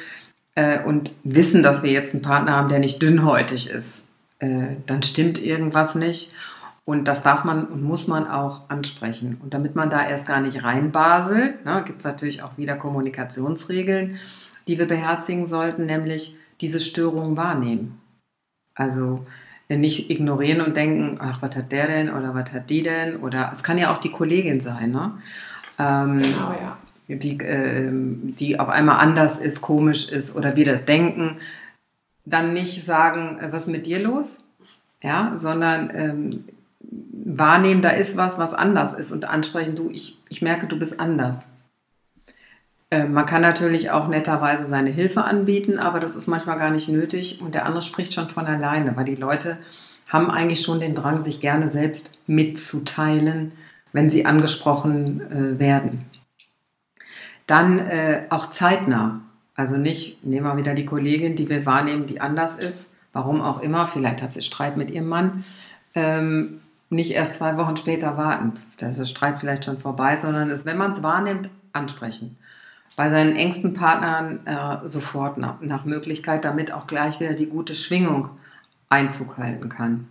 äh, 0.56 0.84
und 0.84 1.14
wissen, 1.24 1.62
dass 1.62 1.84
wir 1.84 1.92
jetzt 1.92 2.16
einen 2.16 2.24
Partner 2.24 2.54
haben, 2.54 2.70
der 2.70 2.80
nicht 2.80 3.04
dünnhäutig 3.04 3.70
ist, 3.70 4.02
äh, 4.40 4.78
dann 4.88 5.04
stimmt 5.04 5.40
irgendwas 5.40 5.94
nicht. 5.94 6.32
Und 6.86 7.08
das 7.08 7.22
darf 7.22 7.44
man 7.44 7.68
und 7.68 7.84
muss 7.84 8.08
man 8.08 8.28
auch 8.28 8.68
ansprechen. 8.68 9.40
Und 9.44 9.54
damit 9.54 9.76
man 9.76 9.92
da 9.92 10.10
erst 10.10 10.26
gar 10.26 10.42
nicht 10.42 10.64
reinbaselt, 10.64 11.64
ne, 11.66 11.84
gibt 11.86 12.00
es 12.00 12.06
natürlich 12.06 12.42
auch 12.42 12.58
wieder 12.58 12.76
Kommunikationsregeln, 12.78 14.18
die 14.68 14.80
wir 14.80 14.88
beherzigen 14.88 15.46
sollten, 15.46 15.86
nämlich 15.86 16.36
diese 16.62 16.80
Störung 16.80 17.38
wahrnehmen. 17.38 18.02
Also 18.74 19.24
nicht 19.78 20.10
ignorieren 20.10 20.62
und 20.62 20.76
denken, 20.76 21.18
ach, 21.22 21.42
was 21.42 21.56
hat 21.56 21.72
der 21.72 21.88
denn 21.88 22.10
oder 22.10 22.34
was 22.34 22.52
hat 22.52 22.70
die 22.70 22.82
denn? 22.82 23.18
Oder 23.18 23.50
es 23.52 23.64
kann 23.64 23.78
ja 23.78 23.94
auch 23.94 24.00
die 24.00 24.12
Kollegin 24.12 24.60
sein, 24.60 24.92
ne? 24.92 25.14
Ähm, 25.80 26.20
genau, 26.20 26.52
ja. 26.52 26.78
Die, 27.08 27.40
äh, 27.40 27.90
die 27.92 28.60
auf 28.60 28.70
einmal 28.70 29.00
anders 29.00 29.38
ist, 29.38 29.62
komisch 29.62 30.10
ist 30.10 30.36
oder 30.36 30.56
wir 30.56 30.66
das 30.66 30.86
denken. 30.86 31.38
Dann 32.26 32.54
nicht 32.54 32.86
sagen, 32.86 33.40
äh, 33.40 33.52
was 33.52 33.64
ist 33.64 33.74
mit 33.74 33.86
dir 33.86 34.00
los? 34.00 34.40
Ja, 35.04 35.34
sondern 35.36 35.92
ähm, 35.94 36.44
wahrnehmen, 37.26 37.82
da 37.82 37.90
ist 37.90 38.18
was, 38.18 38.38
was 38.38 38.54
anders 38.54 38.94
ist 38.94 39.12
und 39.12 39.26
ansprechen, 39.26 39.76
du, 39.76 39.90
ich, 39.90 40.18
ich 40.30 40.42
merke, 40.42 40.68
du 40.68 40.78
bist 40.78 41.00
anders. 41.00 41.48
Äh, 42.92 43.06
man 43.06 43.26
kann 43.26 43.42
natürlich 43.42 43.90
auch 43.90 44.08
netterweise 44.08 44.66
seine 44.66 44.92
Hilfe 44.92 45.24
anbieten, 45.24 45.80
aber 45.80 46.00
das 46.00 46.16
ist 46.16 46.28
manchmal 46.28 46.60
gar 46.60 46.70
nicht 46.70 46.90
nötig 46.90 47.42
und 47.42 47.56
der 47.56 47.66
andere 47.66 47.82
spricht 47.82 48.14
schon 48.14 48.30
von 48.30 48.46
alleine, 48.46 48.96
weil 48.96 49.06
die 49.06 49.16
Leute 49.16 49.58
haben 50.08 50.30
eigentlich 50.30 50.62
schon 50.62 50.82
den 50.82 50.94
Drang, 50.94 51.18
sich 51.18 51.40
gerne 51.40 51.70
selbst 51.70 52.20
mitzuteilen, 52.28 53.54
wenn 53.94 54.10
sie 54.10 54.26
angesprochen 54.26 55.22
äh, 55.32 55.60
werden. 55.60 56.06
Dann 57.48 57.80
äh, 57.80 58.24
auch 58.30 58.50
zeitnah. 58.50 59.22
Also 59.56 59.78
nicht, 59.78 60.24
nehmen 60.24 60.46
wir 60.46 60.58
wieder 60.58 60.74
die 60.74 60.86
Kollegin, 60.86 61.36
die 61.36 61.50
wir 61.50 61.66
wahrnehmen, 61.66 62.08
die 62.08 62.22
anders 62.22 62.56
ist, 62.56 62.90
warum 63.14 63.42
auch 63.42 63.62
immer, 63.62 63.88
vielleicht 63.88 64.22
hat 64.22 64.34
sie 64.34 64.42
Streit 64.42 64.78
mit 64.78 64.92
ihrem 64.92 65.08
Mann, 65.08 65.44
ähm, 65.94 66.62
nicht 66.90 67.12
erst 67.12 67.36
zwei 67.36 67.58
Wochen 67.58 67.78
später 67.78 68.18
warten. 68.18 68.54
Da 68.78 68.90
ist 68.90 69.00
der 69.00 69.06
Streit 69.06 69.40
vielleicht 69.40 69.66
schon 69.66 69.80
vorbei, 69.80 70.18
sondern 70.18 70.50
es, 70.50 70.66
wenn 70.66 70.78
man 70.78 70.92
es 70.92 71.04
wahrnimmt, 71.04 71.50
ansprechen 71.74 72.38
bei 72.96 73.10
seinen 73.10 73.36
engsten 73.36 73.74
Partnern 73.74 74.46
äh, 74.46 74.88
sofort 74.88 75.38
nach, 75.38 75.62
nach, 75.62 75.86
Möglichkeit, 75.86 76.46
damit 76.46 76.72
auch 76.74 76.88
gleich 76.88 77.20
wieder 77.20 77.34
die 77.34 77.48
gute 77.48 77.76
Schwingung 77.76 78.30
Einzug 78.90 79.38
halten 79.38 79.70
kann. 79.70 80.10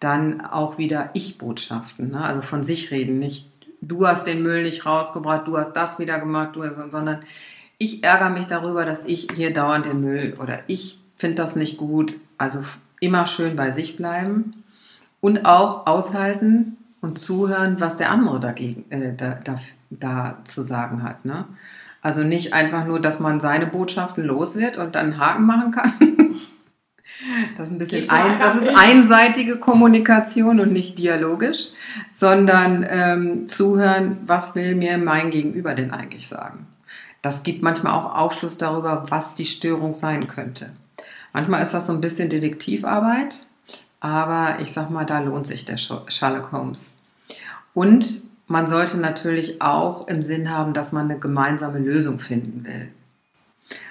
Dann 0.00 0.40
auch 0.40 0.78
wieder 0.78 1.10
Ich-Botschaften, 1.14 2.10
ne? 2.10 2.22
also 2.22 2.42
von 2.42 2.62
sich 2.62 2.90
reden, 2.90 3.18
nicht 3.18 3.50
du 3.80 4.06
hast 4.06 4.26
den 4.26 4.42
Müll 4.42 4.62
nicht 4.62 4.86
rausgebracht, 4.86 5.46
du 5.46 5.56
hast 5.56 5.72
das 5.72 5.98
wieder 5.98 6.18
gemacht, 6.18 6.56
du 6.56 6.64
hast, 6.64 6.76
sondern 6.90 7.20
ich 7.78 8.02
ärgere 8.02 8.30
mich 8.30 8.46
darüber, 8.46 8.84
dass 8.84 9.04
ich 9.04 9.28
hier 9.34 9.52
dauernd 9.52 9.86
den 9.86 10.00
Müll 10.00 10.36
oder 10.40 10.60
ich 10.66 11.00
finde 11.16 11.36
das 11.36 11.56
nicht 11.56 11.78
gut. 11.78 12.14
Also 12.36 12.60
immer 13.00 13.26
schön 13.26 13.56
bei 13.56 13.70
sich 13.70 13.96
bleiben 13.96 14.64
und 15.20 15.44
auch 15.44 15.86
aushalten 15.86 16.76
und 17.00 17.18
zuhören, 17.18 17.80
was 17.80 17.96
der 17.96 18.10
andere 18.10 18.40
dagegen 18.40 18.90
äh, 18.90 19.14
da, 19.14 19.38
da, 19.44 19.56
da, 19.90 20.38
zu 20.44 20.64
sagen 20.64 21.02
hat. 21.02 21.24
Ne? 21.24 21.44
Also 22.00 22.22
nicht 22.22 22.52
einfach 22.52 22.86
nur, 22.86 23.00
dass 23.00 23.20
man 23.20 23.40
seine 23.40 23.66
Botschaften 23.66 24.24
los 24.24 24.56
wird 24.56 24.76
und 24.76 24.94
dann 24.94 25.12
einen 25.12 25.18
Haken 25.18 25.46
machen 25.46 25.70
kann. 25.72 25.92
Das 27.56 27.68
ist 27.68 27.74
ein 27.74 27.78
bisschen 27.78 28.10
ein, 28.10 28.38
das 28.38 28.54
ist 28.54 28.68
einseitige 28.68 29.58
Kommunikation 29.58 30.60
und 30.60 30.72
nicht 30.72 30.98
dialogisch, 30.98 31.70
sondern 32.12 32.86
ähm, 32.88 33.46
zuhören, 33.46 34.18
was 34.26 34.54
will 34.54 34.76
mir 34.76 34.98
mein 34.98 35.30
Gegenüber 35.30 35.74
denn 35.74 35.90
eigentlich 35.90 36.28
sagen. 36.28 36.66
Das 37.22 37.42
gibt 37.42 37.62
manchmal 37.62 37.94
auch 37.94 38.14
Aufschluss 38.14 38.58
darüber, 38.58 39.06
was 39.08 39.34
die 39.34 39.46
Störung 39.46 39.94
sein 39.94 40.28
könnte. 40.28 40.70
Manchmal 41.32 41.62
ist 41.62 41.74
das 41.74 41.86
so 41.86 41.92
ein 41.92 42.00
bisschen 42.00 42.30
Detektivarbeit, 42.30 43.40
aber 44.00 44.60
ich 44.60 44.72
sag 44.72 44.90
mal, 44.90 45.04
da 45.04 45.18
lohnt 45.18 45.46
sich 45.46 45.64
der 45.64 45.76
Sherlock 45.76 46.52
Holmes. 46.52 46.96
Und 47.74 48.27
man 48.48 48.66
sollte 48.66 48.98
natürlich 48.98 49.60
auch 49.60 50.08
im 50.08 50.22
Sinn 50.22 50.50
haben, 50.50 50.72
dass 50.72 50.92
man 50.92 51.10
eine 51.10 51.20
gemeinsame 51.20 51.78
Lösung 51.78 52.18
finden 52.18 52.64
will. 52.64 52.88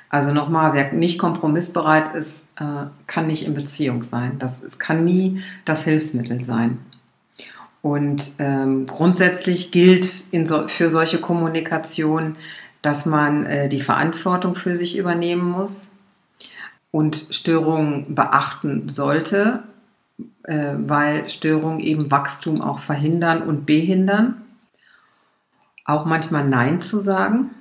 Also 0.10 0.34
nochmal, 0.34 0.74
wer 0.74 0.92
nicht 0.94 1.20
kompromissbereit 1.20 2.16
ist, 2.16 2.46
äh, 2.60 2.88
kann 3.06 3.28
nicht 3.28 3.46
in 3.46 3.54
Beziehung 3.54 4.02
sein. 4.02 4.40
Das 4.40 4.80
kann 4.80 5.06
nie 5.06 5.42
das 5.66 5.84
Hilfsmittel 5.84 6.44
sein. 6.44 6.80
Und 7.82 8.32
ähm, 8.40 8.88
grundsätzlich 8.88 9.72
gilt 9.72 10.06
so, 10.06 10.68
für 10.68 10.90
solche 10.90 11.20
Kommunikation, 11.20 12.36
dass 12.82 13.06
man 13.06 13.46
äh, 13.46 13.70
die 13.70 13.82
Verantwortung 13.82 14.56
für 14.56 14.76
sich 14.76 14.98
übernehmen 14.98 15.52
muss 15.52 15.92
und 16.92 17.28
Störungen 17.30 18.16
beachten 18.16 18.90
sollte, 18.90 19.64
äh, 20.44 20.74
weil 20.78 21.30
Störungen 21.30 21.80
eben 21.80 22.10
Wachstum 22.10 22.62
auch 22.62 22.80
verhindern 22.80 23.44
und 23.44 23.66
behindern 23.66 24.42
auch 25.88 26.06
manchmal 26.06 26.48
Nein 26.48 26.82
zu 26.82 27.00
sagen, 27.00 27.52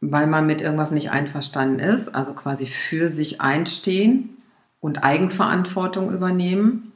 weil 0.00 0.26
man 0.26 0.46
mit 0.46 0.60
irgendwas 0.60 0.92
nicht 0.92 1.10
einverstanden 1.10 1.80
ist, 1.80 2.14
also 2.14 2.34
quasi 2.34 2.66
für 2.66 3.08
sich 3.08 3.40
einstehen 3.40 4.36
und 4.78 5.02
Eigenverantwortung 5.02 6.12
übernehmen. 6.12 6.86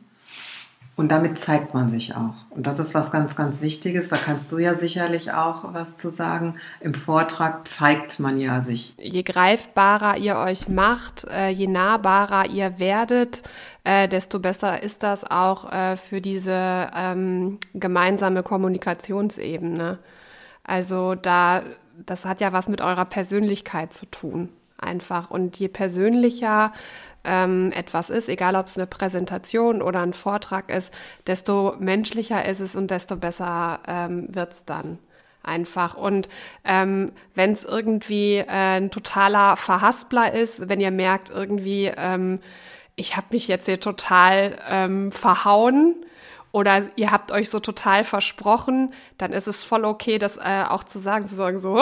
Und 0.96 1.10
damit 1.10 1.38
zeigt 1.38 1.74
man 1.74 1.88
sich 1.88 2.14
auch. 2.14 2.34
Und 2.50 2.68
das 2.68 2.78
ist 2.78 2.94
was 2.94 3.10
ganz, 3.10 3.34
ganz 3.34 3.60
Wichtiges. 3.60 4.10
Da 4.10 4.16
kannst 4.16 4.52
du 4.52 4.58
ja 4.58 4.74
sicherlich 4.74 5.32
auch 5.32 5.74
was 5.74 5.96
zu 5.96 6.08
sagen. 6.08 6.54
Im 6.80 6.94
Vortrag 6.94 7.66
zeigt 7.66 8.20
man 8.20 8.38
ja 8.38 8.60
sich. 8.60 8.94
Je 8.98 9.24
greifbarer 9.24 10.18
ihr 10.18 10.36
euch 10.36 10.68
macht, 10.68 11.24
äh, 11.24 11.48
je 11.48 11.66
nahbarer 11.66 12.48
ihr 12.48 12.78
werdet, 12.78 13.42
äh, 13.82 14.06
desto 14.06 14.38
besser 14.38 14.84
ist 14.84 15.02
das 15.02 15.24
auch 15.28 15.72
äh, 15.72 15.96
für 15.96 16.20
diese 16.20 16.90
ähm, 16.94 17.58
gemeinsame 17.74 18.44
Kommunikationsebene. 18.44 19.98
Also 20.64 21.14
da, 21.14 21.62
das 22.04 22.24
hat 22.24 22.40
ja 22.40 22.52
was 22.52 22.68
mit 22.68 22.80
eurer 22.80 23.04
Persönlichkeit 23.04 23.92
zu 23.92 24.06
tun, 24.06 24.48
einfach. 24.78 25.30
Und 25.30 25.58
je 25.58 25.68
persönlicher 25.68 26.72
ähm, 27.24 27.72
etwas 27.72 28.10
ist, 28.10 28.28
egal 28.28 28.56
ob 28.56 28.66
es 28.66 28.76
eine 28.76 28.86
Präsentation 28.86 29.82
oder 29.82 30.00
ein 30.00 30.12
Vortrag 30.12 30.70
ist, 30.70 30.92
desto 31.26 31.74
menschlicher 31.78 32.44
ist 32.44 32.60
es 32.60 32.74
und 32.74 32.90
desto 32.90 33.16
besser 33.16 33.80
ähm, 33.86 34.34
wird 34.34 34.52
es 34.52 34.64
dann 34.64 34.98
einfach. 35.42 35.94
Und 35.96 36.28
ähm, 36.64 37.12
wenn 37.34 37.52
es 37.52 37.64
irgendwie 37.64 38.36
äh, 38.36 38.46
ein 38.48 38.90
totaler 38.90 39.56
Verhaspler 39.56 40.32
ist, 40.34 40.68
wenn 40.68 40.80
ihr 40.80 40.90
merkt, 40.90 41.30
irgendwie, 41.30 41.92
ähm, 41.96 42.38
ich 42.96 43.16
habe 43.16 43.26
mich 43.30 43.48
jetzt 43.48 43.66
hier 43.66 43.80
total 43.80 44.58
ähm, 44.68 45.10
verhauen, 45.10 45.96
oder 46.54 46.84
ihr 46.94 47.10
habt 47.10 47.32
euch 47.32 47.50
so 47.50 47.58
total 47.58 48.04
versprochen, 48.04 48.94
dann 49.18 49.32
ist 49.32 49.48
es 49.48 49.64
voll 49.64 49.84
okay, 49.84 50.18
das 50.18 50.36
äh, 50.36 50.62
auch 50.68 50.84
zu 50.84 51.00
sagen, 51.00 51.26
zu 51.26 51.34
sagen 51.34 51.58
so, 51.58 51.76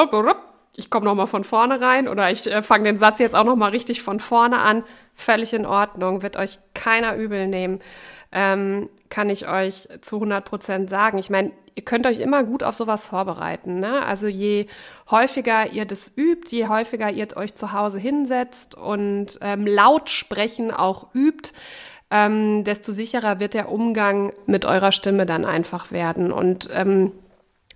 ich 0.76 0.88
komme 0.88 1.04
noch 1.04 1.14
mal 1.14 1.26
von 1.26 1.44
vorne 1.44 1.78
rein 1.82 2.08
oder 2.08 2.30
ich 2.30 2.46
äh, 2.46 2.62
fange 2.62 2.84
den 2.84 2.98
Satz 2.98 3.18
jetzt 3.18 3.34
auch 3.34 3.44
noch 3.44 3.54
mal 3.54 3.68
richtig 3.68 4.00
von 4.00 4.18
vorne 4.18 4.60
an. 4.60 4.82
Völlig 5.14 5.52
in 5.52 5.66
Ordnung, 5.66 6.22
wird 6.22 6.38
euch 6.38 6.58
keiner 6.72 7.16
übel 7.16 7.48
nehmen, 7.48 7.80
ähm, 8.32 8.88
kann 9.10 9.28
ich 9.28 9.46
euch 9.46 9.90
zu 10.00 10.16
100 10.16 10.42
Prozent 10.42 10.88
sagen. 10.88 11.18
Ich 11.18 11.28
meine, 11.28 11.52
ihr 11.74 11.84
könnt 11.84 12.06
euch 12.06 12.20
immer 12.20 12.42
gut 12.42 12.62
auf 12.62 12.74
sowas 12.74 13.06
vorbereiten. 13.06 13.78
Ne? 13.78 14.02
Also 14.02 14.26
je 14.26 14.68
häufiger 15.10 15.70
ihr 15.70 15.84
das 15.84 16.10
übt, 16.16 16.48
je 16.48 16.68
häufiger 16.68 17.10
ihr 17.10 17.28
euch 17.36 17.54
zu 17.54 17.72
Hause 17.72 17.98
hinsetzt 17.98 18.74
und 18.74 19.38
ähm, 19.42 19.66
laut 19.66 20.08
sprechen 20.08 20.70
auch 20.70 21.08
übt, 21.14 21.52
ähm, 22.12 22.62
desto 22.62 22.92
sicherer 22.92 23.40
wird 23.40 23.54
der 23.54 23.72
Umgang 23.72 24.34
mit 24.46 24.66
eurer 24.66 24.92
Stimme 24.92 25.24
dann 25.24 25.46
einfach 25.46 25.90
werden. 25.90 26.30
Und 26.30 26.68
ähm, 26.72 27.12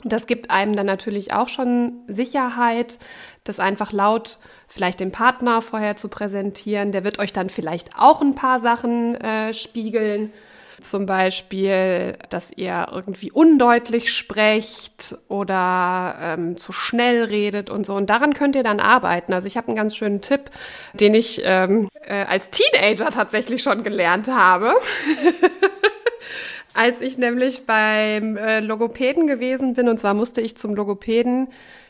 das 0.05 0.27
gibt 0.27 0.51
einem 0.51 0.77
dann 0.77 0.87
natürlich 0.87 1.33
auch 1.33 1.49
schon 1.49 1.95
Sicherheit, 2.07 2.99
das 3.45 3.59
einfach 3.59 3.93
laut 3.93 4.39
vielleicht 4.69 5.01
dem 5.01 5.11
Partner 5.11 5.63
vorher 5.63 5.97
zu 5.97 6.09
präsentieren. 6.09 6.93
Der 6.93 7.03
wird 7.03 7.19
euch 7.19 7.33
dann 7.33 7.49
vielleicht 7.49 7.91
auch 7.99 8.21
ein 8.21 8.35
paar 8.35 8.61
Sachen 8.61 9.15
äh, 9.15 9.55
spiegeln. 9.55 10.33
Zum 10.81 11.07
Beispiel, 11.07 12.19
dass 12.29 12.53
ihr 12.55 12.89
irgendwie 12.93 13.31
undeutlich 13.31 14.13
sprecht 14.13 15.17
oder 15.29 16.17
ähm, 16.21 16.59
zu 16.59 16.73
schnell 16.73 17.25
redet 17.25 17.71
und 17.71 17.87
so. 17.87 17.95
Und 17.95 18.11
daran 18.11 18.35
könnt 18.35 18.57
ihr 18.57 18.63
dann 18.63 18.81
arbeiten. 18.81 19.33
Also 19.33 19.47
ich 19.47 19.57
habe 19.57 19.69
einen 19.69 19.77
ganz 19.77 19.97
schönen 19.97 20.21
Tipp, 20.21 20.51
den 20.93 21.15
ich 21.15 21.41
ähm, 21.45 21.89
äh, 22.03 22.25
als 22.25 22.51
Teenager 22.51 23.11
tatsächlich 23.11 23.63
schon 23.63 23.85
gelernt 23.85 24.29
habe. 24.29 24.75
als 26.77 27.01
ich 27.01 27.17
nämlich 27.17 27.65
beim 27.65 28.37
äh, 28.37 28.61
Logopäden 28.61 29.27
gewesen 29.27 29.75
bin. 29.75 29.89
Und 29.89 29.99
zwar 29.99 30.15
musste 30.15 30.43
ich 30.43 30.57
zum 30.57 30.75
Logopäden. 30.75 31.49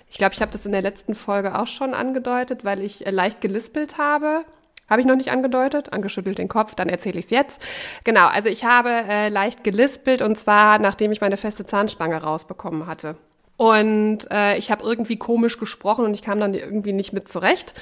Ich 0.08 0.18
glaube, 0.18 0.34
ich 0.34 0.40
habe 0.40 0.52
das 0.52 0.64
in 0.64 0.72
der 0.72 0.82
letzten 0.82 1.16
Folge 1.16 1.58
auch 1.58 1.66
schon 1.66 1.92
angedeutet, 1.92 2.64
weil 2.64 2.80
ich 2.80 3.04
äh, 3.04 3.10
leicht 3.10 3.40
gelispelt 3.40 3.98
habe. 3.98 4.44
Habe 4.88 5.00
ich 5.00 5.06
noch 5.06 5.16
nicht 5.16 5.30
angedeutet, 5.30 5.92
angeschüttelt 5.92 6.38
den 6.38 6.48
Kopf, 6.48 6.74
dann 6.74 6.88
erzähle 6.88 7.18
ich 7.18 7.26
es 7.26 7.30
jetzt. 7.30 7.60
Genau, 8.04 8.26
also 8.26 8.48
ich 8.48 8.64
habe 8.64 8.90
äh, 8.90 9.28
leicht 9.28 9.64
gelispelt 9.64 10.22
und 10.22 10.36
zwar 10.36 10.78
nachdem 10.78 11.12
ich 11.12 11.20
meine 11.20 11.36
feste 11.36 11.66
Zahnspange 11.66 12.22
rausbekommen 12.22 12.86
hatte. 12.86 13.16
Und 13.56 14.30
äh, 14.30 14.56
ich 14.58 14.70
habe 14.70 14.84
irgendwie 14.84 15.16
komisch 15.16 15.58
gesprochen 15.58 16.04
und 16.04 16.14
ich 16.14 16.22
kam 16.22 16.38
dann 16.38 16.54
irgendwie 16.54 16.92
nicht 16.92 17.12
mit 17.12 17.28
zurecht. 17.28 17.74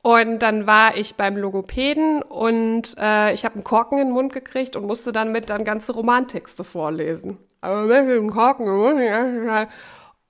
Und 0.00 0.38
dann 0.38 0.66
war 0.66 0.96
ich 0.96 1.16
beim 1.16 1.36
Logopäden 1.36 2.22
und 2.22 2.96
äh, 2.98 3.34
ich 3.34 3.44
habe 3.44 3.56
einen 3.56 3.64
Korken 3.64 3.98
in 3.98 4.08
den 4.08 4.14
Mund 4.14 4.32
gekriegt 4.32 4.76
und 4.76 4.86
musste 4.86 5.12
dann 5.12 5.32
mit 5.32 5.50
dann 5.50 5.64
ganze 5.64 5.92
Romantexte 5.92 6.62
vorlesen. 6.62 7.36
Aber 7.60 7.88
welchen 7.88 8.30
Korken? 8.30 8.66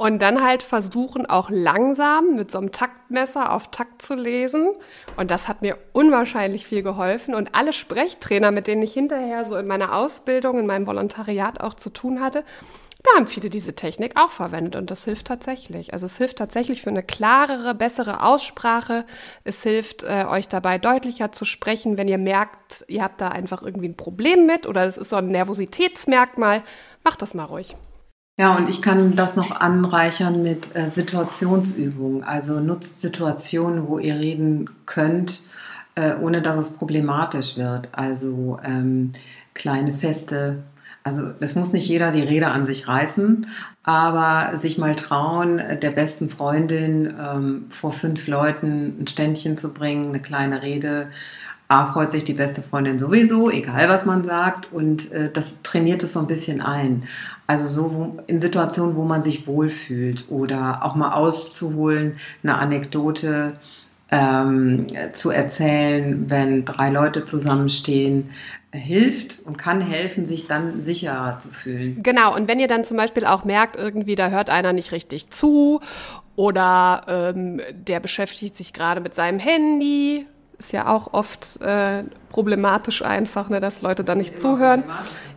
Und 0.01 0.23
dann 0.23 0.45
halt 0.45 0.63
versuchen, 0.63 1.27
auch 1.27 1.51
langsam 1.51 2.37
mit 2.37 2.53
so 2.53 2.59
einem 2.59 2.71
Taktmesser 2.71 3.53
auf 3.53 3.73
Takt 3.73 4.01
zu 4.01 4.15
lesen. 4.15 4.69
Und 5.17 5.33
das 5.33 5.49
hat 5.49 5.61
mir 5.61 5.77
unwahrscheinlich 5.93 6.69
viel 6.69 6.85
geholfen. 6.85 7.35
Und 7.35 7.57
alle 7.57 7.73
Sprechtrainer, 7.73 8.53
mit 8.53 8.69
denen 8.69 8.83
ich 8.83 8.93
hinterher 8.93 9.45
so 9.45 9.57
in 9.57 9.67
meiner 9.67 9.97
Ausbildung, 9.97 10.61
in 10.61 10.67
meinem 10.67 10.87
Volontariat 10.87 11.61
auch 11.61 11.75
zu 11.75 11.91
tun 11.91 12.21
hatte, 12.21 12.45
da 13.03 13.11
haben 13.17 13.27
viele 13.27 13.51
diese 13.51 13.75
Technik 13.75 14.13
auch 14.21 14.31
verwendet 14.31 14.77
und 14.77 14.91
das 14.93 15.05
hilft 15.05 15.27
tatsächlich. 15.27 15.93
Also 15.93 16.07
es 16.07 16.17
hilft 16.17 16.39
tatsächlich 16.39 16.83
für 16.83 16.91
eine 16.91 17.03
klarere, 17.03 17.75
bessere 17.75 18.23
Aussprache. 18.23 19.05
Es 19.43 19.65
hilft 19.65 20.05
äh, 20.05 20.27
euch 20.29 20.49
dabei 20.49 20.79
deutlicher 20.79 21.33
zu 21.33 21.45
sprechen, 21.45 21.99
wenn 21.99 22.07
ihr 22.07 22.19
merkt, 22.19 22.85
ihr 22.87 23.03
habt 23.03 23.21
da 23.21 23.31
einfach 23.31 23.63
irgendwie 23.63 23.89
ein 23.89 23.97
Problem 23.97 24.47
mit 24.47 24.67
oder 24.69 24.85
es 24.85 24.97
ist 24.97 25.11
so 25.11 25.17
ein 25.17 25.27
Nervositätsmerkmal. 25.27 26.63
Macht 27.03 27.21
das 27.23 27.35
mal 27.35 27.45
ruhig. 27.45 27.77
Ja, 28.41 28.57
und 28.57 28.69
ich 28.69 28.81
kann 28.83 29.17
das 29.17 29.35
noch 29.35 29.51
anreichern 29.51 30.43
mit 30.43 30.75
äh, 30.77 30.89
Situationsübungen. 30.89 32.23
Also 32.23 32.61
nutzt 32.61 33.01
Situationen, 33.01 33.89
wo 33.89 33.99
ihr 33.99 34.15
reden 34.15 34.71
könnt, 34.87 35.43
äh, 35.97 36.15
ohne 36.17 36.41
dass 36.41 36.57
es 36.57 36.71
problematisch 36.77 37.57
wird. 37.57 37.89
Also 37.93 38.61
ähm, 38.65 39.13
kleine 39.55 39.93
Feste, 39.93 40.63
also 41.03 41.33
es 41.41 41.57
muss 41.57 41.73
nicht 41.73 41.89
jeder 41.89 42.13
die 42.13 42.23
Rede 42.23 42.47
an 42.47 42.65
sich 42.65 42.87
reißen, 42.87 43.49
aber 43.83 44.57
sich 44.57 44.79
mal 44.79 44.95
trauen, 44.95 45.61
der 45.83 45.91
besten 45.91 46.31
Freundin 46.31 47.13
ähm, 47.21 47.65
vor 47.71 47.91
fünf 47.91 48.29
Leuten 48.29 48.99
ein 49.01 49.07
Ständchen 49.09 49.57
zu 49.57 49.75
bringen, 49.75 50.11
eine 50.11 50.21
kleine 50.21 50.63
Rede. 50.63 51.09
A, 51.71 51.85
freut 51.85 52.11
sich 52.11 52.25
die 52.25 52.33
beste 52.33 52.63
Freundin 52.63 52.99
sowieso, 52.99 53.51
egal 53.51 53.91
was 53.91 54.07
man 54.07 54.25
sagt, 54.25 54.73
und 54.73 55.13
äh, 55.13 55.31
das 55.31 55.61
trainiert 55.63 56.03
es 56.03 56.15
so 56.15 56.21
ein 56.21 56.27
bisschen 56.27 56.63
ein. 56.63 57.05
Also 57.47 57.67
so 57.67 57.95
wo, 57.95 58.19
in 58.27 58.41
Situationen, 58.41 58.97
wo 58.97 59.05
man 59.05 59.23
sich 59.23 59.47
wohlfühlt 59.47 60.25
oder 60.31 60.83
auch 60.83 60.95
mal 60.95 61.13
auszuholen, 61.13 62.17
eine 62.43 62.57
Anekdote 62.57 63.53
ähm, 64.11 64.87
zu 65.13 65.31
erzählen, 65.31 66.31
wenn 66.31 66.65
drei 66.65 66.89
Leute 66.89 67.27
zusammenstehen, 67.27 68.31
hilft 68.73 69.41
und 69.45 69.59
kann 69.59 69.83
helfen, 69.83 70.25
sich 70.25 70.47
dann 70.47 70.81
sicherer 70.81 71.39
zu 71.39 71.49
fühlen. 71.49 72.03
Genau, 72.03 72.35
und 72.35 72.49
wenn 72.49 72.61
ihr 72.61 72.69
dann 72.69 72.85
zum 72.85 72.97
Beispiel 72.97 73.27
auch 73.27 73.45
merkt, 73.45 73.77
irgendwie 73.77 74.15
da 74.15 74.29
hört 74.29 74.49
einer 74.49 74.73
nicht 74.73 74.93
richtig 74.93 75.31
zu 75.31 75.81
oder 76.37 77.03
ähm, 77.09 77.61
der 77.73 78.01
beschäftigt 78.01 78.57
sich 78.57 78.73
gerade 78.73 79.01
mit 79.01 79.15
seinem 79.15 79.39
Handy, 79.39 80.27
ist 80.59 80.73
ja 80.73 80.89
auch 80.89 81.13
oft 81.13 81.61
äh, 81.63 82.05
problematisch 82.31 83.03
einfach, 83.03 83.49
ne, 83.49 83.61
dass 83.61 83.83
Leute 83.83 84.05
da 84.05 84.15
nicht 84.15 84.41
zuhören. 84.41 84.85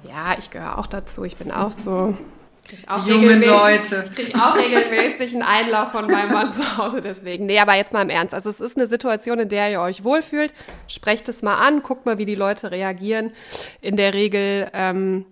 Ja, 0.08 0.36
ich 0.38 0.50
gehöre 0.50 0.78
auch 0.78 0.88
dazu, 0.88 1.24
ich 1.24 1.38
bin 1.38 1.52
auch 1.52 1.72
so 1.72 2.18
die 2.72 3.10
jungen 3.10 3.42
Leute. 3.42 4.06
Ich 4.10 4.16
kriege 4.16 4.36
auch 4.36 4.56
regelmäßig 4.56 5.34
einen 5.34 5.44
Einlauf 5.44 5.92
von 5.92 6.08
meinem 6.08 6.32
Mann 6.32 6.54
zu 6.54 6.78
Hause, 6.78 7.02
deswegen. 7.02 7.46
Nee, 7.46 7.60
aber 7.60 7.76
jetzt 7.76 7.94
mal 7.94 8.02
im 8.02 8.10
Ernst. 8.10 8.34
Also 8.34 8.50
es 8.50 8.60
ist 8.60 8.78
eine 8.78 8.88
Situation, 8.88 9.40
in 9.40 9.50
der 9.50 9.72
ihr 9.72 9.82
euch 9.82 10.04
wohlfühlt. 10.04 10.54
Sprecht 10.88 11.28
es 11.30 11.42
mal 11.42 11.56
an, 11.56 11.84
guckt 11.84 12.06
mal, 12.06 12.18
wie 12.18 12.26
die 12.26 12.36
Leute 12.36 12.72
reagieren. 12.72 13.34
In 13.82 13.98
der 13.98 14.14
Regel 14.14 14.70
ähm, 14.74 15.26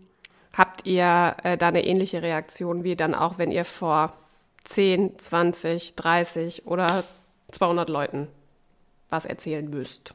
habt 0.53 0.85
ihr 0.85 1.35
äh, 1.43 1.57
da 1.57 1.69
eine 1.69 1.85
ähnliche 1.85 2.21
Reaktion 2.21 2.83
wie 2.83 2.95
dann 2.95 3.15
auch, 3.15 3.37
wenn 3.37 3.51
ihr 3.51 3.65
vor 3.65 4.13
10, 4.65 5.17
20, 5.17 5.95
30 5.95 6.67
oder 6.67 7.03
200 7.51 7.89
Leuten 7.89 8.27
was 9.09 9.25
erzählen 9.25 9.69
müsst. 9.69 10.13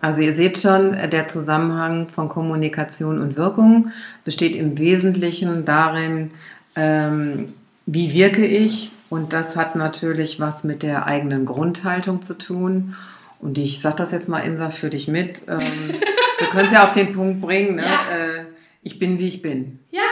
Also 0.00 0.20
ihr 0.20 0.34
seht 0.34 0.58
schon, 0.58 0.92
der 0.92 1.26
Zusammenhang 1.26 2.08
von 2.08 2.28
Kommunikation 2.28 3.20
und 3.20 3.36
Wirkung 3.36 3.90
besteht 4.24 4.56
im 4.56 4.76
Wesentlichen 4.76 5.64
darin, 5.64 6.32
ähm, 6.76 7.54
wie 7.86 8.12
wirke 8.12 8.44
ich. 8.44 8.90
Und 9.08 9.32
das 9.32 9.56
hat 9.56 9.76
natürlich 9.76 10.40
was 10.40 10.64
mit 10.64 10.82
der 10.82 11.06
eigenen 11.06 11.44
Grundhaltung 11.44 12.20
zu 12.20 12.34
tun. 12.34 12.96
Und 13.38 13.58
ich 13.58 13.80
sage 13.80 13.96
das 13.96 14.10
jetzt 14.10 14.28
mal, 14.28 14.40
Insa, 14.40 14.70
für 14.70 14.90
dich 14.90 15.06
mit. 15.06 15.42
Ähm, 15.48 15.60
wir 16.38 16.48
können 16.48 16.66
es 16.66 16.72
ja 16.72 16.84
auf 16.84 16.92
den 16.92 17.12
Punkt 17.12 17.40
bringen. 17.40 17.76
Ne? 17.76 17.84
Ja. 17.84 18.00
Äh, 18.14 18.44
ich 18.82 18.98
bin, 18.98 19.18
wie 19.18 19.28
ich 19.28 19.42
bin. 19.42 19.78
Ja. 19.90 20.02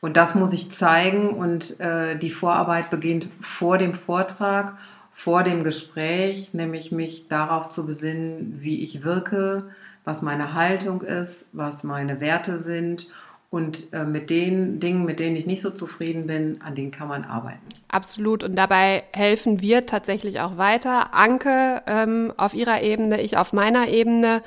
Und 0.00 0.16
das 0.16 0.34
muss 0.34 0.52
ich 0.52 0.70
zeigen. 0.70 1.30
Und 1.30 1.80
äh, 1.80 2.16
die 2.16 2.30
Vorarbeit 2.30 2.90
beginnt 2.90 3.28
vor 3.40 3.78
dem 3.78 3.94
Vortrag 3.94 4.76
vor 5.18 5.42
dem 5.42 5.64
Gespräch, 5.64 6.54
nämlich 6.54 6.92
mich 6.92 7.26
darauf 7.26 7.68
zu 7.68 7.84
besinnen, 7.84 8.58
wie 8.60 8.80
ich 8.82 9.02
wirke, 9.02 9.64
was 10.04 10.22
meine 10.22 10.54
Haltung 10.54 11.02
ist, 11.02 11.46
was 11.52 11.82
meine 11.82 12.20
Werte 12.20 12.56
sind 12.56 13.08
und 13.50 13.92
äh, 13.92 14.04
mit 14.04 14.30
den 14.30 14.78
Dingen, 14.78 15.04
mit 15.04 15.18
denen 15.18 15.34
ich 15.34 15.44
nicht 15.44 15.60
so 15.60 15.70
zufrieden 15.70 16.28
bin, 16.28 16.60
an 16.62 16.76
denen 16.76 16.92
kann 16.92 17.08
man 17.08 17.24
arbeiten. 17.24 17.66
Absolut. 17.88 18.44
Und 18.44 18.54
dabei 18.54 19.02
helfen 19.12 19.60
wir 19.60 19.86
tatsächlich 19.86 20.38
auch 20.38 20.56
weiter. 20.56 21.12
Anke 21.12 21.82
ähm, 21.88 22.32
auf 22.36 22.54
ihrer 22.54 22.80
Ebene, 22.82 23.20
ich 23.20 23.36
auf 23.36 23.52
meiner 23.52 23.88
Ebene 23.88 24.40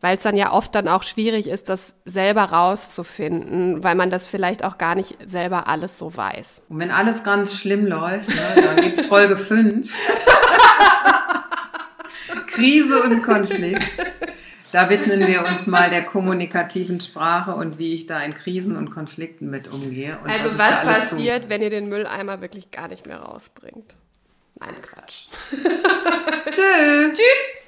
weil 0.00 0.16
es 0.16 0.22
dann 0.22 0.36
ja 0.36 0.52
oft 0.52 0.74
dann 0.74 0.88
auch 0.88 1.02
schwierig 1.02 1.48
ist, 1.48 1.68
das 1.68 1.80
selber 2.04 2.44
rauszufinden, 2.44 3.82
weil 3.82 3.94
man 3.94 4.10
das 4.10 4.26
vielleicht 4.26 4.64
auch 4.64 4.78
gar 4.78 4.94
nicht 4.94 5.16
selber 5.26 5.68
alles 5.68 5.98
so 5.98 6.16
weiß. 6.16 6.62
Und 6.68 6.78
wenn 6.78 6.90
alles 6.90 7.24
ganz 7.24 7.54
schlimm 7.56 7.86
läuft, 7.86 8.28
ne, 8.28 8.62
dann 8.62 8.76
gibt 8.76 8.98
es 8.98 9.06
Folge 9.06 9.36
5. 9.36 9.92
Krise 12.46 13.02
und 13.02 13.22
Konflikt. 13.22 14.12
Da 14.72 14.90
widmen 14.90 15.26
wir 15.26 15.46
uns 15.46 15.66
mal 15.66 15.88
der 15.88 16.04
kommunikativen 16.04 17.00
Sprache 17.00 17.54
und 17.54 17.78
wie 17.78 17.94
ich 17.94 18.06
da 18.06 18.20
in 18.20 18.34
Krisen 18.34 18.76
und 18.76 18.90
Konflikten 18.90 19.48
mit 19.48 19.72
umgehe. 19.72 20.18
also 20.24 20.58
was, 20.58 20.84
was 20.84 21.10
passiert, 21.10 21.44
tue. 21.44 21.50
wenn 21.50 21.62
ihr 21.62 21.70
den 21.70 21.88
Mülleimer 21.88 22.42
wirklich 22.42 22.70
gar 22.70 22.88
nicht 22.88 23.06
mehr 23.06 23.18
rausbringt? 23.18 23.96
Nein, 24.60 24.74
Quatsch. 24.82 25.28
Tschüss. 26.50 26.56
Tschüss. 27.12 27.67